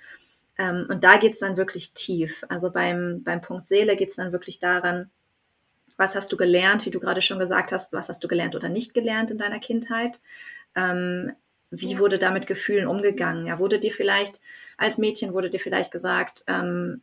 Ähm, 0.59 0.87
und 0.89 1.05
da 1.05 1.17
geht 1.17 1.33
es 1.33 1.39
dann 1.39 1.57
wirklich 1.57 1.95
tief. 1.95 2.45
Also 2.49 2.71
beim, 2.71 3.23
beim 3.25 3.41
Punkt 3.41 3.67
Seele 3.67 3.97
geht 3.97 4.11
es 4.11 4.17
dann 4.17 4.33
wirklich 4.33 4.61
daran, 4.61 5.11
was 5.97 6.15
hast 6.15 6.33
du 6.33 6.37
gelernt, 6.37 6.87
wie 6.87 6.91
du 6.91 7.01
gerade 7.01 7.21
schon 7.21 7.39
gesagt 7.39 7.73
hast, 7.73 7.93
was 7.93 8.09
hast 8.09 8.23
du 8.23 8.29
gelernt 8.29 8.55
oder 8.55 8.69
nicht 8.69 8.95
gelernt 8.95 9.31
in 9.31 9.39
deiner 9.39 9.59
Kindheit? 9.59 10.21
Ähm, 10.75 11.33
wie 11.73 11.95
ja. 11.95 11.99
wurde 11.99 12.19
da 12.19 12.31
mit 12.31 12.47
Gefühlen 12.47 12.87
umgegangen? 12.87 13.47
Ja, 13.47 13.59
wurde 13.59 13.81
dir 13.81 13.93
vielleicht 13.93 14.41
als 14.77 14.99
Mädchen 14.99 15.33
wurde 15.33 15.51
dir 15.51 15.61
vielleicht 15.61 15.93
gesagt, 15.93 16.45
ähm, 16.47 17.03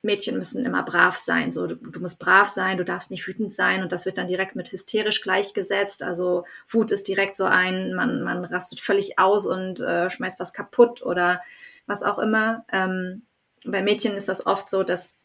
Mädchen 0.00 0.38
müssen 0.38 0.64
immer 0.64 0.82
brav 0.84 1.16
sein. 1.16 1.50
So, 1.50 1.66
du, 1.66 1.74
du, 1.74 2.00
musst 2.00 2.18
brav 2.18 2.48
sein, 2.48 2.78
du 2.78 2.84
darfst 2.84 3.10
nicht 3.10 3.26
wütend 3.26 3.52
sein 3.52 3.82
und 3.82 3.90
das 3.90 4.06
wird 4.06 4.16
dann 4.16 4.28
direkt 4.28 4.54
mit 4.54 4.70
hysterisch 4.70 5.20
gleichgesetzt. 5.22 6.02
Also 6.02 6.44
Wut 6.68 6.92
ist 6.92 7.08
direkt 7.08 7.36
so 7.36 7.44
ein, 7.44 7.94
man, 7.94 8.22
man 8.22 8.44
rastet 8.44 8.80
völlig 8.80 9.18
aus 9.18 9.44
und 9.44 9.80
äh, 9.80 10.08
schmeißt 10.08 10.38
was 10.38 10.52
kaputt 10.52 11.02
oder 11.02 11.42
was 11.86 12.02
auch 12.02 12.18
immer. 12.18 12.64
Ähm, 12.72 13.22
bei 13.66 13.82
Mädchen 13.82 14.14
ist 14.14 14.28
das 14.28 14.46
oft 14.46 14.68
so, 14.68 14.84
dass 14.84 15.18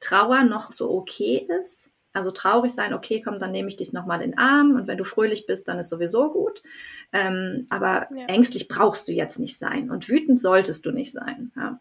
Trauer 0.00 0.44
noch 0.44 0.72
so 0.72 0.90
okay 0.90 1.46
ist. 1.60 1.90
Also 2.18 2.32
traurig 2.32 2.72
sein, 2.72 2.92
okay, 2.94 3.22
komm, 3.24 3.38
dann 3.38 3.52
nehme 3.52 3.68
ich 3.68 3.76
dich 3.76 3.92
nochmal 3.92 4.20
in 4.20 4.32
den 4.32 4.38
Arm 4.40 4.72
und 4.72 4.88
wenn 4.88 4.98
du 4.98 5.04
fröhlich 5.04 5.46
bist, 5.46 5.68
dann 5.68 5.78
ist 5.78 5.88
sowieso 5.88 6.32
gut. 6.32 6.64
Ähm, 7.12 7.64
aber 7.70 8.08
ja. 8.12 8.26
ängstlich 8.26 8.66
brauchst 8.66 9.06
du 9.06 9.12
jetzt 9.12 9.38
nicht 9.38 9.56
sein 9.56 9.88
und 9.88 10.08
wütend 10.08 10.40
solltest 10.40 10.84
du 10.84 10.90
nicht 10.90 11.12
sein. 11.12 11.52
Ja. 11.54 11.78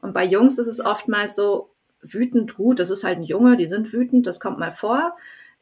Und 0.00 0.14
bei 0.14 0.24
Jungs 0.24 0.56
ist 0.56 0.68
es 0.68 0.80
oftmals 0.80 1.36
so, 1.36 1.74
wütend, 2.00 2.54
gut, 2.54 2.80
das 2.80 2.88
ist 2.88 3.04
halt 3.04 3.18
ein 3.18 3.24
Junge, 3.24 3.56
die 3.56 3.66
sind 3.66 3.92
wütend, 3.92 4.26
das 4.26 4.40
kommt 4.40 4.58
mal 4.58 4.72
vor. 4.72 5.14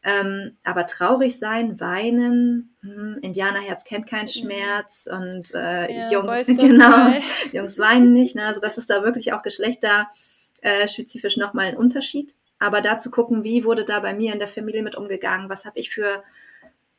Ähm, 0.05 0.57
aber 0.63 0.87
traurig 0.87 1.37
sein, 1.37 1.81
weinen, 1.81 2.77
hm, 2.83 3.19
Indianerherz 3.23 3.83
kennt 3.83 4.09
keinen 4.09 4.29
Schmerz 4.29 5.09
und 5.11 5.53
äh, 5.53 5.93
ja, 5.93 6.13
Jungs, 6.13 6.47
genau, 6.61 7.13
Jungs 7.53 7.77
weinen 7.77 8.13
nicht. 8.13 8.37
Ne? 8.37 8.47
Also 8.47 8.61
das 8.61 8.79
ist 8.79 8.89
da 8.89 9.03
wirklich 9.03 9.33
auch 9.33 9.43
geschlechterspezifisch 9.43 11.37
äh, 11.37 11.41
nochmal 11.41 11.67
ein 11.67 11.77
Unterschied. 11.77 12.37
Aber 12.63 12.81
da 12.81 12.97
zu 12.97 13.11
gucken, 13.11 13.43
wie 13.43 13.65
wurde 13.65 13.85
da 13.85 13.99
bei 13.99 14.15
mir 14.15 14.33
in 14.33 14.39
der 14.39 14.47
Familie 14.47 14.85
mit 14.85 14.95
umgegangen, 14.95 15.51
was 15.51 15.65
habe 15.65 15.81
ich 15.81 15.91
für, 15.91 16.23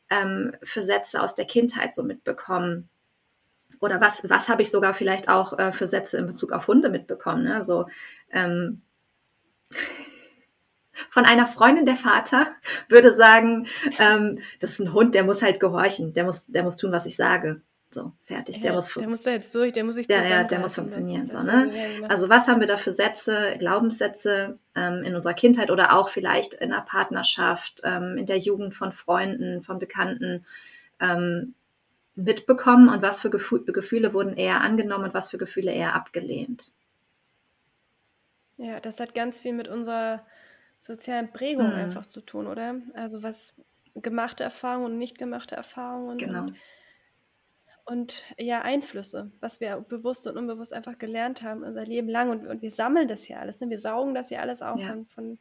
ähm, 0.10 0.54
für 0.62 0.82
Sätze 0.82 1.24
aus 1.24 1.36
der 1.36 1.46
Kindheit 1.46 1.94
so 1.94 2.04
mitbekommen 2.04 2.90
oder 3.80 4.02
was, 4.02 4.30
was 4.30 4.50
habe 4.50 4.62
ich 4.62 4.70
sogar 4.70 4.94
vielleicht 4.94 5.30
auch 5.30 5.58
äh, 5.58 5.72
für 5.72 5.88
Sätze 5.88 6.18
in 6.18 6.28
Bezug 6.28 6.52
auf 6.52 6.68
Hunde 6.68 6.90
mitbekommen. 6.90 7.46
Ne? 7.46 7.56
Also 7.56 7.88
ähm, 8.30 8.82
von 11.10 11.24
einer 11.24 11.46
Freundin 11.46 11.86
der 11.86 11.96
Vater 11.96 12.48
würde 12.90 13.16
sagen, 13.16 13.68
ähm, 14.00 14.40
das 14.60 14.72
ist 14.72 14.80
ein 14.82 14.92
Hund, 14.92 15.16
der 15.16 15.24
muss 15.24 15.42
halt 15.42 15.62
gehorchen, 15.62 16.12
der 16.12 16.26
muss, 16.26 16.46
der 16.48 16.64
muss 16.64 16.76
tun, 16.76 16.92
was 16.92 17.06
ich 17.06 17.16
sage. 17.16 17.62
So, 17.94 18.12
fertig. 18.24 18.60
der 18.62 18.74
muss 18.74 18.94
der 18.94 19.08
muss 19.08 19.22
da 19.22 19.32
jetzt 19.32 19.54
durch, 19.54 19.72
der 19.74 19.84
muss 19.84 19.96
sich 19.96 20.08
der, 20.08 20.28
ja, 20.28 20.44
der 20.44 20.60
muss 20.60 20.76
funktionieren. 20.76 21.28
So, 21.28 21.44
ne? 21.44 21.72
Also 22.10 22.30
was 22.30 22.48
haben 22.48 22.60
wir 22.60 22.68
da 22.68 22.78
für 22.78 22.92
Sätze, 22.92 23.56
Glaubenssätze 23.60 24.58
ähm, 24.76 25.04
in 25.04 25.16
unserer 25.16 25.34
Kindheit 25.34 25.70
oder 25.70 25.96
auch 25.98 26.10
vielleicht 26.10 26.56
in 26.56 26.70
der 26.70 26.82
Partnerschaft, 26.82 27.82
ähm, 27.84 28.18
in 28.18 28.26
der 28.26 28.38
Jugend 28.38 28.74
von 28.74 28.92
Freunden, 28.92 29.64
von 29.64 29.80
Bekannten, 29.80 30.46
ähm, 31.00 31.54
mitbekommen 32.16 32.90
und 32.90 33.02
was 33.02 33.22
für 33.22 33.30
Gefühl, 33.30 33.64
Gefühle 33.66 34.14
wurden 34.14 34.36
eher 34.36 34.62
angenommen 34.62 35.06
und 35.06 35.14
was 35.14 35.32
für 35.32 35.38
Gefühle 35.38 35.72
eher 35.72 35.96
abgelehnt. 35.96 36.72
Ja, 38.58 38.80
das 38.80 39.00
hat 39.00 39.16
ganz 39.16 39.40
viel 39.40 39.54
mit 39.54 39.68
unserer 39.68 40.26
sozialen 40.80 41.32
Prägung 41.32 41.68
mhm. 41.68 41.74
einfach 41.74 42.06
zu 42.06 42.22
tun, 42.22 42.48
oder? 42.48 42.76
Also 42.94 43.24
was 43.24 43.54
gemachte 43.96 44.44
Erfahrungen 44.44 44.94
und 44.94 44.98
nicht 44.98 45.18
gemachte 45.18 45.56
Erfahrungen 45.56 46.18
genau. 46.18 46.42
und, 46.44 46.56
und 47.86 48.24
ja, 48.38 48.62
Einflüsse, 48.62 49.32
was 49.40 49.60
wir 49.60 49.78
bewusst 49.82 50.26
und 50.28 50.38
unbewusst 50.38 50.74
einfach 50.74 50.98
gelernt 50.98 51.42
haben 51.42 51.64
unser 51.64 51.86
Leben 51.86 52.08
lang 52.08 52.30
und, 52.30 52.48
und 52.48 52.62
wir 52.62 52.72
sammeln 52.72 53.08
das 53.08 53.28
ja 53.28 53.40
alles, 53.40 53.60
ne? 53.60 53.70
wir 53.70 53.80
saugen 53.80 54.14
das 54.14 54.30
ja 54.30 54.40
alles 54.40 54.62
auf 54.62 54.80
ja. 54.80 54.88
von, 54.88 55.06
von 55.06 55.40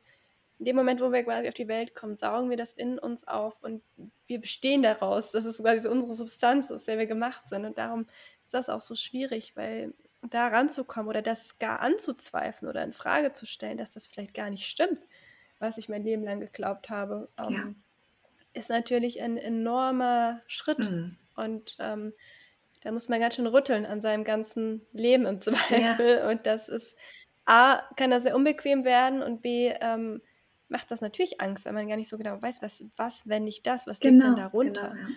dem 0.64 0.76
Moment, 0.76 1.00
wo 1.00 1.12
wir 1.12 1.22
quasi 1.24 1.48
auf 1.48 1.54
die 1.54 1.68
Welt 1.68 1.94
kommen, 1.94 2.16
saugen 2.16 2.50
wir 2.50 2.56
das 2.56 2.72
in 2.72 2.98
uns 2.98 3.26
auf 3.26 3.62
und 3.62 3.82
wir 4.26 4.40
bestehen 4.40 4.82
daraus. 4.82 5.30
Das 5.30 5.44
ist 5.44 5.58
quasi 5.58 5.88
unsere 5.88 6.14
Substanz, 6.14 6.70
aus 6.70 6.84
der 6.84 6.98
wir 6.98 7.06
gemacht 7.06 7.48
sind. 7.48 7.64
Und 7.64 7.78
darum 7.78 8.06
ist 8.42 8.54
das 8.54 8.68
auch 8.68 8.80
so 8.80 8.94
schwierig, 8.94 9.56
weil 9.56 9.92
da 10.22 10.48
ranzukommen 10.48 11.08
oder 11.08 11.22
das 11.22 11.58
gar 11.58 11.80
anzuzweifeln 11.80 12.68
oder 12.68 12.84
in 12.84 12.92
Frage 12.92 13.32
zu 13.32 13.46
stellen, 13.46 13.78
dass 13.78 13.90
das 13.90 14.06
vielleicht 14.06 14.34
gar 14.34 14.50
nicht 14.50 14.66
stimmt, 14.66 15.00
was 15.58 15.78
ich 15.78 15.88
mein 15.88 16.04
Leben 16.04 16.22
lang 16.24 16.40
geglaubt 16.40 16.90
habe, 16.90 17.28
ähm, 17.38 17.52
ja. 17.52 18.60
ist 18.60 18.68
natürlich 18.68 19.20
ein 19.20 19.36
enormer 19.36 20.40
Schritt. 20.46 20.78
Mhm. 20.78 21.16
Und 21.42 21.76
ähm, 21.78 22.12
da 22.82 22.90
muss 22.90 23.08
man 23.08 23.20
ganz 23.20 23.36
schön 23.36 23.46
rütteln 23.46 23.86
an 23.86 24.00
seinem 24.00 24.24
ganzen 24.24 24.86
Leben 24.92 25.26
im 25.26 25.40
Zweifel. 25.40 26.16
Ja. 26.16 26.28
Und 26.28 26.46
das 26.46 26.68
ist, 26.68 26.94
A, 27.44 27.82
kann 27.96 28.10
das 28.10 28.24
sehr 28.24 28.36
unbequem 28.36 28.84
werden 28.84 29.22
und 29.22 29.42
B, 29.42 29.72
ähm, 29.80 30.20
macht 30.68 30.90
das 30.90 31.00
natürlich 31.00 31.40
Angst, 31.40 31.66
weil 31.66 31.74
man 31.74 31.88
gar 31.88 31.96
nicht 31.96 32.08
so 32.08 32.16
genau 32.18 32.40
weiß, 32.40 32.62
was, 32.62 32.84
was 32.96 33.28
wenn 33.28 33.44
nicht 33.44 33.66
das, 33.66 33.86
was 33.86 34.00
genau, 34.00 34.12
liegt 34.12 34.24
denn 34.24 34.34
genau, 34.34 34.48
darunter. 34.48 34.88
Genau, 34.90 35.08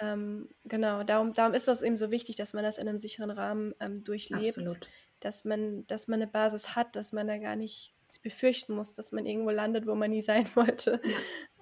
ja. 0.00 0.12
ähm, 0.12 0.48
genau 0.64 1.04
darum, 1.04 1.32
darum 1.32 1.54
ist 1.54 1.68
das 1.68 1.82
eben 1.82 1.96
so 1.96 2.10
wichtig, 2.10 2.36
dass 2.36 2.52
man 2.52 2.64
das 2.64 2.78
in 2.78 2.88
einem 2.88 2.98
sicheren 2.98 3.30
Rahmen 3.30 3.74
ähm, 3.80 4.02
durchlebt, 4.02 4.58
Absolut. 4.58 4.88
dass 5.20 5.44
man, 5.44 5.86
dass 5.86 6.08
man 6.08 6.20
eine 6.20 6.30
Basis 6.30 6.74
hat, 6.74 6.96
dass 6.96 7.12
man 7.12 7.28
da 7.28 7.38
gar 7.38 7.56
nicht 7.56 7.94
befürchten 8.22 8.74
muss, 8.74 8.92
dass 8.92 9.12
man 9.12 9.24
irgendwo 9.24 9.50
landet, 9.50 9.86
wo 9.86 9.94
man 9.94 10.10
nie 10.10 10.22
sein 10.22 10.46
wollte. 10.54 11.00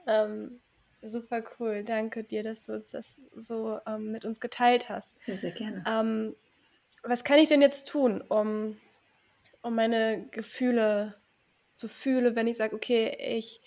Ja. 0.07 0.24
Ähm, 0.24 0.61
super 1.07 1.42
cool, 1.59 1.84
danke 1.84 2.24
dir, 2.24 2.42
dass 2.42 2.64
du 2.64 2.80
das 2.80 3.20
so 3.34 3.78
ähm, 3.86 4.12
mit 4.12 4.24
uns 4.24 4.40
geteilt 4.40 4.88
hast. 4.88 5.22
Sehr, 5.24 5.38
sehr 5.38 5.52
gerne. 5.52 5.84
Ähm, 5.86 6.36
was 7.02 7.24
kann 7.24 7.38
ich 7.38 7.48
denn 7.48 7.62
jetzt 7.62 7.88
tun, 7.88 8.20
um, 8.22 8.78
um 9.62 9.74
meine 9.74 10.26
Gefühle 10.30 11.14
so 11.74 11.88
fühle, 11.88 12.34
wenn 12.34 12.46
ich 12.46 12.57
sage, 12.57 12.74
okay, 12.74 13.16
ich, 13.20 13.61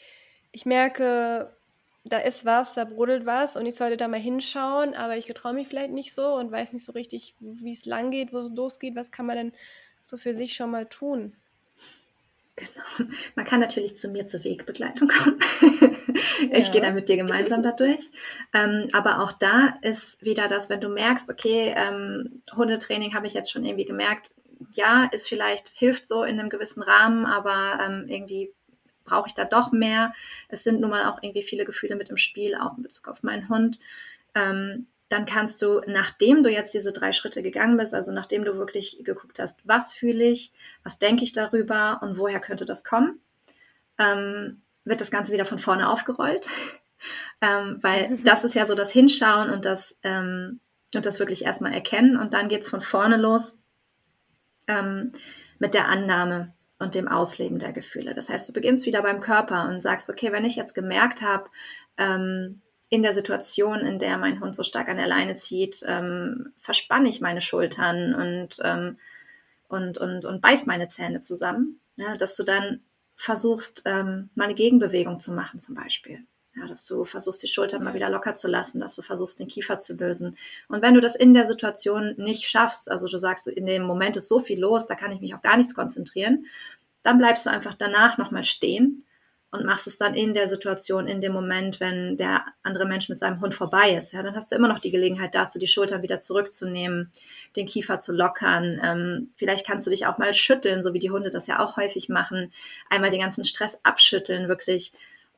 ich 0.51 0.65
merke, 0.65 1.55
da 2.03 2.17
ist 2.17 2.45
was, 2.45 2.73
da 2.73 2.85
brodelt 2.85 3.25
was 3.25 3.55
und 3.55 3.65
ich 3.65 3.75
sollte 3.75 3.97
da 3.97 4.07
mal 4.07 4.19
hinschauen, 4.19 4.95
aber 4.95 5.17
ich 5.17 5.25
getraue 5.25 5.53
mich 5.53 5.67
vielleicht 5.67 5.91
nicht 5.91 6.13
so 6.13 6.35
und 6.35 6.51
weiß 6.51 6.73
nicht 6.73 6.85
so 6.85 6.91
richtig, 6.93 7.35
wie 7.39 7.71
es 7.71 7.85
lang 7.85 8.11
geht, 8.11 8.33
wo 8.33 8.39
es 8.39 8.51
losgeht. 8.55 8.95
Was 8.95 9.11
kann 9.11 9.25
man 9.25 9.37
denn 9.37 9.53
so 10.01 10.17
für 10.17 10.33
sich 10.33 10.55
schon 10.55 10.71
mal 10.71 10.87
tun? 10.87 11.35
Genau. 12.60 13.10
Man 13.36 13.45
kann 13.45 13.62
natürlich 13.62 13.95
zu 13.95 14.10
mir 14.10 14.26
zur 14.26 14.43
Wegbegleitung 14.43 15.07
kommen. 15.07 15.39
ich 16.51 16.68
ja. 16.68 16.72
gehe 16.72 16.82
dann 16.82 16.95
mit 16.95 17.07
dir 17.07 17.16
gemeinsam 17.16 17.64
dadurch. 17.64 18.10
Ähm, 18.53 18.88
aber 18.91 19.22
auch 19.22 19.32
da 19.32 19.78
ist 19.82 20.24
wieder 20.24 20.47
das, 20.47 20.70
wenn 20.70 20.82
du 20.82 20.89
merkst, 20.89 21.30
okay, 21.30 21.74
ähm, 21.76 22.41
Hundetraining 22.55 23.14
habe 23.14 23.28
ich 23.28 23.34
jetzt 23.34 23.51
schon 23.51 23.64
irgendwie 23.64 23.86
gemerkt, 23.86 24.32
ja, 24.74 25.05
ist 25.12 25.30
vielleicht, 25.30 25.70
hilft 25.70 26.07
so 26.07 26.24
in 26.24 26.38
einem 26.38 26.49
gewissen 26.49 26.84
Rahmen, 26.84 27.26
aber 27.26 27.80
ähm, 27.82 28.05
irgendwie 28.07 28.53
brauche 29.05 29.28
ich 29.28 29.34
da 29.34 29.45
doch 29.45 29.72
mehr. 29.72 30.12
Es 30.49 30.64
sind 30.64 30.82
nun 30.82 30.89
mal 30.89 31.05
auch 31.05 31.24
irgendwie 31.24 31.43
viele 31.43 31.64
Gefühle 31.64 31.95
mit 31.95 32.10
im 32.10 32.18
Spiel, 32.18 32.55
auch 32.55 32.76
in 32.76 32.84
Bezug 32.84 33.07
auf 33.07 33.24
meinen 33.24 33.47
Hund. 33.47 33.80
Ähm, 34.36 34.88
dann 35.10 35.26
kannst 35.26 35.62
du, 35.62 35.82
nachdem 35.88 36.43
du 36.43 36.49
jetzt 36.49 36.74
diese 36.74 36.93
drei 36.93 37.12
Schritte 37.12 37.41
gegangen 37.41 37.78
bist, 37.78 37.93
also 37.93 38.12
nachdem 38.12 38.45
du 38.45 38.55
wirklich 38.55 39.01
geguckt 39.03 39.39
hast, 39.39 39.60
was 39.68 39.91
fühle 39.91 40.24
ich, 40.24 40.53
was 40.84 40.99
denke 40.99 41.24
ich 41.24 41.34
darüber 41.34 41.99
und 42.01 42.18
woher 42.18 42.39
könnte 42.39 42.66
das 42.66 42.84
kommen, 42.84 43.20
ähm, 43.97 44.62
wird 44.86 45.01
das 45.01 45.12
Ganze 45.12 45.34
wieder 45.34 45.45
von 45.45 45.60
vorne 45.60 45.89
aufgerollt. 45.89 46.49
ähm, 47.41 47.80
weil 47.82 48.18
das 48.24 48.43
ist 48.43 48.53
ja 48.53 48.66
so 48.68 48.76
das 48.76 48.91
Hinschauen 48.91 49.49
und 49.49 49.66
das, 49.66 49.97
ähm, 50.03 50.60
und 50.93 51.05
das 51.05 51.20
wirklich 51.20 51.43
erstmal 51.43 51.74
erkennen 51.74 52.18
und 52.18 52.34
dann 52.34 52.47
geht 52.47 52.62
es 52.62 52.70
von 52.70 52.82
vorne 52.82 53.18
los 53.18 53.57
ähm, 54.68 55.12
mit 55.57 55.74
der 55.74 55.88
Annahme 55.88 56.53
und 56.78 56.95
dem 56.95 57.07
Ausleben 57.07 57.60
der 57.60 57.74
Gefühle. 57.74 58.14
Das 58.14 58.30
heißt, 58.30 58.47
du 58.47 58.53
beginnst 58.53 58.86
wieder 58.86 59.01
beim 59.01 59.22
Körper 59.22 59.68
und 59.68 59.82
sagst, 59.82 60.10
okay, 60.10 60.32
wenn 60.32 60.45
ich 60.45 60.55
jetzt 60.55 60.74
gemerkt 60.74 61.22
habe, 61.22 61.49
ähm, 61.97 62.62
in 62.89 63.03
der 63.03 63.13
Situation, 63.13 63.81
in 63.81 63.99
der 63.99 64.17
mein 64.17 64.41
Hund 64.41 64.55
so 64.55 64.63
stark 64.63 64.89
an 64.89 64.97
der 64.97 65.07
Leine 65.07 65.35
zieht, 65.35 65.83
ähm, 65.87 66.53
verspanne 66.59 67.07
ich 67.07 67.21
meine 67.21 67.41
Schultern 67.41 68.15
und, 68.15 68.59
ähm, 68.63 68.97
und, 69.67 69.99
und, 69.99 70.25
und 70.25 70.41
beiß 70.41 70.65
meine 70.65 70.87
Zähne 70.87 71.19
zusammen, 71.19 71.79
ja, 71.95 72.17
dass 72.17 72.35
du 72.35 72.43
dann 72.43 72.81
versuchst, 73.15 73.83
ähm, 73.85 74.29
mal 74.33 74.45
eine 74.45 74.55
Gegenbewegung 74.55 75.19
zu 75.19 75.31
machen 75.31 75.59
zum 75.59 75.75
Beispiel. 75.75 76.23
Ja, 76.55 76.67
dass 76.67 76.87
du 76.87 77.05
versuchst, 77.05 77.43
die 77.43 77.47
Schultern 77.47 77.83
mal 77.83 77.93
wieder 77.93 78.09
locker 78.09 78.33
zu 78.33 78.47
lassen, 78.47 78.79
dass 78.79 78.95
du 78.95 79.03
versuchst, 79.03 79.39
den 79.39 79.47
Kiefer 79.47 79.77
zu 79.77 79.93
lösen. 79.93 80.35
Und 80.67 80.81
wenn 80.81 80.95
du 80.95 80.99
das 80.99 81.15
in 81.15 81.33
der 81.33 81.45
Situation 81.45 82.15
nicht 82.17 82.49
schaffst, 82.49 82.89
also 82.89 83.07
du 83.07 83.17
sagst, 83.17 83.47
in 83.47 83.67
dem 83.67 83.83
Moment 83.83 84.17
ist 84.17 84.27
so 84.27 84.39
viel 84.39 84.59
los, 84.59 84.87
da 84.87 84.95
kann 84.95 85.11
ich 85.11 85.21
mich 85.21 85.35
auf 85.35 85.43
gar 85.43 85.57
nichts 85.57 85.75
konzentrieren, 85.75 86.47
dann 87.03 87.19
bleibst 87.19 87.45
du 87.45 87.51
einfach 87.51 87.75
danach 87.75 88.17
nochmal 88.17 88.43
stehen 88.43 89.05
und 89.52 89.66
machst 89.66 89.88
es 89.88 89.97
dann 89.97 90.14
in 90.14 90.34
der 90.34 90.47
Situation, 90.47 91.08
in 91.08 91.22
dem 91.22 91.34
Moment, 91.34 91.80
wenn 91.80 92.18
der 92.18 92.45
andere 92.62 92.86
Mensch 92.86 93.10
mit 93.10 93.18
seinem 93.18 93.41
Hund 93.41 93.54
vorbei 93.54 93.95
ist. 93.95 94.14
Ja, 94.14 94.22
dann 94.22 94.36
hast 94.36 94.52
du 94.52 94.56
immer 94.56 94.68
noch 94.68 94.80
die 94.80 94.91
Gelegenheit 94.91 95.34
dazu, 95.34 95.58
die 95.58 95.68
Schultern 95.68 96.04
wieder 96.04 96.20
zurückzunehmen, 96.20 97.12
den 97.56 97.66
Kiefer 97.66 97.97
zu 97.97 98.12
lockern. 98.12 98.80
Ähm, 98.84 99.30
vielleicht 99.36 99.66
kannst 99.66 99.88
du 99.88 99.91
dich 99.91 100.06
auch 100.06 100.18
mal 100.18 100.34
schütteln, 100.34 100.82
so 100.82 100.93
wie 100.93 101.00
die 101.00 101.12
Hunde 101.12 101.30
das 101.32 101.47
ja 101.47 101.60
auch 101.60 101.78
häufig 101.78 102.10
machen. 102.10 102.52
Einmal 102.89 103.10
den 103.10 103.22
ganzen 103.22 103.43
Stress 103.43 103.80
abschütteln, 103.84 104.47
wirklich 104.47 104.91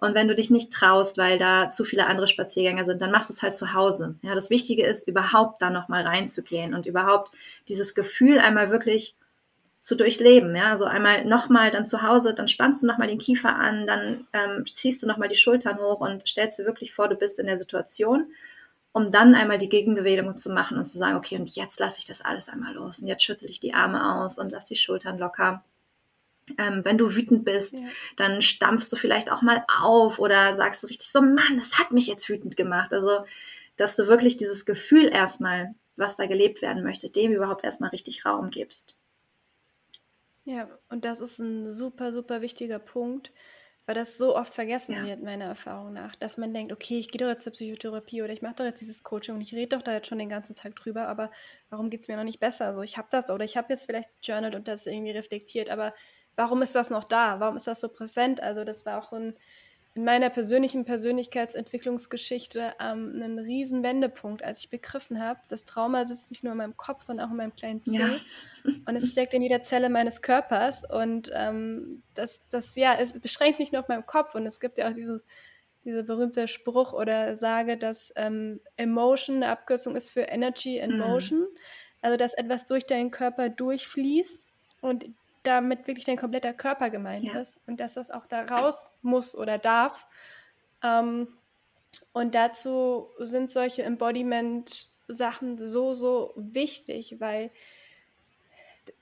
und 0.04 0.16
wenn 0.16 0.28
du 0.28 0.34
dich 0.34 0.50
nicht 0.50 0.74
traust, 0.74 1.20
weil 1.20 1.38
da 1.38 1.70
zu 1.70 1.84
viele 1.84 2.08
andere 2.08 2.26
Spaziergänger 2.26 2.86
sind, 2.86 3.04
dann 3.04 3.12
machst 3.12 3.30
du 3.30 3.34
es 3.34 3.44
halt 3.44 3.54
zu 3.54 3.74
Hause. 3.74 4.16
Ja, 4.24 4.34
das 4.34 4.50
Wichtige 4.50 4.84
ist, 4.84 5.08
überhaupt 5.08 5.62
da 5.62 5.70
nochmal 5.70 6.02
reinzugehen 6.02 6.74
und 6.74 6.88
überhaupt 6.88 7.30
dieses 7.68 7.94
Gefühl 7.94 8.40
einmal 8.40 8.72
wirklich 8.72 9.16
zu 9.82 9.96
durchleben. 9.96 10.56
Ja, 10.56 10.70
also 10.70 10.86
einmal 10.86 11.26
nochmal 11.26 11.72
dann 11.72 11.86
zu 11.86 12.04
Hause, 12.04 12.34
dann 12.34 12.48
spannst 12.48 12.84
du 12.84 12.88
nochmal 12.88 13.08
den 13.08 13.18
Kiefer 13.18 13.56
an, 13.56 13.88
dann 13.88 14.28
ähm, 14.32 14.66
ziehst 14.66 15.02
du 15.02 15.08
nochmal 15.08 15.28
die 15.28 15.36
Schultern 15.36 15.80
hoch 15.80 16.00
und 16.00 16.28
stellst 16.28 16.60
dir 16.60 16.66
wirklich 16.66 16.94
vor, 16.94 17.10
du 17.10 17.16
bist 17.16 17.40
in 17.40 17.48
der 17.48 17.58
Situation, 17.58 18.32
um 18.94 19.10
dann 19.10 19.34
einmal 19.34 19.58
die 19.58 19.70
Gegenbewegung 19.70 20.38
zu 20.38 20.52
machen 20.52 20.78
und 20.78 20.86
zu 20.86 20.98
sagen, 20.98 21.18
okay, 21.18 21.36
und 21.36 21.50
jetzt 21.56 21.80
lasse 21.80 21.98
ich 21.98 22.06
das 22.06 22.22
alles 22.22 22.48
einmal 22.48 22.76
los 22.76 23.00
und 23.00 23.08
jetzt 23.08 23.24
schüttel 23.24 23.50
ich 23.50 23.60
die 23.60 23.74
Arme 23.74 24.22
aus 24.22 24.38
und 24.38 24.52
lass 24.52 24.66
die 24.66 24.76
Schultern 24.76 25.18
locker. 25.18 25.64
Ähm, 26.58 26.84
wenn 26.84 26.98
du 26.98 27.16
wütend 27.16 27.44
bist, 27.44 27.80
ja. 27.80 27.86
dann 28.18 28.42
stampfst 28.42 28.92
du 28.92 28.98
vielleicht 28.98 29.32
auch 29.32 29.42
mal 29.42 29.64
auf 29.82 30.20
oder 30.20 30.54
sagst 30.54 30.84
du 30.84 30.88
richtig 30.88 31.12
so, 31.12 31.22
Mann, 31.22 31.56
das 31.56 31.80
hat 31.80 31.92
mich 31.92 32.08
jetzt 32.08 32.28
wütend 32.30 32.58
gemacht. 32.58 32.94
Also, 32.94 33.26
dass 33.78 33.96
du 33.96 34.08
wirklich 34.08 34.38
dieses 34.38 34.66
Gefühl 34.66 35.08
erstmal, 35.08 35.74
was 35.96 36.18
da 36.18 36.26
gelebt 36.26 36.62
werden 36.62 36.84
möchte, 36.84 37.10
dem 37.10 37.32
überhaupt 37.32 37.64
erstmal 37.64 37.92
richtig 37.92 38.26
Raum 38.26 38.50
gibst. 38.50 38.98
Ja, 40.52 40.68
und 40.90 41.06
das 41.06 41.22
ist 41.22 41.40
ein 41.40 41.72
super, 41.72 42.12
super 42.12 42.42
wichtiger 42.42 42.78
Punkt, 42.78 43.32
weil 43.86 43.96
das 43.96 44.18
so 44.18 44.36
oft 44.36 44.54
vergessen 44.54 44.94
ja. 44.94 45.06
wird, 45.06 45.24
meiner 45.24 45.46
Erfahrung 45.46 45.94
nach, 45.94 46.14
dass 46.18 46.38
man 46.38 46.54
denkt, 46.54 46.74
okay, 46.74 47.00
ich 47.00 47.08
gehe 47.10 47.20
doch 47.20 47.30
jetzt 47.30 47.44
zur 47.44 47.54
Psychotherapie 47.54 48.22
oder 48.22 48.34
ich 48.34 48.42
mache 48.42 48.56
doch 48.56 48.66
jetzt 48.66 48.82
dieses 48.82 49.02
Coaching 49.04 49.36
und 49.36 49.42
ich 49.42 49.54
rede 49.54 49.78
doch 49.78 49.82
da 49.82 49.94
jetzt 49.94 50.08
schon 50.08 50.20
den 50.20 50.28
ganzen 50.28 50.54
Tag 50.54 50.76
drüber, 50.76 51.08
aber 51.08 51.32
warum 51.70 51.90
geht 51.90 52.02
es 52.02 52.10
mir 52.10 52.18
noch 52.18 52.26
nicht 52.26 52.42
besser? 52.42 52.66
Also 52.66 52.82
ich 52.82 52.98
habe 52.98 53.08
das 53.12 53.30
oder 53.30 53.46
ich 53.46 53.56
habe 53.56 53.72
jetzt 53.72 53.86
vielleicht 53.86 54.10
journalt 54.22 54.56
und 54.56 54.68
das 54.68 54.88
irgendwie 54.88 55.12
reflektiert, 55.12 55.70
aber 55.70 55.94
warum 56.36 56.62
ist 56.62 56.76
das 56.76 56.90
noch 56.90 57.06
da? 57.06 57.40
Warum 57.40 57.56
ist 57.56 57.68
das 57.68 57.80
so 57.80 57.88
präsent? 57.88 58.44
Also 58.44 58.66
das 58.66 58.86
war 58.86 59.02
auch 59.02 59.08
so 59.08 59.16
ein 59.16 59.38
in 59.94 60.06
meiner 60.06 60.30
persönlichen 60.30 60.86
Persönlichkeitsentwicklungsgeschichte 60.86 62.74
ähm, 62.80 63.22
ein 63.22 63.38
riesen 63.38 63.84
Wendepunkt, 63.84 64.42
als 64.42 64.60
ich 64.60 64.70
begriffen 64.70 65.22
habe, 65.22 65.42
das 65.50 65.66
Trauma 65.66 66.06
sitzt 66.06 66.30
nicht 66.30 66.44
nur 66.44 66.54
in 66.54 66.60
meinem 66.60 66.78
Kopf, 66.78 67.04
sondern 67.04 67.28
auch 67.28 67.32
in 67.32 67.38
meinem 67.38 67.56
kleinen 67.56 67.84
Zeh. 67.84 67.98
Ja. 67.98 68.10
Und 68.86 68.96
es 68.96 69.10
steckt 69.10 69.34
in 69.34 69.42
jeder 69.42 69.64
Zelle 69.64 69.90
meines 69.90 70.22
Körpers. 70.22 70.90
Und 70.90 71.30
ähm, 71.34 72.04
das, 72.14 72.40
das, 72.50 72.74
ja, 72.76 72.96
es 72.98 73.20
beschränkt 73.20 73.58
sich 73.58 73.66
nicht 73.66 73.74
nur 73.74 73.82
auf 73.82 73.90
meinem 73.90 74.06
Kopf. 74.06 74.34
Und 74.34 74.46
es 74.46 74.62
gibt 74.62 74.78
ja 74.78 74.88
auch 74.88 74.94
dieses, 74.94 75.26
dieser 75.84 76.04
berühmte 76.04 76.48
Spruch 76.48 76.94
oder 76.94 77.36
Sage, 77.36 77.76
dass 77.76 78.14
ähm, 78.16 78.62
Emotion 78.78 79.38
eine 79.38 79.50
Abkürzung 79.50 79.98
ist 79.98 80.10
für 80.10 80.22
Energy 80.22 80.82
and 80.82 80.94
mhm. 80.94 81.00
Motion. 81.00 81.48
Also, 82.02 82.16
dass 82.16 82.34
etwas 82.34 82.66
durch 82.66 82.86
deinen 82.86 83.12
Körper 83.12 83.50
durchfließt. 83.50 84.48
Und 84.80 85.06
damit 85.44 85.88
wirklich 85.88 86.06
dein 86.06 86.18
kompletter 86.18 86.54
Körper 86.54 86.90
gemeint 86.90 87.26
ja. 87.26 87.40
ist 87.40 87.60
und 87.68 87.80
dass 87.80 87.94
das 87.94 88.12
auch 88.12 88.28
da 88.28 88.44
raus 88.44 88.92
muss 89.02 89.36
oder 89.36 89.58
darf. 89.58 90.06
Ähm, 90.84 91.28
und 92.14 92.36
dazu 92.36 93.10
sind 93.20 93.50
solche 93.50 93.84
Embodiment-Sachen 93.84 95.58
so, 95.58 95.94
so 95.94 96.34
wichtig, 96.36 97.20
weil 97.20 97.52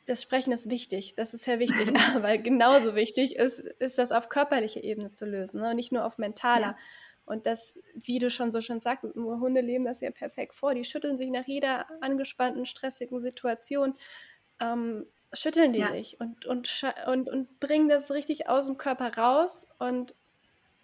das 0.06 0.22
Sprechen 0.22 0.52
ist 0.52 0.70
wichtig, 0.70 1.16
das 1.16 1.34
ist 1.34 1.44
sehr 1.44 1.60
wichtig, 1.60 1.92
aber 2.16 2.38
genauso 2.38 2.96
wichtig 2.96 3.36
ist, 3.36 3.60
ist 3.60 3.98
das 3.98 4.12
auf 4.12 4.30
körperlicher 4.30 4.84
Ebene 4.84 5.12
zu 5.12 5.26
lösen 5.26 5.62
ne? 5.62 5.72
und 5.72 5.76
nicht 5.76 5.92
nur 5.92 6.06
auf 6.06 6.18
mentaler. 6.18 6.62
Ja. 6.62 6.78
Und 7.26 7.46
das, 7.46 7.76
wie 7.94 8.18
du 8.18 8.32
schon 8.32 8.52
so 8.52 8.60
schön 8.60 8.82
sagst, 8.82 9.04
unsere 9.04 9.40
Hunde 9.40 9.62
leben 9.62 9.86
das 9.86 10.02
ja 10.02 10.10
perfekt 10.10 10.56
vor. 10.56 10.74
Die 10.74 10.84
schütteln 10.84 11.16
sich 11.16 11.30
nach 11.30 11.46
jeder 11.46 11.86
angespannten, 12.02 12.66
stressigen 12.66 13.22
Situation. 13.22 13.94
Ähm, 14.60 15.06
schütteln 15.34 15.74
die 15.74 15.80
ja. 15.80 15.92
sich 15.92 16.20
und, 16.20 16.46
und, 16.46 16.84
und, 17.06 17.30
und 17.30 17.60
bringen 17.60 17.90
das 17.90 18.12
richtig 18.12 18.50
aus 18.50 18.66
dem 18.66 18.78
Körper 18.78 19.16
raus. 19.16 19.68
Und 19.78 20.16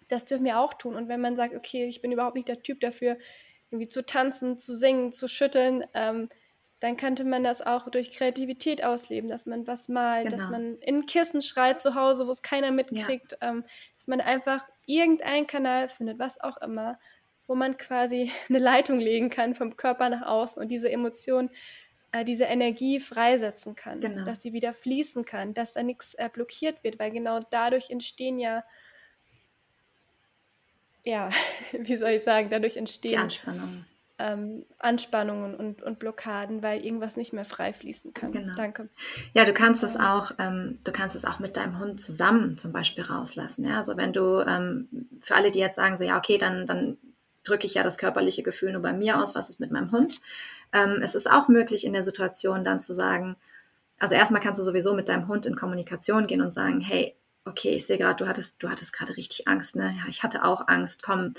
das 0.08 0.24
dürfen 0.24 0.44
wir 0.44 0.58
auch 0.60 0.74
tun. 0.74 0.94
Und 0.94 1.08
wenn 1.08 1.20
man 1.20 1.36
sagt, 1.36 1.54
okay, 1.54 1.86
ich 1.86 2.00
bin 2.00 2.12
überhaupt 2.12 2.36
nicht 2.36 2.48
der 2.48 2.62
Typ 2.62 2.80
dafür, 2.80 3.16
irgendwie 3.70 3.88
zu 3.88 4.04
tanzen, 4.06 4.58
zu 4.58 4.74
singen, 4.74 5.12
zu 5.12 5.28
schütteln, 5.28 5.84
ähm, 5.94 6.28
dann 6.80 6.96
könnte 6.96 7.24
man 7.24 7.42
das 7.42 7.62
auch 7.62 7.88
durch 7.88 8.10
Kreativität 8.10 8.84
ausleben, 8.84 9.28
dass 9.28 9.46
man 9.46 9.66
was 9.66 9.88
malt, 9.88 10.28
genau. 10.28 10.36
dass 10.36 10.50
man 10.50 10.76
in 10.78 11.06
Kissen 11.06 11.40
schreit 11.40 11.80
zu 11.80 11.94
Hause, 11.94 12.26
wo 12.26 12.30
es 12.30 12.42
keiner 12.42 12.70
mitkriegt, 12.70 13.32
ja. 13.32 13.50
ähm, 13.50 13.64
dass 13.96 14.06
man 14.06 14.20
einfach 14.20 14.62
irgendeinen 14.84 15.46
Kanal 15.46 15.88
findet, 15.88 16.18
was 16.18 16.40
auch 16.40 16.58
immer, 16.58 16.98
wo 17.46 17.54
man 17.54 17.76
quasi 17.78 18.30
eine 18.48 18.58
Leitung 18.58 19.00
legen 19.00 19.30
kann 19.30 19.54
vom 19.54 19.76
Körper 19.76 20.08
nach 20.10 20.26
außen 20.26 20.62
und 20.62 20.68
diese 20.68 20.90
Emotion 20.90 21.50
äh, 22.16 22.24
diese 22.24 22.44
Energie 22.44 23.00
freisetzen 23.00 23.74
kann, 23.74 24.00
genau. 24.00 24.24
dass 24.24 24.40
sie 24.40 24.52
wieder 24.52 24.72
fließen 24.72 25.24
kann, 25.24 25.54
dass 25.54 25.72
da 25.72 25.82
nichts 25.82 26.14
äh, 26.14 26.28
blockiert 26.32 26.82
wird, 26.82 26.98
weil 26.98 27.10
genau 27.10 27.40
dadurch 27.50 27.90
entstehen 27.90 28.38
ja, 28.38 28.64
ja, 31.04 31.28
wie 31.72 31.96
soll 31.96 32.10
ich 32.10 32.22
sagen, 32.22 32.48
dadurch 32.50 32.76
entstehen 32.76 33.12
Die 33.12 33.18
Anspannung. 33.18 33.84
ähm, 34.18 34.64
Anspannungen 34.78 35.54
und, 35.54 35.82
und 35.82 35.98
Blockaden, 35.98 36.62
weil 36.62 36.84
irgendwas 36.84 37.16
nicht 37.16 37.32
mehr 37.32 37.44
frei 37.44 37.72
fließen 37.72 38.14
kann. 38.14 38.32
Genau. 38.32 38.54
Danke. 38.56 38.88
Ja, 39.34 39.44
du 39.44 39.52
kannst 39.52 39.82
das 39.82 39.98
auch, 39.98 40.32
ähm, 40.38 40.78
du 40.84 40.92
kannst 40.92 41.16
es 41.16 41.24
auch 41.24 41.38
mit 41.38 41.56
deinem 41.56 41.78
Hund 41.78 42.00
zusammen 42.00 42.56
zum 42.56 42.72
Beispiel 42.72 43.04
rauslassen. 43.04 43.64
Ja? 43.64 43.76
Also 43.76 43.96
wenn 43.96 44.12
du, 44.12 44.40
ähm, 44.40 44.88
für 45.20 45.34
alle, 45.34 45.50
die 45.50 45.58
jetzt 45.58 45.76
sagen, 45.76 45.96
so 45.96 46.04
ja, 46.04 46.16
okay, 46.16 46.38
dann, 46.38 46.66
dann 46.66 46.96
drücke 47.44 47.66
ich 47.66 47.74
ja 47.74 47.82
das 47.82 47.98
körperliche 47.98 48.42
Gefühl 48.42 48.72
nur 48.72 48.82
bei 48.82 48.92
mir 48.92 49.20
aus, 49.20 49.34
was 49.34 49.48
ist 49.48 49.60
mit 49.60 49.70
meinem 49.70 49.92
Hund? 49.92 50.20
Ähm, 50.72 51.00
es 51.02 51.14
ist 51.14 51.30
auch 51.30 51.48
möglich 51.48 51.84
in 51.84 51.92
der 51.92 52.04
Situation 52.04 52.64
dann 52.64 52.80
zu 52.80 52.92
sagen, 52.92 53.36
also 53.98 54.14
erstmal 54.14 54.42
kannst 54.42 54.60
du 54.60 54.64
sowieso 54.64 54.94
mit 54.94 55.08
deinem 55.08 55.28
Hund 55.28 55.46
in 55.46 55.56
Kommunikation 55.56 56.26
gehen 56.26 56.42
und 56.42 56.52
sagen, 56.52 56.80
hey, 56.80 57.16
okay, 57.46 57.70
ich 57.70 57.86
sehe 57.86 57.96
gerade, 57.96 58.16
du 58.16 58.28
hattest, 58.28 58.56
du 58.58 58.68
hattest 58.68 58.92
gerade 58.92 59.16
richtig 59.16 59.46
Angst, 59.46 59.76
ne? 59.76 59.94
Ja, 59.96 60.02
ich 60.08 60.22
hatte 60.22 60.44
auch 60.44 60.66
Angst. 60.66 61.02
Komm, 61.02 61.34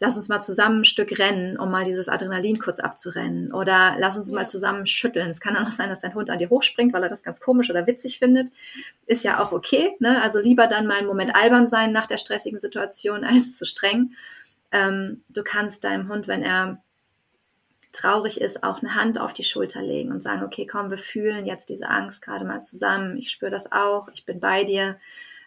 lass 0.00 0.16
uns 0.16 0.28
mal 0.28 0.40
zusammen 0.40 0.80
ein 0.80 0.84
Stück 0.84 1.18
rennen, 1.18 1.56
um 1.56 1.70
mal 1.70 1.84
dieses 1.84 2.08
Adrenalin 2.08 2.58
kurz 2.58 2.80
abzurennen. 2.80 3.52
Oder 3.52 3.94
lass 3.98 4.16
uns 4.16 4.30
ja. 4.30 4.36
mal 4.36 4.46
zusammen 4.46 4.86
schütteln. 4.86 5.30
Es 5.30 5.40
kann 5.40 5.56
auch 5.56 5.70
sein, 5.70 5.88
dass 5.88 6.00
dein 6.00 6.14
Hund 6.14 6.30
an 6.30 6.38
dir 6.38 6.50
hochspringt, 6.50 6.92
weil 6.92 7.04
er 7.04 7.08
das 7.08 7.22
ganz 7.22 7.40
komisch 7.40 7.70
oder 7.70 7.86
witzig 7.86 8.18
findet. 8.18 8.50
Ist 9.06 9.24
ja 9.24 9.42
auch 9.42 9.52
okay. 9.52 9.94
Ne? 10.00 10.20
Also 10.20 10.40
lieber 10.40 10.66
dann 10.66 10.86
mal 10.86 10.98
einen 10.98 11.06
Moment 11.06 11.34
albern 11.36 11.68
sein 11.68 11.92
nach 11.92 12.06
der 12.06 12.18
stressigen 12.18 12.58
Situation 12.58 13.24
als 13.24 13.56
zu 13.56 13.64
streng. 13.64 14.14
Ähm, 14.72 15.22
du 15.28 15.44
kannst 15.44 15.84
deinem 15.84 16.08
Hund, 16.08 16.26
wenn 16.26 16.42
er 16.42 16.82
traurig 17.92 18.40
ist, 18.40 18.64
auch 18.64 18.80
eine 18.80 18.94
Hand 18.94 19.20
auf 19.20 19.32
die 19.32 19.44
Schulter 19.44 19.82
legen 19.82 20.10
und 20.10 20.22
sagen, 20.22 20.42
okay, 20.42 20.66
komm, 20.66 20.90
wir 20.90 20.98
fühlen 20.98 21.46
jetzt 21.46 21.68
diese 21.68 21.88
Angst 21.88 22.22
gerade 22.22 22.44
mal 22.44 22.60
zusammen. 22.60 23.16
Ich 23.18 23.30
spüre 23.30 23.50
das 23.50 23.70
auch, 23.70 24.08
ich 24.12 24.24
bin 24.24 24.40
bei 24.40 24.64
dir. 24.64 24.98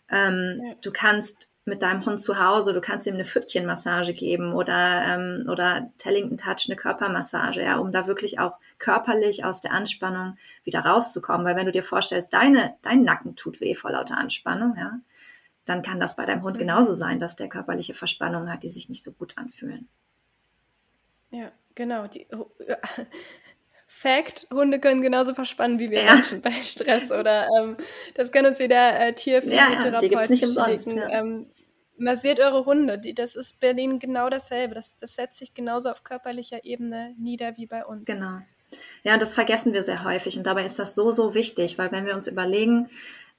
Ähm, 0.10 0.62
ja. 0.64 0.74
Du 0.82 0.92
kannst 0.92 1.52
mit 1.66 1.82
deinem 1.82 2.06
Hund 2.06 2.22
zu 2.22 2.40
Hause, 2.40 2.74
du 2.74 2.82
kannst 2.82 3.08
ihm 3.08 3.16
eine 3.16 3.26
Pfötchenmassage 3.26 4.14
geben 4.14 4.54
oder, 4.54 5.04
ähm, 5.08 5.44
oder 5.50 5.90
Tellington 5.98 6.38
Touch, 6.38 6.68
eine 6.68 6.76
Körpermassage, 6.76 7.64
ja, 7.64 7.78
um 7.78 7.92
da 7.92 8.06
wirklich 8.06 8.38
auch 8.40 8.54
körperlich 8.78 9.44
aus 9.44 9.62
der 9.62 9.72
Anspannung 9.72 10.38
wieder 10.64 10.82
rauszukommen. 10.82 11.46
Weil 11.46 11.56
wenn 11.56 11.66
du 11.66 11.72
dir 11.72 11.84
vorstellst, 11.84 12.32
deine, 12.34 12.76
dein 12.84 13.04
Nacken 13.04 13.36
tut 13.36 13.62
weh 13.62 13.74
vor 13.74 13.92
lauter 13.92 14.18
Anspannung, 14.18 14.76
ja, 14.78 15.00
dann 15.66 15.82
kann 15.82 16.00
das 16.00 16.16
bei 16.16 16.26
deinem 16.26 16.44
Hund 16.44 16.58
mhm. 16.58 16.60
genauso 16.60 16.94
sein, 16.94 17.18
dass 17.18 17.36
der 17.36 17.50
körperliche 17.50 17.96
Verspannungen 17.96 18.52
hat, 18.52 18.62
die 18.62 18.70
sich 18.70 18.88
nicht 18.88 19.04
so 19.04 19.12
gut 19.12 19.36
anfühlen. 19.36 19.88
Ja, 21.32 21.52
Genau, 21.76 22.08
die 22.08 22.28
oh, 22.36 22.50
Fact, 23.88 24.48
Hunde 24.52 24.80
können 24.80 25.02
genauso 25.02 25.34
verspannen 25.34 25.80
wie 25.80 25.90
wir 25.90 26.04
ja. 26.04 26.16
Menschen 26.16 26.42
bei 26.42 26.52
Stress 26.64 27.12
oder 27.12 27.48
ähm, 27.58 27.78
das 28.16 28.32
kann 28.32 28.46
uns 28.46 28.60
jeder 28.60 29.00
äh, 29.00 29.14
Tierphysiotherapeut 29.14 30.12
ja, 30.12 30.22
ja, 30.22 30.28
nicht 30.28 30.44
umsonst. 30.44 30.92
Ja. 30.92 31.10
Ähm, 31.10 31.48
massiert 31.98 32.40
eure 32.40 32.66
Hunde. 32.66 32.98
Die, 32.98 33.14
das 33.14 33.36
ist 33.36 33.60
Berlin 33.60 34.00
genau 34.00 34.30
dasselbe. 34.30 34.76
Das, 34.76 34.96
das 34.98 35.16
setzt 35.16 35.38
sich 35.38 35.54
genauso 35.54 35.90
auf 35.90 36.04
körperlicher 36.04 36.66
Ebene 36.66 37.16
nieder 37.18 37.56
wie 37.58 37.68
bei 37.68 37.86
uns. 37.86 38.06
Genau. 38.06 38.40
Ja, 39.04 39.14
und 39.14 39.22
das 39.22 39.34
vergessen 39.34 39.74
wir 39.74 39.84
sehr 39.84 40.04
häufig. 40.04 40.38
Und 40.38 40.46
dabei 40.46 40.66
ist 40.66 40.80
das 40.80 40.96
so, 40.96 41.12
so 41.12 41.34
wichtig, 41.34 41.78
weil 41.78 41.92
wenn 41.92 42.06
wir 42.06 42.14
uns 42.14 42.28
überlegen, 42.28 42.90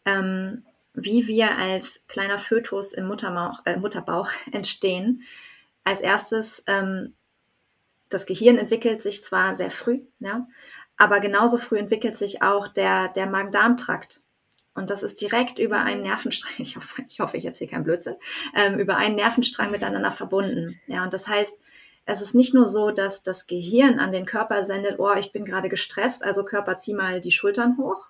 ähm, 0.05 0.65
wie 0.95 1.27
wir 1.27 1.59
als 1.59 2.05
kleiner 2.09 2.39
Fötus 2.39 2.93
im 2.93 3.07
Muttermauch, 3.07 3.61
äh, 3.67 3.77
Mutterbauch 3.77 4.31
entstehen, 4.53 5.23
als 5.85 6.01
erstes, 6.01 6.63
ähm, 6.67 7.15
das 8.09 8.27
Gehirn 8.27 8.59
entwickelt 8.59 9.03
sich 9.03 9.25
zwar 9.25 9.55
sehr 9.55 9.71
früh, 9.71 10.01
ja, 10.21 10.47
aber 10.97 11.21
genauso 11.21 11.59
früh 11.59 11.79
entwickelt 11.79 12.17
sich 12.17 12.43
auch 12.43 12.69
der, 12.69 13.09
der 13.09 13.27
Magen-Darm-Trakt. 13.27 14.23
Und 14.75 14.91
das 14.91 15.03
ist 15.03 15.21
direkt 15.23 15.59
über 15.59 15.79
einen 15.79 16.03
Nervenstrang, 16.03 16.53
ich 16.59 16.77
hoffe, 16.77 17.03
ich, 17.09 17.21
hoffe, 17.21 17.37
ich 17.37 17.45
erzähle 17.45 17.71
keinen 17.71 17.85
Blödsinn, 17.85 18.17
ähm, 18.55 18.79
über 18.79 18.97
einen 18.97 19.17
Nervenstrang 19.17 19.71
miteinander 19.71 20.11
verbunden. 20.11 20.81
Ja, 20.87 21.03
und 21.03 21.13
das 21.13 21.29
heißt, 21.29 21.61
es 22.05 22.23
ist 22.23 22.35
nicht 22.35 22.55
nur 22.55 22.69
so, 22.69 22.93
dass 22.93 23.23
das 23.23 23.47
Gehirn 23.47 23.99
an 23.99 24.13
den 24.13 24.27
Körper 24.27 24.65
sendet, 24.65 25.01
oh, 25.01 25.15
ich 25.15 25.33
bin 25.33 25.45
gerade 25.45 25.69
gestresst, 25.69 26.25
also 26.25 26.45
Körper, 26.45 26.77
zieh 26.77 26.95
mal 26.95 27.21
die 27.21 27.33
Schultern 27.33 27.77
hoch, 27.79 28.07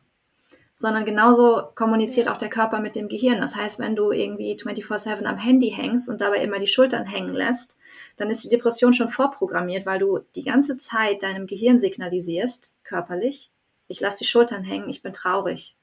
sondern 0.78 1.06
genauso 1.06 1.70
kommuniziert 1.74 2.28
auch 2.28 2.36
der 2.36 2.50
Körper 2.50 2.80
mit 2.80 2.96
dem 2.96 3.08
Gehirn. 3.08 3.40
Das 3.40 3.56
heißt, 3.56 3.78
wenn 3.78 3.96
du 3.96 4.12
irgendwie 4.12 4.54
24/7 4.56 5.24
am 5.24 5.38
Handy 5.38 5.70
hängst 5.70 6.06
und 6.06 6.20
dabei 6.20 6.42
immer 6.42 6.58
die 6.58 6.66
Schultern 6.66 7.06
hängen 7.06 7.32
lässt, 7.32 7.78
dann 8.18 8.28
ist 8.28 8.44
die 8.44 8.50
Depression 8.50 8.92
schon 8.92 9.08
vorprogrammiert, 9.08 9.86
weil 9.86 9.98
du 9.98 10.20
die 10.36 10.44
ganze 10.44 10.76
Zeit 10.76 11.22
deinem 11.22 11.46
Gehirn 11.46 11.78
signalisierst, 11.78 12.76
körperlich, 12.84 13.50
ich 13.88 14.00
lasse 14.00 14.18
die 14.18 14.26
Schultern 14.26 14.64
hängen, 14.64 14.90
ich 14.90 15.02
bin 15.02 15.14
traurig. 15.14 15.76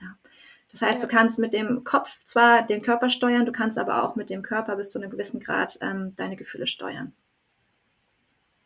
Ja. 0.00 0.16
Das 0.70 0.80
heißt, 0.80 1.02
ja. 1.02 1.08
du 1.08 1.14
kannst 1.14 1.40
mit 1.40 1.52
dem 1.52 1.82
Kopf 1.82 2.22
zwar 2.22 2.64
den 2.64 2.82
Körper 2.82 3.08
steuern, 3.08 3.46
du 3.46 3.52
kannst 3.52 3.78
aber 3.78 4.04
auch 4.04 4.14
mit 4.14 4.30
dem 4.30 4.42
Körper 4.42 4.76
bis 4.76 4.92
zu 4.92 5.00
einem 5.00 5.10
gewissen 5.10 5.40
Grad 5.40 5.76
ähm, 5.80 6.14
deine 6.14 6.36
Gefühle 6.36 6.68
steuern. 6.68 7.12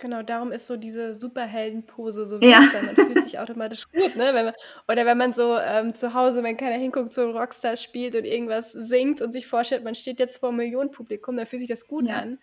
Genau, 0.00 0.22
darum 0.22 0.50
ist 0.50 0.66
so 0.66 0.76
diese 0.78 1.12
Superheldenpose 1.12 2.24
so 2.26 2.42
Ja. 2.42 2.60
wirksam. 2.60 2.86
Man 2.86 2.96
fühlt 2.96 3.20
sich 3.20 3.38
automatisch 3.38 3.84
gut, 3.92 4.16
ne? 4.16 4.32
Wenn 4.32 4.46
man 4.46 4.54
oder 4.88 5.04
wenn 5.04 5.18
man 5.18 5.34
so, 5.34 5.58
ähm, 5.58 5.94
zu 5.94 6.14
Hause, 6.14 6.42
wenn 6.42 6.56
keiner 6.56 6.76
hinguckt, 6.76 7.12
so 7.12 7.30
Rockstar 7.30 7.76
spielt 7.76 8.16
und 8.16 8.24
irgendwas 8.24 8.72
singt 8.72 9.20
und 9.20 9.32
sich 9.32 9.46
vorstellt, 9.46 9.84
man 9.84 9.94
steht 9.94 10.18
jetzt 10.18 10.38
vor 10.38 10.48
einem 10.48 10.56
Millionenpublikum, 10.58 11.36
dann 11.36 11.46
fühlt 11.46 11.60
sich 11.60 11.68
das 11.68 11.86
gut 11.86 12.08
Ja. 12.08 12.14
an. 12.14 12.38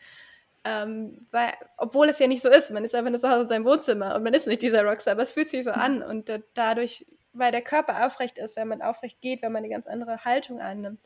Ähm, 0.66 1.18
weil 1.32 1.54
obwohl 1.78 2.10
es 2.10 2.20
ja 2.20 2.28
nicht 2.28 2.42
so 2.44 2.50
ist, 2.50 2.72
man 2.72 2.86
ist 2.86 2.96
einfach 2.96 3.12
nur 3.12 3.20
zu 3.20 3.30
Hause 3.30 3.44
in 3.44 3.48
seinem 3.50 3.66
Wohnzimmer 3.66 4.16
und 4.16 4.24
man 4.24 4.34
ist 4.34 4.48
nicht 4.48 4.62
dieser 4.62 4.84
Rockstar, 4.84 5.14
aber 5.14 5.24
es 5.24 5.32
fühlt 5.32 5.50
sich 5.50 5.64
so 5.64 5.72
an 5.72 6.04
und 6.04 6.30
da 6.30 6.40
dadurch 6.54 7.06
weil 7.34 7.52
der 7.52 7.62
Körper 7.62 8.06
aufrecht 8.06 8.38
ist, 8.40 8.56
wenn 8.58 8.68
man 8.68 8.82
aufrecht 8.82 9.22
geht, 9.22 9.42
wenn 9.44 9.52
man 9.52 9.64
eine 9.64 9.70
ganz 9.74 9.88
andere 9.88 10.26
Haltung 10.26 10.60
annimmt. 10.62 11.04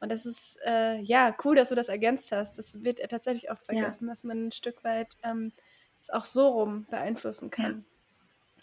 Und 0.00 0.12
das 0.12 0.26
ist, 0.26 0.58
äh, 0.66 0.98
ja, 1.00 1.34
cool, 1.44 1.56
dass 1.56 1.70
du 1.70 1.74
das 1.74 1.88
ergänzt 1.88 2.30
hast. 2.32 2.58
Das 2.58 2.84
wird 2.84 3.00
tatsächlich 3.10 3.50
oft 3.50 3.64
Ja. 3.70 3.96
vergessen, 3.96 4.06
dass 4.08 4.24
man 4.24 4.46
ein 4.48 4.52
Stück 4.52 4.84
weit, 4.84 5.16
ähm 5.24 5.52
es 6.06 6.10
auch 6.10 6.24
so 6.24 6.48
rum 6.48 6.86
beeinflussen 6.90 7.50
kann. 7.50 7.84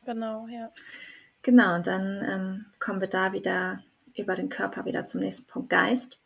Ja. 0.06 0.14
Genau, 0.14 0.48
ja. 0.48 0.72
Genau, 1.42 1.76
und 1.76 1.88
dann 1.88 2.24
ähm, 2.26 2.66
kommen 2.80 3.02
wir 3.02 3.08
da 3.10 3.34
wieder 3.34 3.84
über 4.16 4.36
den 4.36 4.50
Körper 4.50 4.86
wieder 4.86 5.06
zum 5.06 5.22
nächsten 5.22 5.48
Punkt 5.48 5.70
Geist. 5.70 6.18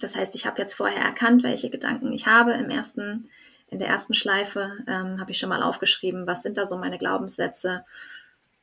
Das 0.00 0.14
heißt, 0.14 0.34
ich 0.34 0.46
habe 0.46 0.60
jetzt 0.60 0.74
vorher 0.74 1.02
erkannt, 1.02 1.42
welche 1.42 1.70
Gedanken 1.70 2.12
ich 2.12 2.26
habe. 2.26 2.52
Im 2.52 2.70
ersten, 2.70 3.28
in 3.68 3.78
der 3.78 3.88
ersten 3.88 4.14
Schleife 4.14 4.72
ähm, 4.86 5.20
habe 5.20 5.32
ich 5.32 5.38
schon 5.38 5.48
mal 5.48 5.62
aufgeschrieben, 5.62 6.26
was 6.26 6.42
sind 6.42 6.58
da 6.58 6.66
so 6.66 6.78
meine 6.78 6.98
Glaubenssätze. 6.98 7.84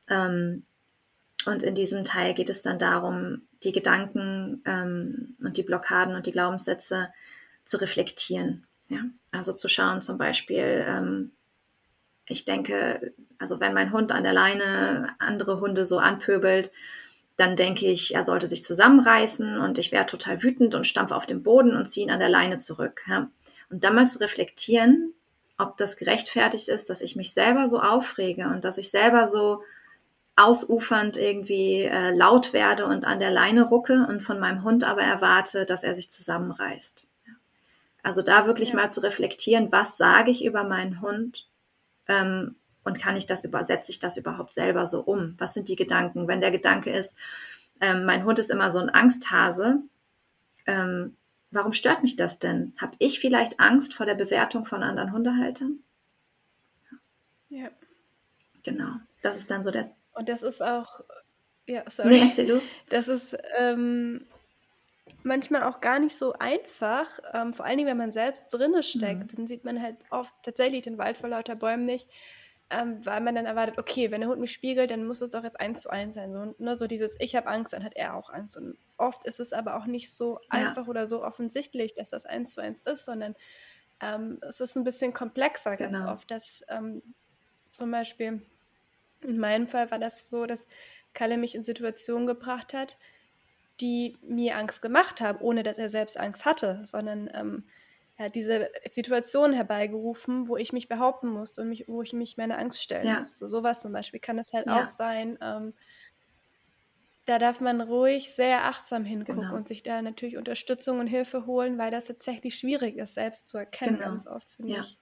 Ähm, 0.08 0.64
und 1.44 1.62
in 1.62 1.74
diesem 1.74 2.04
Teil 2.04 2.34
geht 2.34 2.48
es 2.48 2.62
dann 2.62 2.78
darum, 2.78 3.42
die 3.62 3.72
Gedanken 3.72 4.62
ähm, 4.64 5.36
und 5.42 5.56
die 5.56 5.62
Blockaden 5.62 6.14
und 6.14 6.26
die 6.26 6.32
Glaubenssätze 6.32 7.12
zu 7.64 7.76
reflektieren. 7.76 8.66
Ja? 8.88 9.00
Also 9.32 9.52
zu 9.52 9.68
schauen 9.68 10.00
zum 10.00 10.16
Beispiel, 10.16 10.84
ähm, 10.86 11.32
ich 12.28 12.44
denke, 12.44 13.12
also 13.38 13.60
wenn 13.60 13.74
mein 13.74 13.92
Hund 13.92 14.12
an 14.12 14.22
der 14.22 14.32
Leine 14.32 15.10
andere 15.18 15.60
Hunde 15.60 15.84
so 15.84 15.98
anpöbelt, 15.98 16.70
dann 17.36 17.54
denke 17.54 17.86
ich, 17.86 18.14
er 18.14 18.24
sollte 18.24 18.48
sich 18.48 18.64
zusammenreißen 18.64 19.58
und 19.58 19.78
ich 19.78 19.92
wäre 19.92 20.06
total 20.06 20.42
wütend 20.42 20.74
und 20.74 20.86
stampfe 20.86 21.14
auf 21.14 21.24
den 21.24 21.42
Boden 21.42 21.76
und 21.76 21.86
ziehe 21.86 22.04
ihn 22.04 22.10
an 22.10 22.18
der 22.18 22.28
Leine 22.28 22.58
zurück. 22.58 23.04
Ja. 23.08 23.30
Und 23.70 23.84
dann 23.84 23.94
mal 23.94 24.06
zu 24.06 24.18
reflektieren, 24.18 25.14
ob 25.56 25.76
das 25.76 25.96
gerechtfertigt 25.96 26.68
ist, 26.68 26.90
dass 26.90 27.00
ich 27.00 27.16
mich 27.16 27.32
selber 27.32 27.68
so 27.68 27.80
aufrege 27.80 28.48
und 28.48 28.64
dass 28.64 28.78
ich 28.78 28.90
selber 28.90 29.26
so 29.26 29.62
ausufernd 30.34 31.16
irgendwie 31.16 31.82
äh, 31.82 32.10
laut 32.14 32.52
werde 32.52 32.86
und 32.86 33.06
an 33.06 33.18
der 33.18 33.30
Leine 33.30 33.68
rucke 33.68 34.06
und 34.08 34.20
von 34.20 34.38
meinem 34.38 34.62
Hund 34.62 34.84
aber 34.84 35.02
erwarte, 35.02 35.64
dass 35.64 35.82
er 35.82 35.94
sich 35.94 36.10
zusammenreißt. 36.10 37.06
Also 38.02 38.22
da 38.22 38.46
wirklich 38.46 38.70
ja. 38.70 38.76
mal 38.76 38.88
zu 38.88 39.00
reflektieren, 39.00 39.72
was 39.72 39.96
sage 39.96 40.30
ich 40.30 40.44
über 40.44 40.62
meinen 40.64 41.00
Hund 41.00 41.47
ähm, 42.08 42.56
und 42.84 43.00
kann 43.00 43.16
ich 43.16 43.26
das 43.26 43.44
übersetze 43.44 43.90
ich 43.90 43.98
das 43.98 44.16
überhaupt 44.16 44.54
selber 44.54 44.86
so 44.86 45.00
um? 45.00 45.34
Was 45.38 45.54
sind 45.54 45.68
die 45.68 45.76
Gedanken? 45.76 46.26
Wenn 46.26 46.40
der 46.40 46.50
Gedanke 46.50 46.90
ist, 46.90 47.16
ähm, 47.80 48.04
mein 48.04 48.24
Hund 48.24 48.38
ist 48.38 48.50
immer 48.50 48.70
so 48.70 48.78
ein 48.78 48.90
Angsthase, 48.90 49.82
ähm, 50.66 51.16
warum 51.50 51.72
stört 51.72 52.02
mich 52.02 52.16
das 52.16 52.38
denn? 52.38 52.74
Habe 52.78 52.96
ich 52.98 53.20
vielleicht 53.20 53.60
Angst 53.60 53.94
vor 53.94 54.06
der 54.06 54.14
Bewertung 54.14 54.66
von 54.66 54.82
anderen 54.82 55.12
Hundehaltern? 55.12 55.80
Ja. 57.48 57.68
Genau. 58.62 58.96
Das 59.22 59.36
ist 59.36 59.50
dann 59.50 59.62
so 59.62 59.70
der. 59.70 59.86
Und 60.12 60.28
das 60.28 60.42
ist 60.42 60.62
auch. 60.62 61.00
Ja, 61.66 61.82
sorry. 61.88 62.08
Nee, 62.10 62.28
erzähl 62.28 62.46
du. 62.46 62.62
Das 62.88 63.08
ist 63.08 63.36
ähm, 63.58 64.26
manchmal 65.28 65.62
auch 65.62 65.80
gar 65.80 66.00
nicht 66.00 66.16
so 66.16 66.32
einfach, 66.32 67.06
ähm, 67.32 67.54
vor 67.54 67.64
allen 67.64 67.76
Dingen, 67.76 67.88
wenn 67.88 67.96
man 67.96 68.10
selbst 68.12 68.48
drinne 68.50 68.82
steckt, 68.82 69.32
mhm. 69.32 69.36
dann 69.36 69.46
sieht 69.46 69.64
man 69.64 69.80
halt 69.80 69.96
oft 70.10 70.34
tatsächlich 70.42 70.82
den 70.82 70.98
Wald 70.98 71.18
vor 71.18 71.28
lauter 71.28 71.54
Bäumen 71.54 71.84
nicht, 71.84 72.08
ähm, 72.70 73.04
weil 73.06 73.20
man 73.20 73.34
dann 73.34 73.46
erwartet, 73.46 73.78
okay, 73.78 74.10
wenn 74.10 74.20
der 74.20 74.28
Hund 74.28 74.40
mich 74.40 74.52
spiegelt, 74.52 74.90
dann 74.90 75.06
muss 75.06 75.20
es 75.20 75.30
doch 75.30 75.44
jetzt 75.44 75.60
eins 75.60 75.80
zu 75.80 75.90
eins 75.90 76.16
sein. 76.16 76.32
So, 76.32 76.54
ne, 76.58 76.76
so 76.76 76.86
dieses 76.86 77.16
Ich 77.20 77.36
habe 77.36 77.46
Angst, 77.46 77.72
dann 77.72 77.84
hat 77.84 77.96
er 77.96 78.14
auch 78.16 78.30
Angst. 78.30 78.56
Und 78.56 78.76
oft 78.96 79.24
ist 79.24 79.40
es 79.40 79.52
aber 79.52 79.76
auch 79.76 79.86
nicht 79.86 80.12
so 80.12 80.40
ja. 80.52 80.66
einfach 80.66 80.88
oder 80.88 81.06
so 81.06 81.24
offensichtlich, 81.24 81.94
dass 81.94 82.10
das 82.10 82.26
eins 82.26 82.52
zu 82.52 82.60
eins 82.60 82.80
ist, 82.80 83.04
sondern 83.04 83.36
ähm, 84.00 84.38
es 84.42 84.60
ist 84.60 84.76
ein 84.76 84.84
bisschen 84.84 85.12
komplexer 85.12 85.76
ganz 85.76 85.98
genau. 85.98 86.12
oft, 86.12 86.30
dass 86.30 86.64
ähm, 86.68 87.02
zum 87.70 87.90
Beispiel 87.90 88.42
in 89.22 89.38
meinem 89.38 89.68
Fall 89.68 89.90
war 89.90 89.98
das 89.98 90.28
so, 90.28 90.46
dass 90.46 90.66
Kalle 91.14 91.36
mich 91.36 91.54
in 91.54 91.64
Situationen 91.64 92.26
gebracht 92.26 92.74
hat, 92.74 92.98
die 93.80 94.16
mir 94.22 94.56
Angst 94.56 94.82
gemacht 94.82 95.20
haben, 95.20 95.38
ohne 95.40 95.62
dass 95.62 95.78
er 95.78 95.88
selbst 95.88 96.18
Angst 96.18 96.44
hatte, 96.44 96.82
sondern 96.84 97.30
ähm, 97.32 97.64
er 98.16 98.26
hat 98.26 98.34
diese 98.34 98.68
Situation 98.90 99.52
herbeigerufen, 99.52 100.48
wo 100.48 100.56
ich 100.56 100.72
mich 100.72 100.88
behaupten 100.88 101.28
musste 101.28 101.62
und 101.62 101.68
mich, 101.68 101.84
wo 101.86 102.02
ich 102.02 102.12
mich 102.12 102.36
meine 102.36 102.58
Angst 102.58 102.82
stellen 102.82 103.06
ja. 103.06 103.20
musste. 103.20 103.46
Sowas 103.46 103.80
zum 103.80 103.92
Beispiel 103.92 104.18
kann 104.18 104.38
es 104.38 104.52
halt 104.52 104.66
ja. 104.66 104.82
auch 104.82 104.88
sein. 104.88 105.38
Ähm, 105.40 105.72
da 107.26 107.38
darf 107.38 107.60
man 107.60 107.80
ruhig 107.80 108.34
sehr 108.34 108.64
achtsam 108.64 109.04
hingucken 109.04 109.42
genau. 109.42 109.54
und 109.54 109.68
sich 109.68 109.82
da 109.82 110.02
natürlich 110.02 110.36
Unterstützung 110.36 110.98
und 110.98 111.06
Hilfe 111.06 111.46
holen, 111.46 111.78
weil 111.78 111.90
das 111.90 112.06
tatsächlich 112.06 112.58
schwierig 112.58 112.96
ist, 112.96 113.14
selbst 113.14 113.46
zu 113.46 113.58
erkennen, 113.58 113.98
genau. 113.98 114.10
ganz 114.10 114.26
oft, 114.26 114.50
finde 114.52 114.72
ja. 114.72 114.80
ich. 114.80 114.98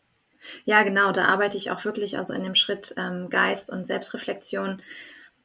Ja, 0.65 0.83
genau, 0.83 1.13
da 1.13 1.27
arbeite 1.27 1.57
ich 1.57 1.71
auch 1.71 1.85
wirklich, 1.85 2.19
also 2.19 2.35
in 2.35 2.43
dem 2.43 2.55
Schritt 2.55 2.95
ähm, 2.99 3.31
Geist 3.31 3.71
und 3.71 3.87
Selbstreflexion, 3.87 4.83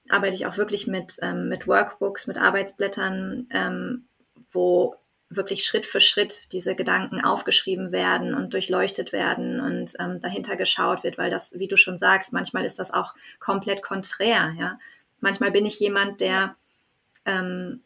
arbeite 0.09 0.35
ich 0.35 0.45
auch 0.45 0.57
wirklich 0.57 0.87
mit, 0.87 1.17
ähm, 1.21 1.49
mit 1.49 1.67
Workbooks, 1.67 2.27
mit 2.27 2.37
Arbeitsblättern, 2.37 3.47
ähm, 3.51 4.05
wo 4.51 4.95
wirklich 5.29 5.63
Schritt 5.63 5.85
für 5.85 6.01
Schritt 6.01 6.51
diese 6.51 6.75
Gedanken 6.75 7.23
aufgeschrieben 7.23 7.91
werden 7.91 8.33
und 8.33 8.53
durchleuchtet 8.53 9.13
werden 9.13 9.61
und 9.61 9.93
ähm, 9.99 10.19
dahinter 10.21 10.57
geschaut 10.57 11.03
wird, 11.03 11.17
weil 11.17 11.31
das, 11.31 11.57
wie 11.57 11.67
du 11.67 11.77
schon 11.77 11.97
sagst, 11.97 12.33
manchmal 12.33 12.65
ist 12.65 12.79
das 12.79 12.91
auch 12.91 13.15
komplett 13.39 13.81
konträr. 13.81 14.53
Ja? 14.59 14.79
Manchmal 15.21 15.51
bin 15.51 15.65
ich 15.65 15.79
jemand, 15.79 16.19
der 16.19 16.55
ähm, 17.25 17.81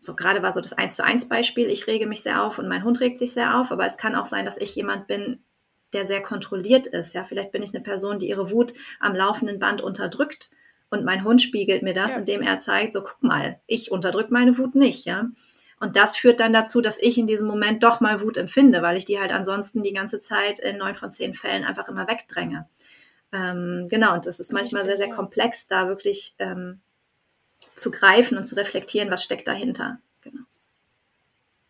so 0.00 0.14
gerade 0.14 0.42
war 0.42 0.52
so 0.52 0.60
das 0.60 0.72
eins 0.72 0.96
zu 0.96 1.04
eins 1.04 1.28
Beispiel, 1.28 1.68
ich 1.68 1.86
rege 1.86 2.06
mich 2.06 2.22
sehr 2.22 2.42
auf 2.42 2.58
und 2.58 2.68
mein 2.68 2.84
Hund 2.84 3.00
regt 3.00 3.18
sich 3.18 3.32
sehr 3.32 3.58
auf, 3.58 3.72
aber 3.72 3.86
es 3.86 3.98
kann 3.98 4.14
auch 4.14 4.26
sein, 4.26 4.44
dass 4.44 4.56
ich 4.56 4.74
jemand 4.74 5.06
bin, 5.06 5.40
der 5.92 6.04
sehr 6.04 6.22
kontrolliert 6.22 6.86
ist. 6.86 7.14
Ja, 7.14 7.24
vielleicht 7.24 7.52
bin 7.52 7.62
ich 7.62 7.74
eine 7.74 7.82
Person, 7.82 8.18
die 8.18 8.28
ihre 8.28 8.50
Wut 8.50 8.74
am 9.00 9.14
laufenden 9.14 9.58
Band 9.58 9.80
unterdrückt 9.80 10.50
und 10.90 11.04
mein 11.04 11.24
Hund 11.24 11.42
spiegelt 11.42 11.82
mir 11.82 11.94
das, 11.94 12.12
ja. 12.12 12.18
indem 12.18 12.42
er 12.42 12.58
zeigt, 12.58 12.92
so 12.92 13.02
guck 13.02 13.22
mal, 13.22 13.60
ich 13.66 13.90
unterdrücke 13.90 14.32
meine 14.32 14.56
Wut 14.58 14.74
nicht, 14.74 15.04
ja. 15.04 15.28
Und 15.80 15.96
das 15.96 16.16
führt 16.16 16.40
dann 16.40 16.52
dazu, 16.52 16.80
dass 16.80 16.98
ich 16.98 17.18
in 17.18 17.26
diesem 17.26 17.46
Moment 17.46 17.84
doch 17.84 18.00
mal 18.00 18.20
Wut 18.20 18.36
empfinde, 18.36 18.82
weil 18.82 18.96
ich 18.96 19.04
die 19.04 19.20
halt 19.20 19.30
ansonsten 19.32 19.82
die 19.82 19.92
ganze 19.92 20.20
Zeit 20.20 20.58
in 20.58 20.78
neun 20.78 20.96
von 20.96 21.10
zehn 21.10 21.34
Fällen 21.34 21.64
einfach 21.64 21.88
immer 21.88 22.08
wegdränge. 22.08 22.68
Ähm, 23.32 23.86
genau, 23.88 24.14
und 24.14 24.26
das 24.26 24.40
ist 24.40 24.52
manchmal 24.52 24.84
sehr, 24.84 24.96
sehr 24.96 25.10
komplex, 25.10 25.66
da 25.66 25.86
wirklich 25.86 26.34
ähm, 26.38 26.80
zu 27.74 27.90
greifen 27.90 28.36
und 28.36 28.44
zu 28.44 28.56
reflektieren, 28.56 29.10
was 29.10 29.22
steckt 29.22 29.46
dahinter. 29.46 30.00
Genau. 30.22 30.42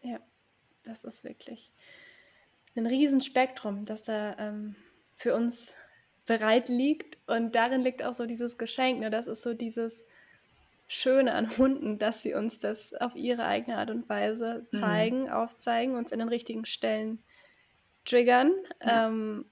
Ja, 0.00 0.20
das 0.84 1.04
ist 1.04 1.24
wirklich 1.24 1.70
ein 2.76 2.86
Riesenspektrum, 2.86 3.84
das 3.84 4.04
da 4.04 4.36
ähm, 4.38 4.76
für 5.16 5.34
uns 5.34 5.74
bereit 6.28 6.68
liegt. 6.70 7.18
Und 7.28 7.56
darin 7.56 7.82
liegt 7.82 8.04
auch 8.04 8.14
so 8.14 8.26
dieses 8.26 8.58
Geschenk. 8.58 9.00
Ne? 9.00 9.10
Das 9.10 9.26
ist 9.26 9.42
so 9.42 9.54
dieses, 9.54 10.06
Schöne 10.90 11.34
an 11.34 11.58
Hunden, 11.58 11.98
dass 11.98 12.22
sie 12.22 12.34
uns 12.34 12.58
das 12.58 12.94
auf 12.94 13.14
ihre 13.14 13.44
eigene 13.44 13.76
Art 13.78 13.90
und 13.90 14.08
Weise 14.08 14.66
Mhm. 14.72 14.78
zeigen, 14.78 15.30
aufzeigen, 15.30 15.96
uns 15.96 16.12
in 16.12 16.18
den 16.18 16.28
richtigen 16.28 16.64
Stellen 16.64 17.24
triggern. 18.04 18.52
Ja. 18.82 19.06
Ähm, 19.08 19.50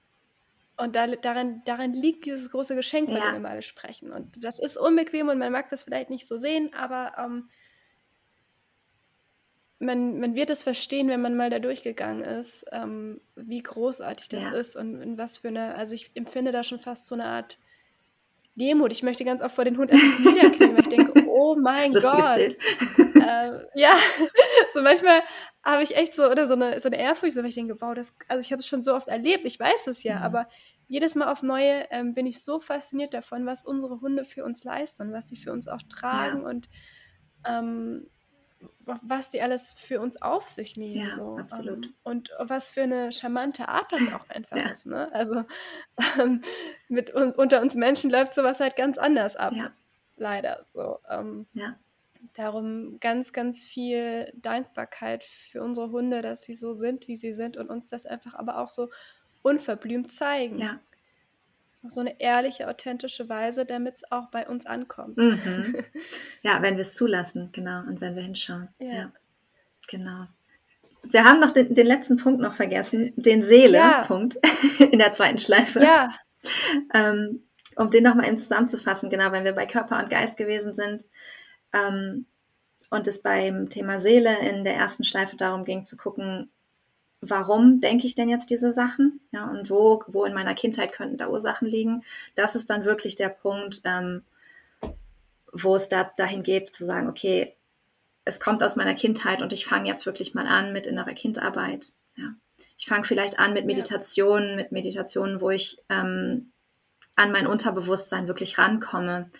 und 0.77 0.95
da, 0.95 1.07
darin, 1.07 1.63
darin 1.65 1.93
liegt 1.93 2.25
dieses 2.25 2.51
große 2.51 2.75
Geschenk, 2.75 3.09
von 3.09 3.17
Ja. 3.17 3.31
dem 3.33 3.41
wir 3.43 3.49
alle 3.49 3.63
sprechen. 3.63 4.11
Und 4.11 4.43
das 4.43 4.59
ist 4.59 4.77
unbequem 4.77 5.29
und 5.29 5.39
man 5.39 5.51
mag 5.51 5.69
das 5.69 5.83
vielleicht 5.83 6.09
nicht 6.09 6.27
so 6.27 6.37
sehen, 6.37 6.73
aber 6.73 7.13
ähm, 7.17 7.49
man, 9.79 10.19
man 10.19 10.35
wird 10.35 10.49
es 10.49 10.63
verstehen, 10.63 11.07
wenn 11.09 11.21
man 11.21 11.35
mal 11.35 11.49
da 11.49 11.59
durchgegangen 11.59 12.23
ist, 12.23 12.65
ähm, 12.71 13.21
wie 13.35 13.61
großartig 13.61 14.29
das 14.29 14.43
Ja. 14.43 14.49
ist 14.51 14.75
und 14.75 15.01
in 15.01 15.17
was 15.17 15.37
für 15.37 15.49
eine, 15.49 15.75
also 15.75 15.93
ich 15.93 16.11
empfinde 16.15 16.51
da 16.51 16.63
schon 16.63 16.79
fast 16.79 17.07
so 17.07 17.15
eine 17.15 17.25
Art 17.25 17.59
Demut. 18.55 18.91
Ich 18.91 19.03
möchte 19.03 19.23
ganz 19.23 19.41
oft 19.43 19.53
vor 19.53 19.65
den 19.65 19.77
Hund 19.77 19.91
einfach 19.91 20.17
niederknien, 20.17 20.73
weil 20.73 20.79
ich 20.81 20.87
denke, 20.89 21.13
oh 21.27 21.55
mein 21.61 21.93
Lustiges 21.93 22.25
Gott. 22.25 22.35
Bild. 22.35 22.57
Ähm, 23.21 23.61
ja, 23.75 23.93
so 24.73 24.81
manchmal 24.81 25.21
habe 25.63 25.83
ich 25.83 25.95
echt 25.95 26.15
so, 26.15 26.27
oder 26.29 26.47
so 26.47 26.53
eine, 26.53 26.79
so 26.79 26.89
eine 26.89 26.97
Ehrfurcht, 26.99 27.35
so, 27.35 27.41
weil 27.41 27.49
ich 27.49 27.55
denke, 27.55 27.75
wow, 27.79 27.93
das, 27.93 28.13
also 28.27 28.41
ich 28.41 28.51
habe 28.51 28.61
es 28.61 28.67
schon 28.67 28.81
so 28.83 28.95
oft 28.95 29.07
erlebt, 29.07 29.45
ich 29.45 29.59
weiß 29.59 29.87
es 29.87 30.01
ja, 30.03 30.17
Mhm. 30.17 30.23
aber 30.23 30.49
jedes 30.87 31.15
Mal 31.15 31.31
auf 31.31 31.43
neue 31.43 31.85
ähm, 31.91 32.13
bin 32.15 32.25
ich 32.25 32.41
so 32.43 32.59
fasziniert 32.59 33.13
davon, 33.13 33.45
was 33.45 33.63
unsere 33.63 33.99
Hunde 34.01 34.23
für 34.23 34.43
uns 34.45 34.63
leisten 34.63 35.11
was 35.11 35.27
sie 35.27 35.35
für 35.35 35.51
uns 35.51 35.67
auch 35.67 35.81
tragen 35.89 36.43
und 36.43 36.69
ähm, 37.45 38.09
was 39.01 39.29
die 39.29 39.41
alles 39.41 39.73
für 39.73 39.99
uns 39.99 40.21
auf 40.21 40.47
sich 40.47 40.77
nehmen. 40.77 41.07
Ja, 41.09 41.15
so. 41.15 41.37
absolut. 41.37 41.87
Ähm, 41.87 41.93
und 42.03 42.31
was 42.39 42.71
für 42.71 42.83
eine 42.83 43.11
charmante 43.11 43.67
Art 43.67 43.91
das 43.91 44.01
auch 44.13 44.29
einfach 44.29 44.57
Ja. 44.57 44.69
ist. 44.69 44.85
Ne? 44.85 45.11
Also 45.13 45.43
ähm, 46.19 46.41
mit 46.87 47.13
un 47.13 47.31
unter 47.33 47.61
uns 47.61 47.75
Menschen 47.75 48.09
läuft 48.09 48.33
sowas 48.33 48.59
halt 48.59 48.75
ganz 48.75 48.97
anders 48.97 49.35
ab. 49.35 49.53
Ja. 49.53 49.71
Leider. 50.17 50.65
So. 50.73 50.99
Ähm, 51.09 51.47
Ja. 51.53 51.77
Darum 52.33 52.99
ganz, 52.99 53.31
ganz 53.31 53.63
viel 53.63 54.31
Dankbarkeit 54.35 55.23
für 55.23 55.61
unsere 55.63 55.91
Hunde, 55.91 56.21
dass 56.21 56.43
sie 56.43 56.55
so 56.55 56.73
sind, 56.73 57.07
wie 57.07 57.15
sie 57.15 57.33
sind 57.33 57.57
und 57.57 57.69
uns 57.69 57.87
das 57.87 58.05
einfach 58.05 58.33
aber 58.33 58.57
auch 58.57 58.69
so 58.69 58.89
unverblümt 59.43 60.11
zeigen. 60.11 60.59
Ja. 60.59 60.79
Auf 61.87 61.93
so 61.93 62.01
eine 62.01 62.19
ehrliche, 62.19 62.67
authentische 62.67 63.29
Weise, 63.29 63.65
damit 63.65 63.95
es 63.95 64.11
auch 64.11 64.29
bei 64.29 64.45
uns 64.45 64.65
ankommt. 64.65 65.17
Mhm. 65.17 65.75
Ja, 66.41 66.61
wenn 66.61 66.75
wir 66.75 66.81
es 66.81 66.95
zulassen, 66.95 67.49
genau, 67.53 67.79
und 67.87 68.01
wenn 68.01 68.15
wir 68.15 68.23
hinschauen. 68.23 68.67
Ja. 68.79 68.93
Ja, 68.93 69.11
genau. 69.87 70.27
Wir 71.03 71.23
haben 71.23 71.39
noch 71.39 71.51
den, 71.51 71.73
den 71.73 71.87
letzten 71.87 72.17
Punkt 72.17 72.41
noch 72.41 72.53
vergessen, 72.53 73.13
den 73.15 73.41
Seele-Punkt 73.41 74.37
in 74.79 74.99
der 74.99 75.13
zweiten 75.13 75.37
Schleife. 75.37 75.81
Ja, 75.81 76.13
Ähm, 76.93 77.43
um 77.77 77.89
den 77.89 78.03
nochmal 78.03 78.27
eben 78.27 78.37
zusammenzufassen, 78.37 79.09
genau, 79.09 79.31
wenn 79.31 79.45
wir 79.45 79.53
bei 79.53 79.65
Körper 79.65 79.99
und 79.99 80.09
Geist 80.09 80.37
gewesen 80.37 80.73
sind 80.73 81.05
ähm, 81.73 82.25
und 82.89 83.07
es 83.07 83.21
beim 83.21 83.69
Thema 83.69 83.99
Seele 83.99 84.37
in 84.39 84.63
der 84.63 84.75
ersten 84.75 85.03
Schleife 85.03 85.37
darum 85.37 85.63
ging 85.63 85.85
zu 85.85 85.95
gucken, 85.95 86.51
warum 87.21 87.79
denke 87.79 88.05
ich 88.05 88.15
denn 88.15 88.29
jetzt 88.29 88.49
diese 88.49 88.71
Sachen? 88.71 89.19
Ja, 89.31 89.49
und 89.49 89.69
wo, 89.69 90.03
wo 90.07 90.25
in 90.25 90.33
meiner 90.33 90.53
Kindheit 90.53 90.91
könnten 90.91 91.17
da 91.17 91.29
Ursachen 91.29 91.67
liegen? 91.67 92.03
Das 92.35 92.55
ist 92.55 92.69
dann 92.69 92.85
wirklich 92.85 93.15
der 93.15 93.29
Punkt, 93.29 93.81
ähm, 93.83 94.23
wo 95.51 95.75
es 95.75 95.89
da, 95.89 96.11
dahin 96.17 96.43
geht, 96.43 96.67
zu 96.67 96.85
sagen, 96.85 97.07
okay, 97.07 97.55
es 98.25 98.39
kommt 98.39 98.61
aus 98.61 98.75
meiner 98.75 98.93
Kindheit 98.93 99.41
und 99.41 99.53
ich 99.53 99.65
fange 99.65 99.87
jetzt 99.87 100.05
wirklich 100.05 100.33
mal 100.33 100.45
an 100.45 100.73
mit 100.73 100.85
innerer 100.85 101.13
Kindarbeit. 101.13 101.91
Ja. 102.15 102.33
Ich 102.77 102.85
fange 102.85 103.05
vielleicht 103.05 103.39
an 103.39 103.53
mit. 103.53 103.65
Meditationen, 103.65 104.55
mit 104.55 104.71
Meditationen, 104.71 105.41
wo 105.41 105.49
ich 105.49 105.79
ähm, 105.89 106.51
an 107.15 107.31
mein 107.31 107.47
Unterbewusstsein 107.47 108.27
wirklich 108.27 108.57
rankomme. 108.57 109.31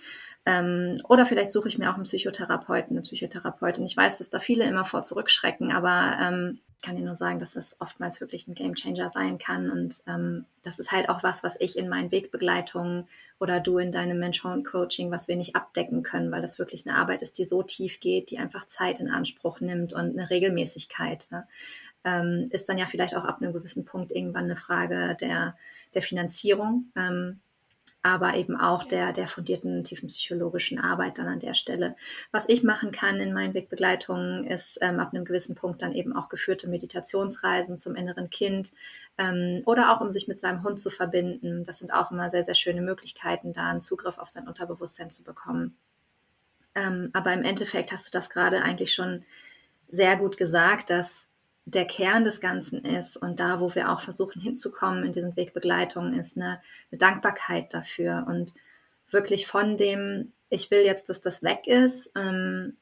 Ähm, 0.46 1.00
oder 1.08 1.26
vielleicht 1.26 1.52
suche 1.52 1.68
ich 1.68 1.78
mir 1.78 1.90
auch 1.90 1.96
einen 1.96 2.04
Psychotherapeuten, 2.04 2.96
eine 2.96 3.04
Psychotherapeutin. 3.04 3.86
Ich 3.86 3.96
weiß, 3.96 4.18
dass 4.18 4.30
da 4.30 4.40
viele 4.40 4.64
immer 4.66 4.86
vor 4.86 5.04
zurückschrecken, 5.04 5.72
aber 5.72 6.18
ähm, 6.20 6.60
kann 6.82 6.96
dir 6.96 7.04
nur 7.04 7.16
sagen, 7.16 7.40
dass 7.40 7.54
das 7.54 7.76
oftmals 7.80 8.22
wirklich 8.22 8.48
ein 8.48 8.54
Gamechanger 8.54 9.10
sein 9.10 9.38
kann. 9.38 9.72
Und 9.72 10.04
ähm, 10.08 10.46
das 10.64 10.80
ist 10.80 10.92
halt 10.92 11.10
auch 11.10 11.24
was, 11.24 11.44
was 11.44 11.60
ich 11.60 11.78
in 11.78 11.90
meinen 11.90 12.12
Wegbegleitungen 12.12 13.08
oder 13.40 13.60
du 13.60 13.78
in 13.80 13.92
deinem 13.92 14.20
Mentoring-Coaching, 14.20 15.10
was 15.12 15.28
wir 15.28 15.36
nicht 15.36 15.56
abdecken 15.56 16.04
können, 16.04 16.32
weil 16.32 16.42
das 16.42 16.60
wirklich 16.60 16.88
eine 16.88 16.98
Arbeit 16.98 17.22
ist, 17.22 17.40
die 17.40 17.46
so 17.46 17.64
tief 17.64 18.00
geht, 18.00 18.30
die 18.30 18.38
einfach 18.38 18.66
Zeit 18.66 19.00
in 19.00 19.10
Anspruch 19.10 19.60
nimmt 19.60 19.94
und 19.94 20.18
eine 20.18 20.30
Regelmäßigkeit. 20.30 21.28
Ne? 21.32 21.48
Ähm, 22.04 22.48
ist 22.52 22.70
dann 22.70 22.78
ja 22.78 22.86
vielleicht 22.86 23.16
auch 23.16 23.26
ab 23.26 23.42
einem 23.42 23.54
gewissen 23.54 23.86
Punkt 23.86 24.12
irgendwann 24.12 24.46
eine 24.46 24.56
Frage 24.56 25.18
der, 25.20 25.58
der 25.94 26.02
Finanzierung. 26.02 26.92
Ähm, 26.96 27.40
aber 28.04 28.36
eben 28.36 28.56
auch 28.56 28.84
der, 28.84 29.12
der 29.12 29.28
fundierten 29.28 29.84
tiefen 29.84 30.08
psychologischen 30.08 30.80
Arbeit 30.80 31.18
dann 31.18 31.28
an 31.28 31.40
der 31.40 31.54
Stelle. 31.54 31.96
Was 32.32 32.48
ich 32.48 32.64
machen 32.64 32.92
kann 32.92 33.18
in 33.18 33.34
meinen 33.34 33.54
Wegbegleitungen, 33.54 34.46
ist 34.46 34.80
ähm, 34.82 35.00
ab 35.00 35.14
einem 35.14 35.26
gewissen 35.26 35.56
Punkt 35.56 35.82
dann 35.82 35.94
eben 35.94 36.16
auch 36.16 36.30
geführte 36.30 36.70
Meditationsreisen 36.70 37.78
zum 37.78 37.96
inneren 37.96 38.30
Kind 38.30 38.72
ähm, 39.18 39.62
oder 39.66 39.92
auch 39.92 40.02
um 40.02 40.12
sich 40.12 40.28
mit 40.28 40.40
seinem 40.40 40.64
Hund 40.64 40.80
zu 40.80 40.90
verbinden. 40.90 41.66
Das 41.66 41.80
sind 41.80 41.92
auch 41.92 42.12
immer 42.12 42.30
sehr, 42.30 42.44
sehr 42.44 42.56
schöne 42.56 42.82
Möglichkeiten, 42.82 43.54
da 43.54 43.70
einen 43.70 43.82
Zugriff 43.82 44.18
auf 44.18 44.30
sein 44.30 44.48
Unterbewusstsein 44.48 45.10
zu 45.10 45.24
bekommen. 45.24 45.78
Ähm, 46.76 47.10
aber 47.14 47.34
im 47.34 47.44
Endeffekt 47.44 47.92
hast 47.92 48.08
du 48.08 48.12
das 48.12 48.30
gerade 48.30 48.62
eigentlich 48.62 48.94
schon 48.94 49.26
sehr 49.90 50.16
gut 50.16 50.38
gesagt, 50.38 50.90
dass 50.90 51.28
der 51.68 51.86
Kern 51.86 52.24
des 52.24 52.40
Ganzen 52.40 52.86
ist 52.86 53.18
und 53.18 53.42
da, 53.42 53.60
wo 53.60 53.76
wir 53.76 53.92
auch 53.92 54.00
versuchen 54.00 54.42
hinzukommen 54.42 55.04
in 55.04 55.12
diesen 55.12 55.36
Wegbegleitungen, 55.36 56.18
ist 56.18 56.38
eine, 56.38 56.62
eine 56.90 56.98
Dankbarkeit 56.98 57.74
dafür 57.74 58.26
und 58.26 58.54
wirklich 59.12 59.48
von 59.48 59.76
dem, 59.76 60.32
ich 60.50 60.72
will 60.72 60.84
jetzt, 60.86 61.10
dass 61.10 61.20
das 61.20 61.44
weg 61.44 61.68
ist 61.68 62.10
ähm, 62.16 62.78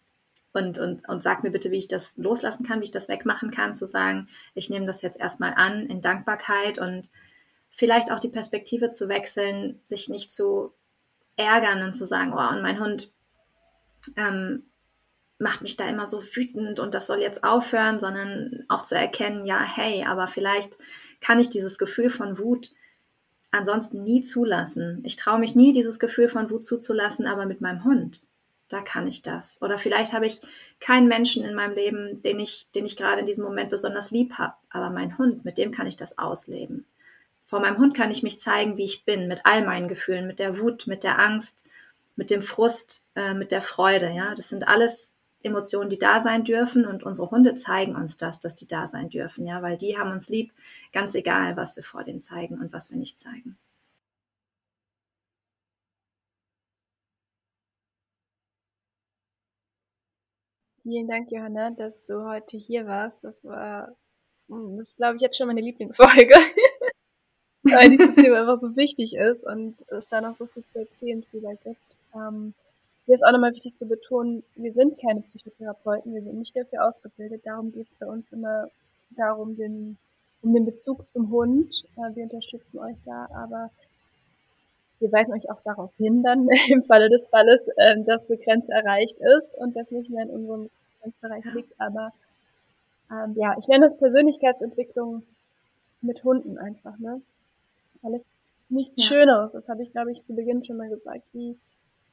und, 0.53 0.77
und, 0.77 1.09
und 1.09 1.19
sag 1.19 1.43
mir 1.43 1.49
bitte, 1.49 1.71
wie 1.71 1.79
ich 1.79 1.87
das 1.87 2.15
loslassen 2.17 2.63
kann, 2.63 2.79
wie 2.79 2.83
ich 2.83 2.91
das 2.91 3.09
wegmachen 3.09 3.49
kann, 3.49 3.73
zu 3.73 3.87
sagen, 3.87 4.29
ich 4.53 4.69
nehme 4.69 4.85
das 4.85 5.01
jetzt 5.01 5.19
erstmal 5.19 5.55
an 5.55 5.87
in 5.87 6.01
Dankbarkeit 6.01 6.77
und 6.77 7.09
vielleicht 7.71 8.11
auch 8.11 8.19
die 8.19 8.29
Perspektive 8.29 8.91
zu 8.91 9.09
wechseln, 9.09 9.79
sich 9.83 10.09
nicht 10.09 10.31
zu 10.31 10.73
ärgern 11.37 11.81
und 11.81 11.93
zu 11.93 12.05
sagen, 12.05 12.33
oh, 12.33 12.49
und 12.55 12.61
mein 12.61 12.79
Hund 12.79 13.11
ähm, 14.15 14.67
macht 15.37 15.61
mich 15.61 15.75
da 15.75 15.87
immer 15.87 16.07
so 16.07 16.23
wütend 16.23 16.79
und 16.79 16.93
das 16.93 17.07
soll 17.07 17.19
jetzt 17.19 17.43
aufhören, 17.43 17.99
sondern 17.99 18.65
auch 18.69 18.83
zu 18.83 18.95
erkennen, 18.95 19.45
ja, 19.45 19.61
hey, 19.61 20.05
aber 20.05 20.27
vielleicht 20.27 20.77
kann 21.19 21.39
ich 21.39 21.49
dieses 21.49 21.77
Gefühl 21.77 22.09
von 22.09 22.37
Wut 22.37 22.71
ansonsten 23.51 24.03
nie 24.03 24.21
zulassen. 24.21 25.01
Ich 25.03 25.15
traue 25.15 25.39
mich 25.39 25.55
nie, 25.55 25.71
dieses 25.71 25.99
Gefühl 25.99 26.29
von 26.29 26.49
Wut 26.49 26.63
zuzulassen, 26.63 27.25
aber 27.25 27.45
mit 27.45 27.61
meinem 27.61 27.83
Hund, 27.83 28.25
da 28.69 28.81
kann 28.81 29.07
ich 29.07 29.21
das. 29.21 29.61
Oder 29.61 29.77
vielleicht 29.77 30.13
habe 30.13 30.25
ich 30.25 30.41
keinen 30.79 31.07
Menschen 31.07 31.43
in 31.43 31.55
meinem 31.55 31.75
Leben, 31.75 32.21
den 32.21 32.39
ich, 32.39 32.67
den 32.73 32.85
ich 32.85 32.97
gerade 32.97 33.19
in 33.19 33.25
diesem 33.25 33.43
Moment 33.43 33.69
besonders 33.69 34.11
lieb 34.11 34.33
habe, 34.33 34.53
aber 34.69 34.89
mein 34.89 35.17
Hund, 35.17 35.45
mit 35.45 35.57
dem 35.57 35.71
kann 35.71 35.87
ich 35.87 35.95
das 35.95 36.17
ausleben. 36.17 36.85
Vor 37.45 37.59
meinem 37.59 37.77
Hund 37.77 37.95
kann 37.95 38.11
ich 38.11 38.23
mich 38.23 38.39
zeigen, 38.39 38.77
wie 38.77 38.85
ich 38.85 39.05
bin, 39.05 39.27
mit 39.27 39.41
all 39.43 39.65
meinen 39.65 39.87
Gefühlen, 39.87 40.27
mit 40.27 40.39
der 40.39 40.59
Wut, 40.59 40.87
mit 40.87 41.03
der 41.03 41.19
Angst, 41.19 41.65
mit 42.15 42.29
dem 42.29 42.41
Frust, 42.41 43.05
äh, 43.15 43.33
mit 43.33 43.51
der 43.51 43.61
Freude. 43.61 44.09
Ja, 44.11 44.33
das 44.33 44.49
sind 44.49 44.67
alles 44.67 45.14
Emotionen, 45.45 45.89
die 45.89 45.97
da 45.99 46.19
sein 46.19 46.43
dürfen 46.43 46.85
und 46.85 47.03
unsere 47.03 47.31
Hunde 47.31 47.55
zeigen 47.55 47.95
uns 47.95 48.17
das, 48.17 48.39
dass 48.39 48.55
die 48.55 48.67
da 48.67 48.87
sein 48.87 49.09
dürfen, 49.09 49.45
ja, 49.45 49.61
weil 49.61 49.77
die 49.77 49.97
haben 49.97 50.11
uns 50.11 50.29
lieb, 50.29 50.51
ganz 50.91 51.15
egal, 51.15 51.57
was 51.57 51.75
wir 51.75 51.83
vor 51.83 52.03
denen 52.03 52.21
zeigen 52.21 52.59
und 52.59 52.73
was 52.73 52.91
wir 52.91 52.97
nicht 52.97 53.19
zeigen. 53.19 53.57
Vielen 60.83 61.07
Dank, 61.07 61.31
Johanna, 61.31 61.71
dass 61.71 62.03
du 62.03 62.25
heute 62.25 62.57
hier 62.57 62.85
warst. 62.85 63.23
Das 63.23 63.43
war, 63.43 63.95
hm, 64.49 64.77
das 64.77 64.89
ist, 64.89 64.97
glaube 64.97 65.15
ich, 65.15 65.21
jetzt 65.23 65.35
schon 65.35 65.47
meine 65.47 65.61
Lieblingsfolge. 65.61 66.35
Weil 67.63 67.89
dieses 67.89 68.13
Thema 68.13 68.41
einfach 68.41 68.57
so 68.57 68.75
wichtig 68.75 69.15
ist 69.15 69.43
und 69.47 69.83
es 69.89 70.07
da 70.07 70.21
noch 70.21 70.33
so 70.33 70.45
viel 70.45 70.63
zu 70.65 70.77
erzählen 70.77 71.21
drüber 71.23 71.55
gibt. 71.55 71.97
Ähm, 72.13 72.53
hier 73.05 73.15
ist 73.15 73.23
auch 73.23 73.31
nochmal 73.31 73.53
wichtig 73.53 73.75
zu 73.75 73.85
betonen, 73.85 74.43
wir 74.55 74.71
sind 74.71 74.99
keine 74.99 75.21
Psychotherapeuten, 75.21 76.13
wir 76.13 76.23
sind 76.23 76.39
nicht 76.39 76.55
dafür 76.55 76.85
ausgebildet. 76.87 77.41
Darum 77.45 77.71
geht 77.71 77.87
es 77.87 77.95
bei 77.95 78.07
uns 78.07 78.31
immer 78.31 78.69
darum, 79.11 79.55
den, 79.55 79.97
um 80.41 80.53
den 80.53 80.65
Bezug 80.65 81.09
zum 81.09 81.29
Hund. 81.29 81.85
Äh, 81.97 82.15
wir 82.15 82.23
unterstützen 82.23 82.79
euch 82.79 82.97
da, 83.05 83.27
aber 83.33 83.69
wir 84.99 85.11
weisen 85.11 85.33
euch 85.33 85.49
auch 85.51 85.61
darauf 85.63 85.95
hin, 85.97 86.23
dann 86.23 86.47
im 86.69 86.81
Falle 86.81 87.09
des 87.09 87.27
Falles, 87.27 87.67
äh, 87.77 88.01
dass 88.03 88.29
eine 88.29 88.39
Grenze 88.39 88.71
erreicht 88.73 89.17
ist 89.37 89.53
und 89.55 89.75
das 89.75 89.91
nicht 89.91 90.09
mehr 90.09 90.23
in 90.23 90.31
unserem 90.31 90.69
Grenzbereich 91.01 91.45
liegt. 91.53 91.79
Aber 91.79 92.11
ähm, 93.11 93.35
ja, 93.37 93.55
ich 93.59 93.67
nenne 93.67 93.85
das 93.85 93.97
Persönlichkeitsentwicklung 93.97 95.23
mit 96.01 96.23
Hunden 96.23 96.57
einfach, 96.57 96.97
ne? 96.97 97.21
Alles 98.01 98.25
nichts 98.69 99.03
Ja. 99.03 99.15
Schöneres, 99.15 99.51
das 99.51 99.69
habe 99.69 99.83
ich, 99.83 99.89
glaube 99.89 100.11
ich, 100.11 100.23
zu 100.23 100.35
Beginn 100.35 100.63
schon 100.63 100.77
mal 100.77 100.89
gesagt, 100.89 101.23
wie 101.33 101.55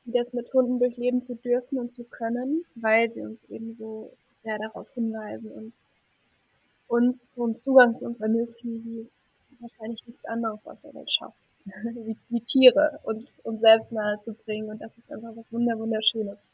das 0.04 0.32
mit 0.32 0.52
Hunden 0.52 0.78
durchleben 0.78 1.22
zu 1.22 1.34
dürfen 1.34 1.78
und 1.78 1.92
zu 1.92 2.04
können, 2.04 2.64
weil 2.74 3.08
sie 3.08 3.22
uns 3.22 3.44
eben 3.44 3.74
so 3.74 4.12
sehr 4.42 4.58
darauf 4.58 4.90
hinweisen 4.94 5.50
und 5.52 5.72
uns 6.88 7.32
so 7.34 7.44
einen 7.44 7.58
Zugang 7.58 7.96
zu 7.96 8.06
uns 8.06 8.20
ermöglichen, 8.20 8.84
wie 8.84 9.00
es 9.00 9.12
wahrscheinlich 9.60 10.06
nichts 10.06 10.24
anderes 10.24 10.66
auf 10.66 10.78
der 10.82 10.94
Welt 10.94 11.10
schafft. 11.10 11.36
wie, 11.94 12.16
wie 12.28 12.40
Tiere 12.40 12.98
uns, 13.04 13.40
uns 13.44 13.60
selbst 13.60 13.92
nahe 13.92 14.18
zu 14.18 14.34
bringen 14.34 14.68
und 14.68 14.82
das 14.82 14.98
ist 14.98 15.10
einfach 15.12 15.36
was 15.36 15.52
wunder 15.52 15.78
wunderschönes. 15.78 16.44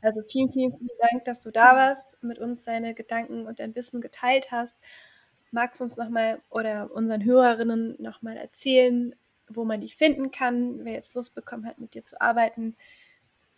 Also 0.00 0.22
vielen, 0.22 0.50
vielen, 0.50 0.76
vielen 0.76 0.98
Dank, 1.10 1.24
dass 1.24 1.40
du 1.40 1.50
da 1.50 1.76
warst, 1.76 2.22
mit 2.22 2.38
uns 2.38 2.62
deine 2.64 2.94
Gedanken 2.94 3.46
und 3.46 3.58
dein 3.58 3.74
Wissen 3.74 4.00
geteilt 4.00 4.50
hast. 4.50 4.76
Magst 5.50 5.80
du 5.80 5.84
uns 5.84 5.96
nochmal 5.96 6.40
oder 6.50 6.90
unseren 6.92 7.24
Hörerinnen 7.24 7.96
nochmal 7.98 8.36
erzählen, 8.36 9.14
wo 9.48 9.64
man 9.64 9.80
dich 9.80 9.96
finden 9.96 10.30
kann, 10.30 10.84
wer 10.84 10.94
jetzt 10.94 11.14
Lust 11.14 11.34
bekommen 11.34 11.66
hat, 11.66 11.78
mit 11.78 11.94
dir 11.94 12.04
zu 12.04 12.20
arbeiten? 12.20 12.76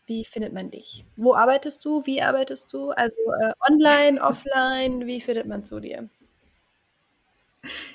Wie 0.07 0.25
findet 0.25 0.53
man 0.53 0.71
dich? 0.71 1.05
Wo 1.17 1.35
arbeitest 1.35 1.85
du? 1.85 2.05
Wie 2.07 2.23
arbeitest 2.23 2.73
du? 2.73 2.91
Also 2.91 3.17
äh, 3.43 3.53
online, 3.71 4.23
offline? 4.23 5.07
Wie 5.07 5.21
findet 5.21 5.47
man 5.47 5.65
zu 5.65 5.81
dir? 5.81 6.09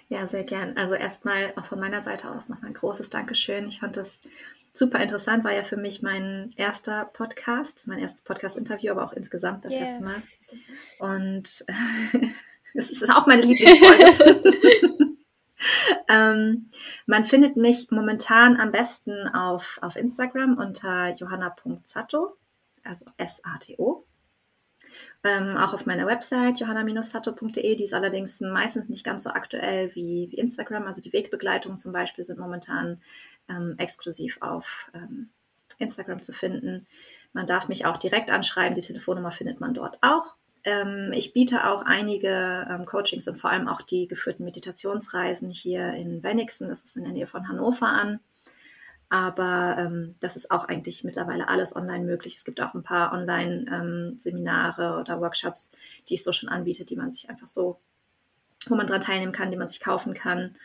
Ja, 0.10 0.28
sehr 0.28 0.44
gern. 0.44 0.78
Also 0.78 0.94
erstmal 0.94 1.54
auch 1.56 1.66
von 1.66 1.80
meiner 1.80 2.02
Seite 2.02 2.30
aus 2.30 2.50
nochmal 2.50 2.70
ein 2.70 2.76
großes 2.76 3.10
Dankeschön. 3.10 3.68
Ich 3.68 3.80
fand 3.80 3.98
das 3.98 4.20
super 4.74 5.00
interessant, 5.00 5.44
war 5.44 5.54
ja 5.54 5.64
für 5.64 5.78
mich 5.78 6.02
mein 6.02 6.52
erster 6.56 7.06
Podcast, 7.06 7.88
mein 7.88 8.00
erstes 8.00 8.24
Podcast-Interview, 8.24 8.92
aber 8.92 9.06
auch 9.06 9.14
insgesamt 9.14 9.66
das 9.66 9.72
yeah. 9.72 9.82
erste 9.82 10.04
Mal. 10.04 10.22
Und 11.00 11.66
es 12.74 12.92
ist 12.92 13.10
auch 13.10 13.28
meine 13.28 13.44
Lieblingsfolge. 13.44 14.94
ähm, 16.10 16.70
man 17.06 17.24
findet 17.24 17.58
mich 17.58 17.92
momentan 17.92 18.60
am 18.60 18.72
besten 18.72 19.28
auf, 19.28 19.80
auf 19.82 19.96
Instagram 19.96 20.58
unter 20.58 21.14
johanna.sato, 21.16 22.36
also 22.84 23.06
S-A-T-O. 23.18 24.06
Ähm, 25.24 25.58
auch 25.58 25.74
auf 25.74 25.86
meiner 25.86 26.06
Website 26.06 26.60
johanna-sato.de, 26.60 27.76
die 27.76 27.84
ist 27.84 27.94
allerdings 27.94 28.42
meistens 28.42 28.90
nicht 28.90 29.04
ganz 29.04 29.24
so 29.24 29.30
aktuell 29.30 29.94
wie, 29.96 30.28
wie 30.30 30.38
Instagram. 30.38 30.86
Also 30.86 31.02
die 31.02 31.14
Wegbegleitungen 31.14 31.78
zum 31.78 31.94
Beispiel 31.94 32.24
sind 32.24 32.40
momentan 32.40 33.02
ähm, 33.50 33.76
exklusiv 33.78 34.38
auf 34.42 34.92
ähm, 34.94 35.30
Instagram 35.80 36.22
zu 36.22 36.34
finden. 36.34 36.88
Man 37.32 37.48
darf 37.48 37.68
mich 37.68 37.86
auch 37.86 37.98
direkt 37.98 38.32
anschreiben, 38.32 38.76
die 38.76 38.82
Telefonnummer 38.82 39.32
findet 39.32 39.60
man 39.60 39.74
dort 39.74 39.98
auch. 40.02 40.36
Ähm, 40.66 41.12
ich 41.14 41.34
biete 41.34 41.68
auch 41.68 41.84
einige 41.84 42.66
ähm, 42.70 42.86
Coachings 42.86 43.28
und 43.28 43.38
vor 43.38 43.50
allem 43.50 43.68
auch 43.68 43.82
die 43.82 44.08
geführten 44.08 44.46
Meditationsreisen 44.46 45.50
hier 45.50 45.94
in 45.94 46.24
Wenigsen, 46.24 46.70
das 46.70 46.84
ist 46.84 46.96
in 46.96 47.04
der 47.04 47.14
Nähe 47.14 47.28
von 47.28 47.48
Hannover 47.50 47.88
an. 47.88 48.20
Aber 49.10 49.76
ähm, 49.78 50.16
das 50.22 50.36
ist 50.36 50.50
auch 50.50 50.66
eigentlich 50.66 51.04
mittlerweile 51.04 51.48
alles 51.48 51.76
online 51.76 52.04
möglich. 52.04 52.36
Es 52.36 52.46
gibt 52.46 52.60
auch 52.62 52.74
ein 52.74 52.82
paar 52.82 53.14
Online-Seminare 53.14 54.86
ähm, 54.86 55.00
oder 55.02 55.22
Workshops, 55.22 55.72
die 56.10 56.16
ich 56.16 56.24
so 56.24 56.32
schon 56.32 56.50
anbiete, 56.50 56.84
die 56.84 56.96
man 56.96 57.12
sich 57.12 57.30
einfach 57.30 57.48
so, 57.48 57.80
wo 58.66 58.76
man 58.76 58.88
dran 58.88 59.02
teilnehmen 59.02 59.32
kann, 59.32 59.52
die 59.52 59.58
man 59.58 59.68
sich 59.68 59.82
kaufen 59.82 60.16
kann. 60.16 60.56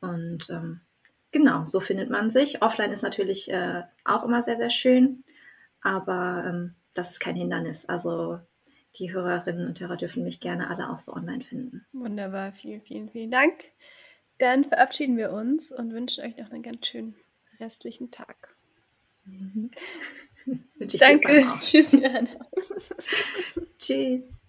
Und 0.00 0.50
ähm, 0.50 0.80
genau, 1.32 1.64
so 1.66 1.80
findet 1.80 2.10
man 2.10 2.30
sich. 2.30 2.62
Offline 2.62 2.92
ist 2.92 3.02
natürlich 3.02 3.50
äh, 3.50 3.82
auch 4.04 4.22
immer 4.22 4.42
sehr, 4.42 4.56
sehr 4.56 4.70
schön, 4.70 5.24
aber 5.80 6.44
ähm, 6.46 6.74
das 6.94 7.10
ist 7.10 7.18
kein 7.18 7.34
Hindernis. 7.34 7.86
Also 7.86 8.38
die 8.96 9.12
Hörerinnen 9.12 9.66
und 9.66 9.80
Hörer 9.80 9.96
dürfen 9.96 10.24
mich 10.24 10.40
gerne 10.40 10.68
alle 10.68 10.90
auch 10.90 10.98
so 10.98 11.12
online 11.12 11.42
finden. 11.42 11.86
Wunderbar, 11.92 12.52
vielen, 12.52 12.82
vielen, 12.82 13.08
vielen 13.10 13.30
Dank. 13.30 13.54
Dann 14.38 14.64
verabschieden 14.64 15.16
wir 15.16 15.32
uns 15.32 15.70
und 15.70 15.92
wünschen 15.92 16.24
euch 16.24 16.36
noch 16.36 16.50
einen 16.50 16.62
ganz 16.62 16.86
schönen 16.86 17.14
restlichen 17.60 18.10
Tag. 18.10 18.54
Mhm. 19.24 19.70
Danke. 20.98 21.46
Tschüss, 21.60 21.92
Jana. 21.92 22.28
Tschüss. 23.78 24.40